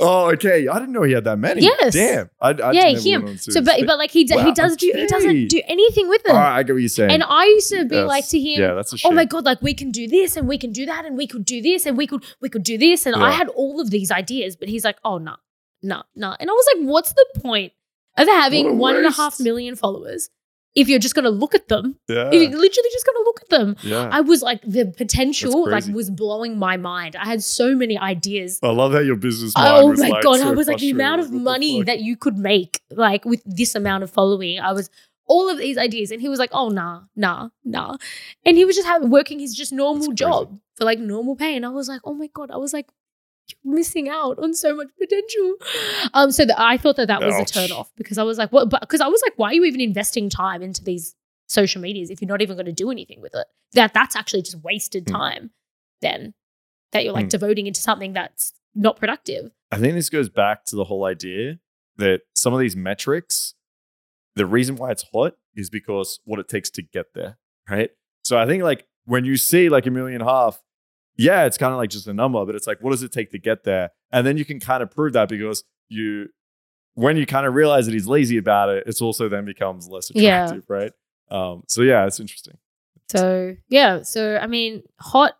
oh, 0.00 0.30
okay. 0.32 0.68
I 0.68 0.78
didn't 0.78 0.92
know 0.92 1.02
he 1.02 1.12
had 1.12 1.24
that 1.24 1.38
many. 1.38 1.62
Yes. 1.62 1.92
Damn. 1.94 2.30
I, 2.40 2.50
I 2.50 2.72
yeah, 2.72 2.88
him. 2.88 3.22
went 3.22 3.30
on 3.32 3.36
to 3.38 3.52
So, 3.52 3.62
but 3.62 3.80
but 3.86 3.98
like 3.98 4.10
he 4.10 4.24
he 4.24 4.34
Wow, 4.34 4.52
does 4.52 4.76
do 4.76 4.92
he 4.94 5.06
doesn't 5.06 5.48
do 5.48 5.60
anything 5.66 6.08
with 6.08 6.22
it. 6.24 6.30
All 6.30 6.36
right, 6.36 6.58
I 6.58 6.62
get 6.62 6.72
what 6.72 6.78
you're 6.80 6.88
saying. 6.88 7.10
And 7.10 7.22
I 7.22 7.44
used 7.44 7.70
to 7.70 7.84
be 7.84 8.00
like 8.00 8.28
to 8.28 8.38
him, 8.40 8.60
Yeah, 8.60 8.74
that's 8.74 8.92
a 8.92 8.98
shame. 8.98 9.12
oh 9.12 9.14
my 9.14 9.24
god, 9.24 9.44
like 9.44 9.60
we 9.62 9.74
can 9.74 9.90
do 9.90 10.06
this 10.08 10.36
and 10.36 10.46
we 10.48 10.58
can 10.58 10.72
do 10.72 10.86
that 10.86 11.04
and 11.04 11.16
we 11.16 11.26
could 11.26 11.44
do 11.44 11.60
this 11.62 11.86
and 11.86 11.96
we 11.96 12.06
could 12.06 12.24
we 12.40 12.48
could 12.48 12.62
do 12.62 12.78
this 12.78 13.06
and 13.06 13.16
I 13.16 13.30
had 13.30 13.48
all 13.48 13.80
of 13.80 13.90
these 13.90 14.10
ideas, 14.10 14.56
but 14.56 14.68
he's 14.68 14.84
like, 14.84 14.98
oh 15.04 15.18
no, 15.18 15.36
no, 15.82 16.02
no, 16.14 16.34
and 16.38 16.50
I 16.50 16.52
was 16.52 16.66
like, 16.74 16.86
what's 16.86 17.12
the 17.12 17.26
point 17.40 17.72
of 18.16 18.26
having 18.28 18.78
one 18.78 18.96
and 18.96 19.06
a 19.06 19.10
half 19.12 19.38
million 19.40 19.76
followers 19.76 20.30
if 20.80 20.88
you're 20.88 20.98
just 20.98 21.14
gonna 21.14 21.30
look 21.30 21.54
at 21.54 21.68
them? 21.68 21.96
Yeah. 22.08 22.28
If 22.32 22.34
you're 22.34 22.60
literally 22.60 22.90
just 22.92 23.06
gonna 23.06 23.24
look 23.24 23.40
at 23.42 23.48
them. 23.50 23.76
yeah. 23.82 24.08
I 24.12 24.20
was 24.20 24.42
like, 24.42 24.60
the 24.62 24.86
potential 24.96 25.68
like 25.68 25.84
was 25.86 26.10
blowing 26.10 26.58
my 26.58 26.76
mind. 26.76 27.16
I 27.16 27.24
had 27.26 27.42
so 27.42 27.74
many 27.74 27.98
ideas. 27.98 28.58
I 28.62 28.68
love 28.68 28.92
how 28.92 29.00
your 29.00 29.16
business 29.16 29.52
oh 29.56 29.60
mind 29.60 29.74
Oh 29.84 29.90
was 29.90 30.00
my 30.00 30.08
like, 30.08 30.22
god! 30.22 30.38
so 30.40 30.48
I 30.48 30.52
was 30.52 30.68
like 30.68 30.78
the 30.78 30.90
amount 30.90 31.20
of 31.20 31.30
money 31.32 31.82
that 31.82 32.00
you 32.00 32.16
could 32.16 32.38
make, 32.38 32.80
like 32.90 33.24
with 33.24 33.42
this 33.44 33.74
amount 33.74 34.04
of 34.04 34.10
following. 34.10 34.60
I 34.60 34.72
was 34.72 34.88
all 35.26 35.50
of 35.50 35.58
these 35.58 35.76
ideas, 35.76 36.10
and 36.10 36.20
he 36.22 36.28
was 36.28 36.38
like, 36.38 36.50
"Oh 36.52 36.68
nah, 36.70 37.02
nah, 37.14 37.50
nah," 37.64 37.96
and 38.46 38.56
he 38.56 38.64
was 38.64 38.76
just 38.76 38.86
having 38.88 39.10
working 39.10 39.38
his 39.40 39.54
just 39.54 39.72
normal 39.72 40.08
That's 40.08 40.22
crazy. 40.22 40.30
job 40.30 40.58
for 40.76 40.84
like 40.84 40.98
normal 40.98 41.36
pay, 41.36 41.54
and 41.56 41.66
I 41.66 41.68
was 41.68 41.86
like, 41.88 42.00
"Oh 42.04 42.14
my 42.14 42.28
god!" 42.32 42.50
I 42.50 42.56
was 42.56 42.72
like, 42.72 42.86
"You're 43.64 43.74
missing 43.74 44.08
out 44.08 44.38
on 44.38 44.54
so 44.54 44.74
much 44.74 44.88
potential." 44.98 45.54
Um, 46.14 46.30
so 46.30 46.44
that 46.44 46.58
I 46.60 46.76
thought 46.76 46.96
that 46.96 47.08
that 47.08 47.22
was 47.22 47.34
a 47.34 47.40
Ouch. 47.40 47.52
turn 47.52 47.72
off 47.72 47.90
because 47.96 48.18
I 48.18 48.22
was 48.22 48.38
like, 48.38 48.52
"What?" 48.52 48.68
But 48.70 48.80
because 48.80 49.00
I 49.00 49.08
was 49.08 49.20
like, 49.24 49.34
"Why 49.36 49.48
are 49.50 49.54
you 49.54 49.64
even 49.64 49.80
investing 49.80 50.28
time 50.30 50.62
into 50.62 50.82
these 50.84 51.14
social 51.46 51.80
medias 51.80 52.10
if 52.10 52.20
you're 52.20 52.28
not 52.28 52.42
even 52.42 52.56
going 52.56 52.66
to 52.66 52.72
do 52.72 52.90
anything 52.90 53.20
with 53.20 53.34
it? 53.34 53.46
That 53.72 53.94
that's 53.94 54.16
actually 54.16 54.42
just 54.42 54.62
wasted 54.62 55.04
Hmm. 55.08 55.14
time." 55.14 55.50
Then 56.00 56.34
that 56.92 57.04
you're 57.04 57.12
like 57.12 57.26
Hmm. 57.26 57.28
devoting 57.30 57.66
into 57.66 57.80
something 57.80 58.12
that's 58.12 58.52
not 58.74 58.96
productive. 58.96 59.50
I 59.70 59.78
think 59.78 59.94
this 59.94 60.08
goes 60.08 60.28
back 60.28 60.64
to 60.66 60.76
the 60.76 60.84
whole 60.84 61.04
idea 61.04 61.58
that 61.96 62.22
some 62.34 62.54
of 62.54 62.60
these 62.60 62.76
metrics, 62.76 63.54
the 64.36 64.46
reason 64.46 64.76
why 64.76 64.92
it's 64.92 65.04
hot 65.12 65.36
is 65.54 65.68
because 65.68 66.20
what 66.24 66.38
it 66.38 66.48
takes 66.48 66.70
to 66.70 66.82
get 66.82 67.12
there, 67.14 67.38
right? 67.68 67.90
So 68.24 68.38
I 68.38 68.46
think 68.46 68.62
like 68.62 68.86
when 69.04 69.24
you 69.24 69.36
see 69.36 69.68
like 69.68 69.86
a 69.86 69.90
million 69.90 70.20
and 70.20 70.28
a 70.28 70.32
half, 70.32 70.62
yeah, 71.18 71.44
it's 71.44 71.58
kind 71.58 71.72
of 71.72 71.78
like 71.78 71.90
just 71.90 72.06
a 72.06 72.14
number, 72.14 72.44
but 72.46 72.54
it's 72.54 72.66
like, 72.66 72.78
what 72.80 72.92
does 72.92 73.02
it 73.02 73.12
take 73.12 73.32
to 73.32 73.38
get 73.38 73.64
there? 73.64 73.90
And 74.12 74.26
then 74.26 74.36
you 74.38 74.44
can 74.46 74.60
kind 74.60 74.82
of 74.82 74.90
prove 74.90 75.12
that 75.14 75.28
because 75.28 75.64
you, 75.88 76.28
when 76.94 77.16
you 77.16 77.26
kind 77.26 77.46
of 77.46 77.54
realize 77.54 77.86
that 77.86 77.92
he's 77.92 78.06
lazy 78.06 78.38
about 78.38 78.68
it, 78.70 78.84
it's 78.86 79.02
also 79.02 79.28
then 79.28 79.44
becomes 79.44 79.88
less 79.88 80.10
Yeah. 80.14 80.44
attractive, 80.46 80.64
right? 80.70 80.92
Um, 81.30 81.64
so 81.66 81.82
yeah, 81.82 82.06
it's 82.06 82.18
interesting. 82.20 82.56
So 83.10 83.56
yeah, 83.68 84.02
so 84.02 84.38
I 84.38 84.46
mean, 84.46 84.82
hot 85.00 85.36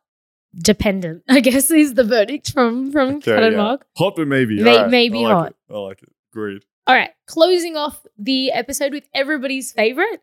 dependent, 0.55 1.23
I 1.29 1.41
guess, 1.41 1.71
is 1.71 1.95
the 1.95 2.05
verdict 2.05 2.51
from 2.53 2.91
from 2.93 3.17
Okay, 3.17 3.33
Kat 3.35 3.43
and 3.43 3.53
yeah. 3.53 3.63
Mark. 3.63 3.87
Hot, 3.97 4.17
but 4.17 4.27
maybe. 4.29 4.63
May- 4.63 4.77
right. 4.79 4.91
maybe 4.91 5.19
I 5.25 5.29
like 5.29 5.35
hot. 5.35 5.47
It. 5.69 5.75
I 5.75 5.79
like 5.79 6.03
it. 6.03 6.09
Agreed. 6.33 6.63
All 6.87 6.95
right, 6.95 7.11
closing 7.27 7.77
off 7.77 8.01
the 8.19 8.51
episode 8.53 8.93
with 8.93 9.05
everybody's 9.15 9.73
favorite, 9.73 10.23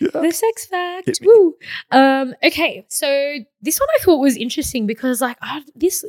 Yeah. 0.00 0.08
the 0.12 0.32
sex 0.32 0.66
fact. 0.66 1.20
Woo. 1.22 1.54
Um. 1.90 2.34
Okay, 2.42 2.84
so 2.88 3.36
this 3.62 3.78
one 3.78 3.88
I 3.98 4.02
thought 4.02 4.18
was 4.18 4.36
interesting 4.36 4.86
because 4.86 5.20
like 5.20 5.36
I, 5.42 5.62
this 5.74 6.04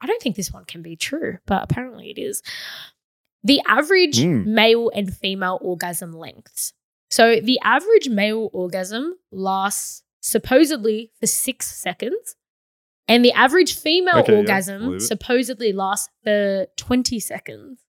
I 0.00 0.06
don't 0.06 0.22
think 0.22 0.36
this 0.36 0.52
one 0.52 0.64
can 0.64 0.82
be 0.82 0.96
true, 0.96 1.38
but 1.46 1.62
apparently 1.62 2.10
it 2.10 2.18
is. 2.20 2.42
The 3.44 3.60
average 3.66 4.18
Mm. 4.18 4.46
male 4.46 4.90
and 4.94 5.14
female 5.16 5.58
orgasm 5.62 6.12
lengths. 6.12 6.72
So 7.10 7.40
the 7.40 7.58
average 7.64 8.08
male 8.08 8.48
orgasm 8.52 9.14
lasts 9.32 10.02
supposedly 10.20 11.10
for 11.18 11.26
six 11.26 11.66
seconds, 11.76 12.36
and 13.08 13.24
the 13.24 13.32
average 13.32 13.74
female 13.76 14.18
Okay, 14.18 14.36
orgasm 14.36 14.94
it. 14.94 15.00
supposedly 15.00 15.72
lasts 15.72 16.08
for 16.22 16.66
20 16.76 17.18
seconds. 17.18 17.80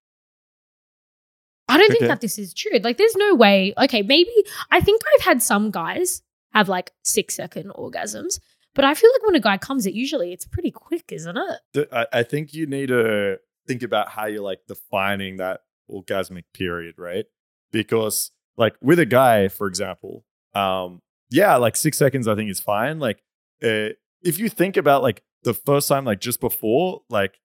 I 1.68 1.78
don't 1.78 1.90
think 1.90 2.08
that 2.08 2.22
this 2.22 2.38
is 2.38 2.54
true. 2.54 2.80
Like, 2.84 2.98
there's 2.98 3.16
no 3.16 3.36
way. 3.36 3.74
Okay, 3.78 4.02
maybe 4.02 4.32
I 4.70 4.82
think 4.82 5.02
I've 5.16 5.24
had 5.24 5.42
some 5.42 5.72
guys 5.72 6.22
have 6.54 6.70
like 6.70 6.92
six 7.04 7.36
second 7.36 7.72
orgasms, 7.72 8.40
but 8.76 8.86
I 8.86 8.94
feel 8.94 9.10
like 9.14 9.26
when 9.26 9.36
a 9.36 9.40
guy 9.40 9.58
comes, 9.58 9.86
it 9.86 9.94
usually 9.94 10.34
it's 10.34 10.46
pretty 10.46 10.72
quick, 10.72 11.06
isn't 11.12 11.38
it? 11.38 11.90
I, 11.92 12.08
I 12.12 12.24
think 12.24 12.54
you 12.54 12.66
need 12.66 12.88
to 12.88 13.40
think 13.68 13.84
about 13.84 14.10
how 14.10 14.26
you're 14.26 14.42
like 14.42 14.60
defining 14.68 15.38
that 15.38 15.62
orgasmic 15.90 16.44
period, 16.54 16.96
right? 16.98 17.26
Because 17.72 18.32
like 18.58 18.76
with 18.82 19.00
a 19.00 19.06
guy, 19.06 19.48
for 19.48 19.68
example, 19.68 20.26
um, 20.54 21.02
yeah, 21.30 21.56
like 21.56 21.76
six 21.76 21.98
seconds 21.98 22.28
I 22.28 22.36
think 22.36 22.50
is 22.50 22.60
fine. 22.60 23.00
Like 23.00 23.24
uh, 23.64 23.90
if 24.24 24.40
you 24.40 24.50
think 24.50 24.78
about 24.78 25.02
like 25.02 25.24
the 25.44 25.54
first 25.54 25.88
time, 25.88 26.06
like 26.06 26.20
just 26.20 26.40
before, 26.40 27.02
like 27.10 27.40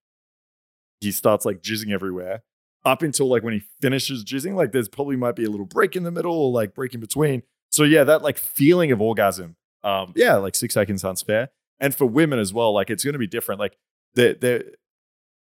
he 0.99 1.11
starts 1.11 1.45
like 1.45 1.61
jizzing 1.61 1.91
everywhere, 1.91 2.43
up 2.85 3.01
until 3.01 3.27
like 3.27 3.43
when 3.43 3.53
he 3.53 3.61
finishes 3.81 4.23
jizzing, 4.23 4.55
like 4.55 4.71
there's 4.71 4.89
probably 4.89 5.15
might 5.15 5.35
be 5.35 5.45
a 5.45 5.49
little 5.49 5.65
break 5.65 5.95
in 5.95 6.03
the 6.03 6.11
middle 6.11 6.33
or 6.33 6.51
like 6.51 6.73
break 6.73 6.93
in 6.93 6.99
between. 6.99 7.43
So 7.69 7.83
yeah, 7.83 8.03
that 8.03 8.21
like 8.21 8.37
feeling 8.37 8.91
of 8.91 9.01
orgasm, 9.01 9.55
um, 9.83 10.13
yeah, 10.15 10.35
like 10.35 10.55
six 10.55 10.73
seconds 10.73 11.01
sounds 11.01 11.21
fair. 11.21 11.49
And 11.79 11.95
for 11.95 12.05
women 12.05 12.39
as 12.39 12.53
well, 12.53 12.73
like 12.73 12.89
it's 12.89 13.03
going 13.03 13.13
to 13.13 13.19
be 13.19 13.27
different. 13.27 13.59
Like 13.59 13.77
they're 14.15 14.33
they're 14.33 14.63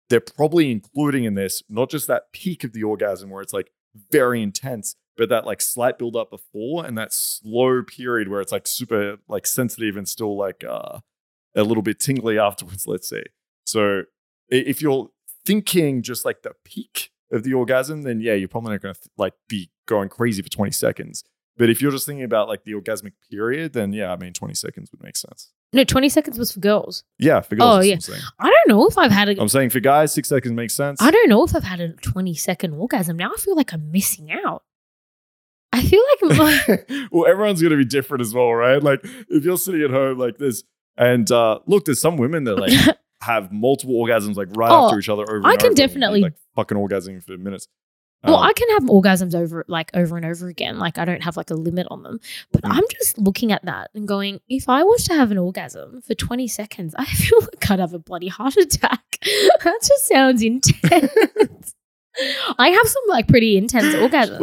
they're 0.09 0.21
probably 0.21 0.71
including 0.71 1.25
in 1.25 1.35
this 1.35 1.63
not 1.69 1.91
just 1.91 2.07
that 2.09 2.33
peak 2.33 2.65
of 2.65 2.73
the 2.73 2.83
orgasm 2.83 3.31
where 3.31 3.43
it's 3.43 3.53
like 3.53 3.73
very 4.11 4.43
intense, 4.43 4.97
but 5.17 5.29
that 5.29 5.47
like 5.47 5.61
slight 5.61 5.99
build 5.99 6.17
up 6.17 6.31
before 6.31 6.85
and 6.85 6.97
that 6.99 7.13
slow 7.13 7.83
period 7.83 8.29
where 8.29 8.41
it's 8.41 8.53
like 8.53 8.67
super 8.67 9.17
like 9.29 9.47
sensitive 9.47 9.97
and 9.97 10.09
still 10.09 10.37
like 10.37 10.65
uh 10.65 10.99
a 11.55 11.63
little 11.65 11.83
bit 11.83 12.01
tingly 12.01 12.39
afterwards, 12.39 12.87
let's 12.87 13.09
say. 13.09 13.25
So 13.65 14.03
if 14.49 14.83
you're 14.83 15.11
thinking 15.45 16.03
just 16.03 16.25
like 16.25 16.43
the 16.43 16.53
peak 16.65 17.11
of 17.31 17.43
the 17.43 17.55
orgasm, 17.55 18.03
then 18.03 18.21
yeah, 18.21 18.35
you're 18.35 18.49
probably 18.49 18.73
not 18.73 18.83
going 18.83 18.95
to 18.95 19.01
like 19.17 19.35
be 19.49 19.71
going 19.87 20.09
crazy 20.09 20.43
for 20.43 20.49
20 20.49 20.71
seconds. 20.71 21.25
But 21.57 21.69
if 21.69 21.83
you're 21.83 21.91
just 21.91 22.07
thinking 22.07 22.25
about 22.25 22.49
like 22.49 22.65
the 22.65 22.73
orgasmic 22.73 23.13
period, 23.31 23.73
then 23.73 23.93
yeah, 23.93 24.13
I 24.13 24.17
mean 24.17 24.33
20 24.33 24.55
seconds 24.55 24.91
would 24.91 25.03
make 25.03 25.17
sense. 25.17 25.53
No, 25.75 25.85
20 25.85 26.09
seconds 26.09 26.39
was 26.39 26.53
for 26.53 26.61
girls. 26.61 27.05
Yeah, 27.19 27.41
for 27.41 27.57
girls. 27.57 27.77
Oh, 27.77 27.81
yeah. 27.81 27.95
I'm 27.95 28.01
saying. 28.01 28.21
I 28.39 28.45
don't 28.45 28.69
know 28.69 28.87
if 28.87 28.99
I've 28.99 29.11
had 29.11 29.29
a 29.29 29.41
I'm 29.41 29.49
saying 29.49 29.71
for 29.71 29.81
guys, 29.81 30.13
six 30.13 30.29
seconds 30.29 30.53
makes 30.53 30.75
sense. 30.75 31.01
I 31.01 31.11
don't 31.11 31.29
know 31.29 31.45
if 31.45 31.55
I've 31.55 31.65
had 31.65 31.81
a 31.81 31.93
20 31.93 32.35
second 32.35 32.75
orgasm. 32.75 33.17
Now 33.17 33.31
I 33.33 33.37
feel 33.37 33.57
like 33.57 33.73
I'm 33.73 33.91
missing 33.91 34.31
out. 34.33 34.65
I 35.75 35.83
feel 35.83 36.03
like 36.29 36.39
my, 36.39 37.07
well, 37.13 37.27
everyone's 37.27 37.63
gonna 37.63 37.77
be 37.77 37.85
different 37.85 38.21
as 38.21 38.35
well, 38.35 38.53
right? 38.53 38.83
Like 38.83 39.01
if 39.31 39.45
you're 39.45 39.57
sitting 39.57 39.83
at 39.83 39.91
home 39.91 40.19
like 40.19 40.37
this, 40.39 40.65
and 40.97 41.31
uh 41.31 41.61
look, 41.67 41.87
there's 41.87 42.01
some 42.01 42.19
women 42.19 42.45
that 42.45 42.57
like 42.57 42.73
have 43.23 43.51
multiple 43.53 43.95
orgasms 43.95 44.37
like 44.37 44.49
right 44.57 44.71
Oh, 44.71 44.87
after 44.87 44.99
each 44.99 45.09
other 45.09 45.23
over. 45.23 45.47
I 45.47 45.53
and 45.53 45.59
can 45.61 45.67
over 45.67 45.69
and 45.69 45.77
definitely- 45.77 46.21
like 46.23 46.35
fucking 46.57 46.77
orgasming 46.77 47.23
for 47.25 47.37
minutes. 47.39 47.69
well, 48.25 48.37
Um, 48.37 48.43
I 48.45 48.53
can 48.53 48.69
have 48.71 48.83
orgasms 48.85 49.35
over 49.35 49.65
like 49.69 49.91
over 49.95 50.17
and 50.17 50.25
over 50.27 50.47
again. 50.49 50.79
Like 50.79 50.99
I 50.99 51.05
don't 51.05 51.23
have 51.23 51.37
like 51.37 51.51
a 51.51 51.55
limit 51.55 51.87
on 51.91 52.03
them. 52.03 52.21
But 52.53 52.63
Mm. 52.63 52.75
I'm 52.77 52.85
just 52.91 53.19
looking 53.19 53.51
at 53.53 53.65
that 53.65 53.91
and 53.95 54.07
going, 54.07 54.41
if 54.49 54.69
I 54.69 54.83
was 54.85 55.05
to 55.05 55.15
have 55.15 55.31
an 55.31 55.39
orgasm 55.39 56.03
for 56.03 56.15
20 56.15 56.47
seconds, 56.49 56.95
I 56.99 57.05
feel 57.23 57.41
like 57.41 57.71
I'd 57.71 57.81
have 57.81 57.95
a 57.95 57.99
bloody 57.99 58.29
heart 58.29 58.57
attack. 58.57 59.19
that 59.65 59.79
just 59.83 60.07
sounds 60.07 60.43
intense. 60.53 61.75
I 62.59 62.69
have 62.69 62.87
some 62.87 63.03
like 63.09 63.27
pretty 63.29 63.57
intense 63.57 63.95
orgasms. 63.95 64.39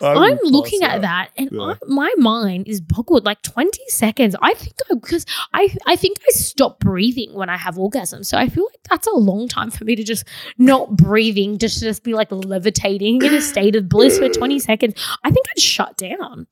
like, 0.00 0.16
I'm 0.16 0.38
looking 0.44 0.82
at 0.82 0.96
out. 0.96 1.00
that, 1.02 1.28
and 1.36 1.50
Yeah. 1.52 1.60
I, 1.60 1.76
my 1.86 2.12
mind 2.16 2.68
is 2.68 2.80
boggled. 2.80 3.24
Like 3.24 3.42
20 3.42 3.78
seconds. 3.88 4.34
I 4.40 4.54
think 4.54 4.74
I 4.90 4.94
because 4.94 5.26
I 5.52 5.74
I 5.86 5.96
think 5.96 6.18
I 6.26 6.30
stop 6.32 6.80
breathing 6.80 7.34
when 7.34 7.50
I 7.50 7.56
have 7.56 7.74
orgasms. 7.76 8.26
So 8.26 8.38
I 8.38 8.48
feel 8.48 8.64
like 8.64 8.80
that's 8.88 9.06
a 9.06 9.14
long 9.14 9.46
time 9.48 9.70
for 9.70 9.84
me 9.84 9.94
to 9.96 10.02
just 10.04 10.24
not 10.58 10.96
breathing, 10.96 11.58
just 11.58 11.80
just 11.80 12.02
be 12.02 12.14
like 12.14 12.28
levitating 12.30 13.22
in 13.22 13.34
a 13.34 13.40
state 13.52 13.76
of 13.76 13.88
bliss 13.88 14.18
for 14.18 14.28
20 14.28 14.58
seconds. 14.58 14.94
I 15.22 15.30
think 15.30 15.46
I'd 15.50 15.60
shut 15.60 15.96
down. 15.98 16.46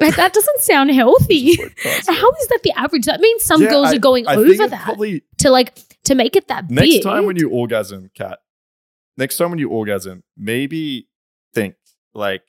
Like 0.00 0.14
that 0.16 0.32
doesn't 0.32 0.60
sound 0.60 0.90
healthy. 0.92 1.56
Like. 1.56 1.76
How 2.06 2.30
is 2.30 2.48
that 2.48 2.60
the 2.62 2.72
average? 2.76 3.06
That 3.06 3.20
means 3.20 3.42
some 3.42 3.62
Yeah, 3.62 3.70
girls 3.70 3.88
I- 3.88 3.96
are 3.96 3.98
going 3.98 4.26
I 4.28 4.36
over 4.36 4.68
that 4.68 4.84
Probably 4.84 5.22
to 5.38 5.50
like 5.50 5.74
to 6.04 6.14
make 6.14 6.36
it 6.36 6.48
that 6.48 6.68
big. 6.68 6.76
next 6.76 6.88
big. 6.88 7.02
time 7.02 7.26
when 7.26 7.36
you 7.36 7.50
orgasm, 7.50 8.10
Kat. 8.14 8.38
Next 9.16 9.36
time 9.36 9.50
when 9.50 9.58
you 9.58 9.68
orgasm, 9.68 10.22
maybe 10.36 11.08
think 11.54 11.74
like, 12.14 12.42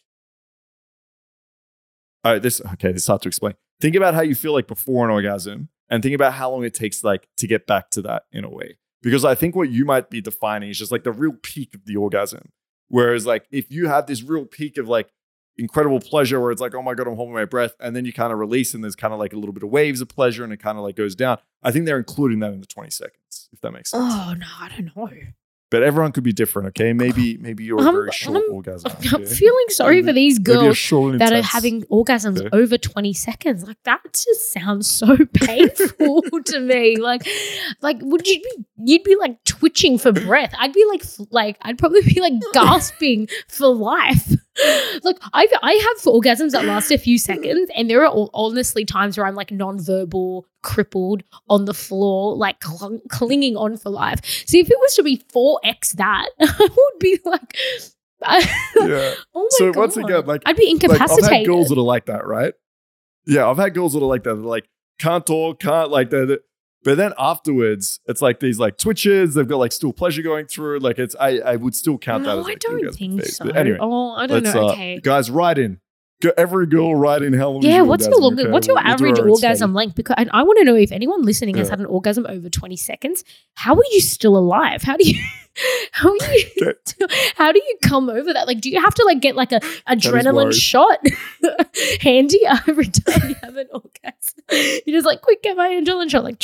all 2.23 2.33
right, 2.33 2.41
this 2.41 2.61
okay. 2.73 2.91
This 2.91 3.03
is 3.03 3.07
hard 3.07 3.21
to 3.23 3.27
explain. 3.27 3.55
Think 3.81 3.95
about 3.95 4.13
how 4.13 4.21
you 4.21 4.35
feel 4.35 4.53
like 4.53 4.67
before 4.67 5.05
an 5.05 5.11
orgasm, 5.11 5.69
and 5.89 6.01
think 6.01 6.15
about 6.15 6.33
how 6.33 6.51
long 6.51 6.63
it 6.63 6.73
takes 6.73 7.03
like 7.03 7.27
to 7.37 7.47
get 7.47 7.67
back 7.67 7.89
to 7.91 8.01
that 8.03 8.23
in 8.31 8.45
a 8.45 8.49
way. 8.49 8.77
Because 9.01 9.25
I 9.25 9.35
think 9.35 9.55
what 9.55 9.69
you 9.69 9.83
might 9.83 10.09
be 10.09 10.21
defining 10.21 10.69
is 10.69 10.79
just 10.79 10.91
like 10.91 11.03
the 11.03 11.11
real 11.11 11.33
peak 11.43 11.75
of 11.75 11.85
the 11.85 11.97
orgasm. 11.97 12.49
Whereas 12.87 13.25
like 13.25 13.45
if 13.51 13.69
you 13.69 13.87
have 13.89 14.07
this 14.07 14.23
real 14.23 14.45
peak 14.45 14.77
of 14.77 14.87
like 14.87 15.09
incredible 15.57 15.99
pleasure 15.99 16.39
where 16.39 16.51
it's 16.51 16.61
like, 16.61 16.73
oh 16.73 16.81
my 16.81 16.93
God, 16.93 17.07
I'm 17.07 17.15
holding 17.15 17.35
my 17.35 17.45
breath, 17.45 17.73
and 17.79 17.95
then 17.95 18.05
you 18.05 18.13
kind 18.13 18.31
of 18.31 18.39
release 18.39 18.73
and 18.73 18.83
there's 18.83 18.95
kind 18.95 19.13
of 19.13 19.19
like 19.19 19.33
a 19.33 19.35
little 19.35 19.53
bit 19.53 19.63
of 19.63 19.69
waves 19.69 19.99
of 19.99 20.07
pleasure 20.07 20.43
and 20.43 20.53
it 20.53 20.57
kind 20.57 20.77
of 20.77 20.83
like 20.83 20.95
goes 20.95 21.15
down. 21.15 21.37
I 21.61 21.71
think 21.71 21.85
they're 21.85 21.97
including 21.97 22.39
that 22.39 22.53
in 22.53 22.61
the 22.61 22.67
20 22.67 22.89
seconds, 22.89 23.49
if 23.51 23.59
that 23.61 23.71
makes 23.71 23.91
sense. 23.91 24.03
oh 24.05 24.33
no, 24.37 24.47
I 24.59 24.69
don't 24.69 24.95
know. 24.95 25.09
But 25.73 25.81
everyone 25.81 26.11
could 26.11 26.23
be 26.23 26.33
different, 26.33 26.67
okay? 26.69 26.93
Maybe 26.93 27.37
maybe 27.37 27.63
you're 27.63 27.79
a 27.79 27.83
I'm- 27.83 27.93
very 27.95 28.11
short 28.11 28.37
I'm- 28.43 28.53
orgasm. 28.53 28.91
I'm 29.11 29.21
okay? 29.23 29.25
feeling 29.25 29.65
sorry 29.69 29.95
Maybe- 29.95 30.07
for 30.07 30.13
these 30.13 30.37
girls 30.37 30.77
that 31.17 31.33
are 31.33 31.41
having 31.41 31.81
orgasms 31.85 32.39
Okay. 32.45 32.49
over 32.53 32.77
20 32.77 33.11
seconds. 33.13 33.63
Like 33.67 33.81
that 33.85 34.01
just 34.13 34.53
sounds 34.53 34.87
so 34.87 35.17
painful 35.33 36.21
to 36.45 36.59
me. 36.59 36.97
Like, 36.97 37.27
like 37.81 37.97
would 38.01 38.27
you 38.27 38.39
be 38.39 38.65
you'd 38.85 39.03
be 39.03 39.15
like 39.15 39.43
twitching 39.45 39.97
for 39.97 40.11
breath. 40.11 40.53
I'd 40.59 40.73
be 40.73 40.85
like 40.89 41.03
like 41.31 41.57
I'd 41.63 41.79
probably 41.79 42.01
be 42.03 42.21
like 42.21 42.33
gasping 42.53 43.27
for 43.47 43.67
life. 43.67 44.31
Look, 45.03 45.19
I've 45.33 45.49
I 45.61 45.73
have 45.73 45.97
orgasms 46.03 46.51
that 46.51 46.65
last 46.65 46.91
a 46.91 46.97
few 46.97 47.17
seconds, 47.17 47.69
and 47.75 47.89
there 47.89 48.05
are 48.05 48.29
honestly 48.33 48.85
times 48.85 49.17
where 49.17 49.25
I'm 49.25 49.35
like 49.35 49.51
non-verbal, 49.51 50.45
crippled 50.61 51.23
on 51.49 51.65
the 51.65 51.73
floor, 51.73 52.35
like 52.35 52.63
cl- 52.63 52.99
clinging 53.09 53.57
on 53.57 53.77
for 53.77 53.89
life. 53.89 54.19
So 54.45 54.57
if 54.57 54.69
it 54.69 54.77
was 54.79 54.95
to 54.95 55.03
be 55.03 55.17
4x 55.33 55.93
that, 55.93 56.29
I 56.39 56.53
would 56.59 56.99
be 56.99 57.19
like 57.25 57.57
Yeah. 58.23 59.15
Oh 59.33 59.41
my 59.41 59.47
So 59.51 59.71
god! 59.73 59.79
once 59.79 59.97
again, 59.97 60.25
like- 60.25 60.43
I'd 60.45 60.55
be 60.55 60.65
Like, 60.67 60.83
I've 60.83 60.91
incapacitated. 60.91 61.31
had 61.39 61.45
girls 61.45 61.69
that 61.69 61.77
are 61.77 61.81
like 61.81 62.05
that, 62.05 62.25
right? 62.25 62.53
Yeah, 63.25 63.49
I've 63.49 63.57
had 63.57 63.73
girls 63.73 63.93
that 63.93 63.99
are 63.99 64.05
like 64.07 64.23
that. 64.23 64.35
They're 64.35 64.43
like, 64.43 64.69
can't 64.99 65.25
talk, 65.25 65.59
can't 65.59 65.89
like 65.89 66.09
that. 66.11 66.41
But 66.83 66.97
then 66.97 67.13
afterwards, 67.17 67.99
it's 68.07 68.21
like 68.21 68.39
these 68.39 68.59
like 68.59 68.77
twitches. 68.77 69.35
They've 69.35 69.47
got 69.47 69.57
like 69.57 69.71
still 69.71 69.93
pleasure 69.93 70.21
going 70.21 70.47
through. 70.47 70.79
Like 70.79 70.99
it's, 70.99 71.15
I, 71.19 71.39
I 71.39 71.55
would 71.55 71.75
still 71.75 71.97
count 71.97 72.23
that 72.25 72.35
no, 72.35 72.39
as 72.39 72.45
I 72.45 72.49
like, 72.49 72.59
don't 72.59 72.93
think 72.93 73.21
phase. 73.21 73.37
so. 73.37 73.45
But 73.45 73.55
anyway, 73.55 73.77
oh, 73.79 74.11
I 74.11 74.27
don't 74.27 74.43
know. 74.43 74.67
uh, 74.67 74.71
okay. 74.73 74.99
guys 74.99 75.31
write 75.31 75.57
in. 75.57 75.79
Every 76.37 76.65
girl 76.67 76.95
riding 76.95 77.33
in 77.33 77.39
how 77.39 77.49
long. 77.49 77.63
is 77.63 77.69
Yeah, 77.69 77.81
what's 77.81 78.05
your 78.05 78.13
orgasm, 78.15 78.23
long, 78.37 78.39
okay? 78.39 78.51
what's 78.51 78.67
your 78.67 78.75
We'll- 78.77 78.85
average 78.87 79.19
orgasm 79.19 79.57
study. 79.71 79.73
length? 79.73 79.95
Because 79.95 80.15
I, 80.17 80.27
I 80.31 80.43
want 80.43 80.57
to 80.59 80.63
know 80.65 80.75
if 80.75 80.91
anyone 80.91 81.21
listening 81.23 81.55
has 81.57 81.69
had 81.69 81.79
an 81.79 81.85
orgasm 81.85 82.25
over 82.27 82.49
twenty 82.49 82.77
seconds. 82.77 83.23
How 83.55 83.73
are 83.75 83.83
you 83.91 83.99
still 84.01 84.37
alive? 84.37 84.81
How 84.83 84.97
do 84.97 85.07
you? 85.09 85.21
How 85.91 86.09
are 86.09 86.15
you? 86.33 86.73
How 87.35 87.51
do 87.51 87.59
you 87.59 87.77
come 87.83 88.09
over 88.09 88.33
that? 88.33 88.47
Like, 88.47 88.59
do 88.61 88.69
you 88.69 88.81
have 88.81 88.93
to 88.95 89.03
like 89.05 89.19
get 89.19 89.35
like 89.35 89.51
a 89.51 89.59
adrenaline 89.87 90.53
shot 90.53 90.99
handy 92.01 92.39
every 92.67 92.87
time 92.87 93.29
you 93.29 93.35
have 93.43 93.55
an 93.55 93.67
orgasm? 93.73 94.81
You 94.85 94.93
just 94.93 95.05
like 95.05 95.21
quick 95.21 95.43
get 95.43 95.55
my 95.57 95.69
adrenaline 95.69 96.09
shot, 96.09 96.23
like, 96.23 96.41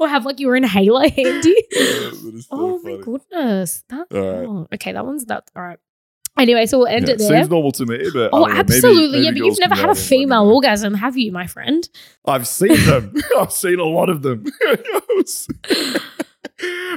or 0.00 0.08
have 0.08 0.24
like 0.24 0.40
your 0.40 0.56
inhaler 0.56 1.08
handy. 1.08 1.54
Yeah, 1.72 2.10
so 2.10 2.40
Oh 2.50 2.78
funny. 2.78 2.96
my 2.98 3.02
goodness. 3.04 3.84
That, 3.88 4.06
right. 4.10 4.46
oh, 4.46 4.66
okay, 4.74 4.92
that 4.92 5.04
one's 5.04 5.24
that. 5.26 5.50
All 5.54 5.62
right. 5.62 5.78
Anyway, 6.38 6.66
so 6.66 6.78
we'll 6.78 6.86
end 6.88 7.08
Yeah, 7.08 7.14
it 7.14 7.18
there. 7.18 7.28
Seems 7.38 7.48
normal 7.50 7.72
to 7.72 7.86
me, 7.86 8.10
but 8.12 8.30
Oh, 8.32 8.40
know, 8.40 8.46
maybe- 8.46 8.58
absolutely. 8.58 9.08
maybe 9.12 9.24
yeah, 9.24 9.30
but 9.30 9.36
you've 9.38 9.58
never 9.58 9.74
had 9.74 9.84
a 9.84 9.88
write 9.88 9.96
in, 9.96 10.02
let 10.02 10.10
me 10.10 10.16
female 10.24 10.44
know. 10.44 10.54
orgasm, 10.54 10.94
have 10.94 11.16
you, 11.16 11.32
my 11.32 11.46
friend? 11.46 11.88
I've 12.26 12.46
seen 12.46 12.76
them. 12.86 13.14
I've 13.38 13.52
seen 13.52 13.78
a 13.78 13.84
lot 13.84 14.08
of 14.10 14.22
them. 14.22 14.44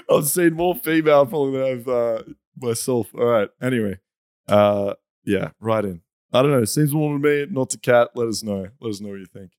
I've 0.09 0.25
seen 0.27 0.53
more 0.53 0.75
female 0.75 1.25
probably 1.25 1.59
than 1.59 1.67
I've 1.71 1.87
uh, 1.87 2.23
myself. 2.57 3.07
All 3.13 3.25
right. 3.25 3.49
Anyway, 3.61 3.99
uh, 4.47 4.93
yeah, 5.25 5.51
right 5.59 5.83
in. 5.85 6.01
I 6.33 6.41
don't 6.41 6.51
know. 6.51 6.65
Seems 6.65 6.93
normal 6.93 7.19
to 7.19 7.23
me, 7.27 7.47
not 7.51 7.69
to 7.71 7.77
Kat. 7.79 8.09
Let 8.15 8.27
us 8.27 8.43
know. 8.43 8.67
Let 8.79 8.89
us 8.89 9.01
know 9.01 9.09
what 9.09 9.19
you 9.19 9.25
think. 9.25 9.51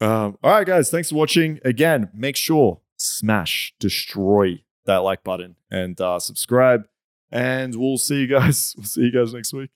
Um, 0.00 0.36
all 0.42 0.50
right, 0.52 0.66
guys. 0.66 0.90
Thanks 0.90 1.10
for 1.10 1.16
watching. 1.16 1.60
Again, 1.64 2.10
make 2.14 2.36
sure 2.36 2.80
smash, 2.98 3.74
destroy 3.78 4.62
that 4.86 4.98
like 4.98 5.22
button 5.24 5.56
and 5.70 6.00
uh, 6.00 6.18
subscribe. 6.18 6.82
And 7.30 7.74
we'll 7.74 7.98
see 7.98 8.20
you 8.20 8.26
guys. 8.26 8.74
We'll 8.76 8.86
see 8.86 9.02
you 9.02 9.12
guys 9.12 9.34
next 9.34 9.52
week. 9.52 9.70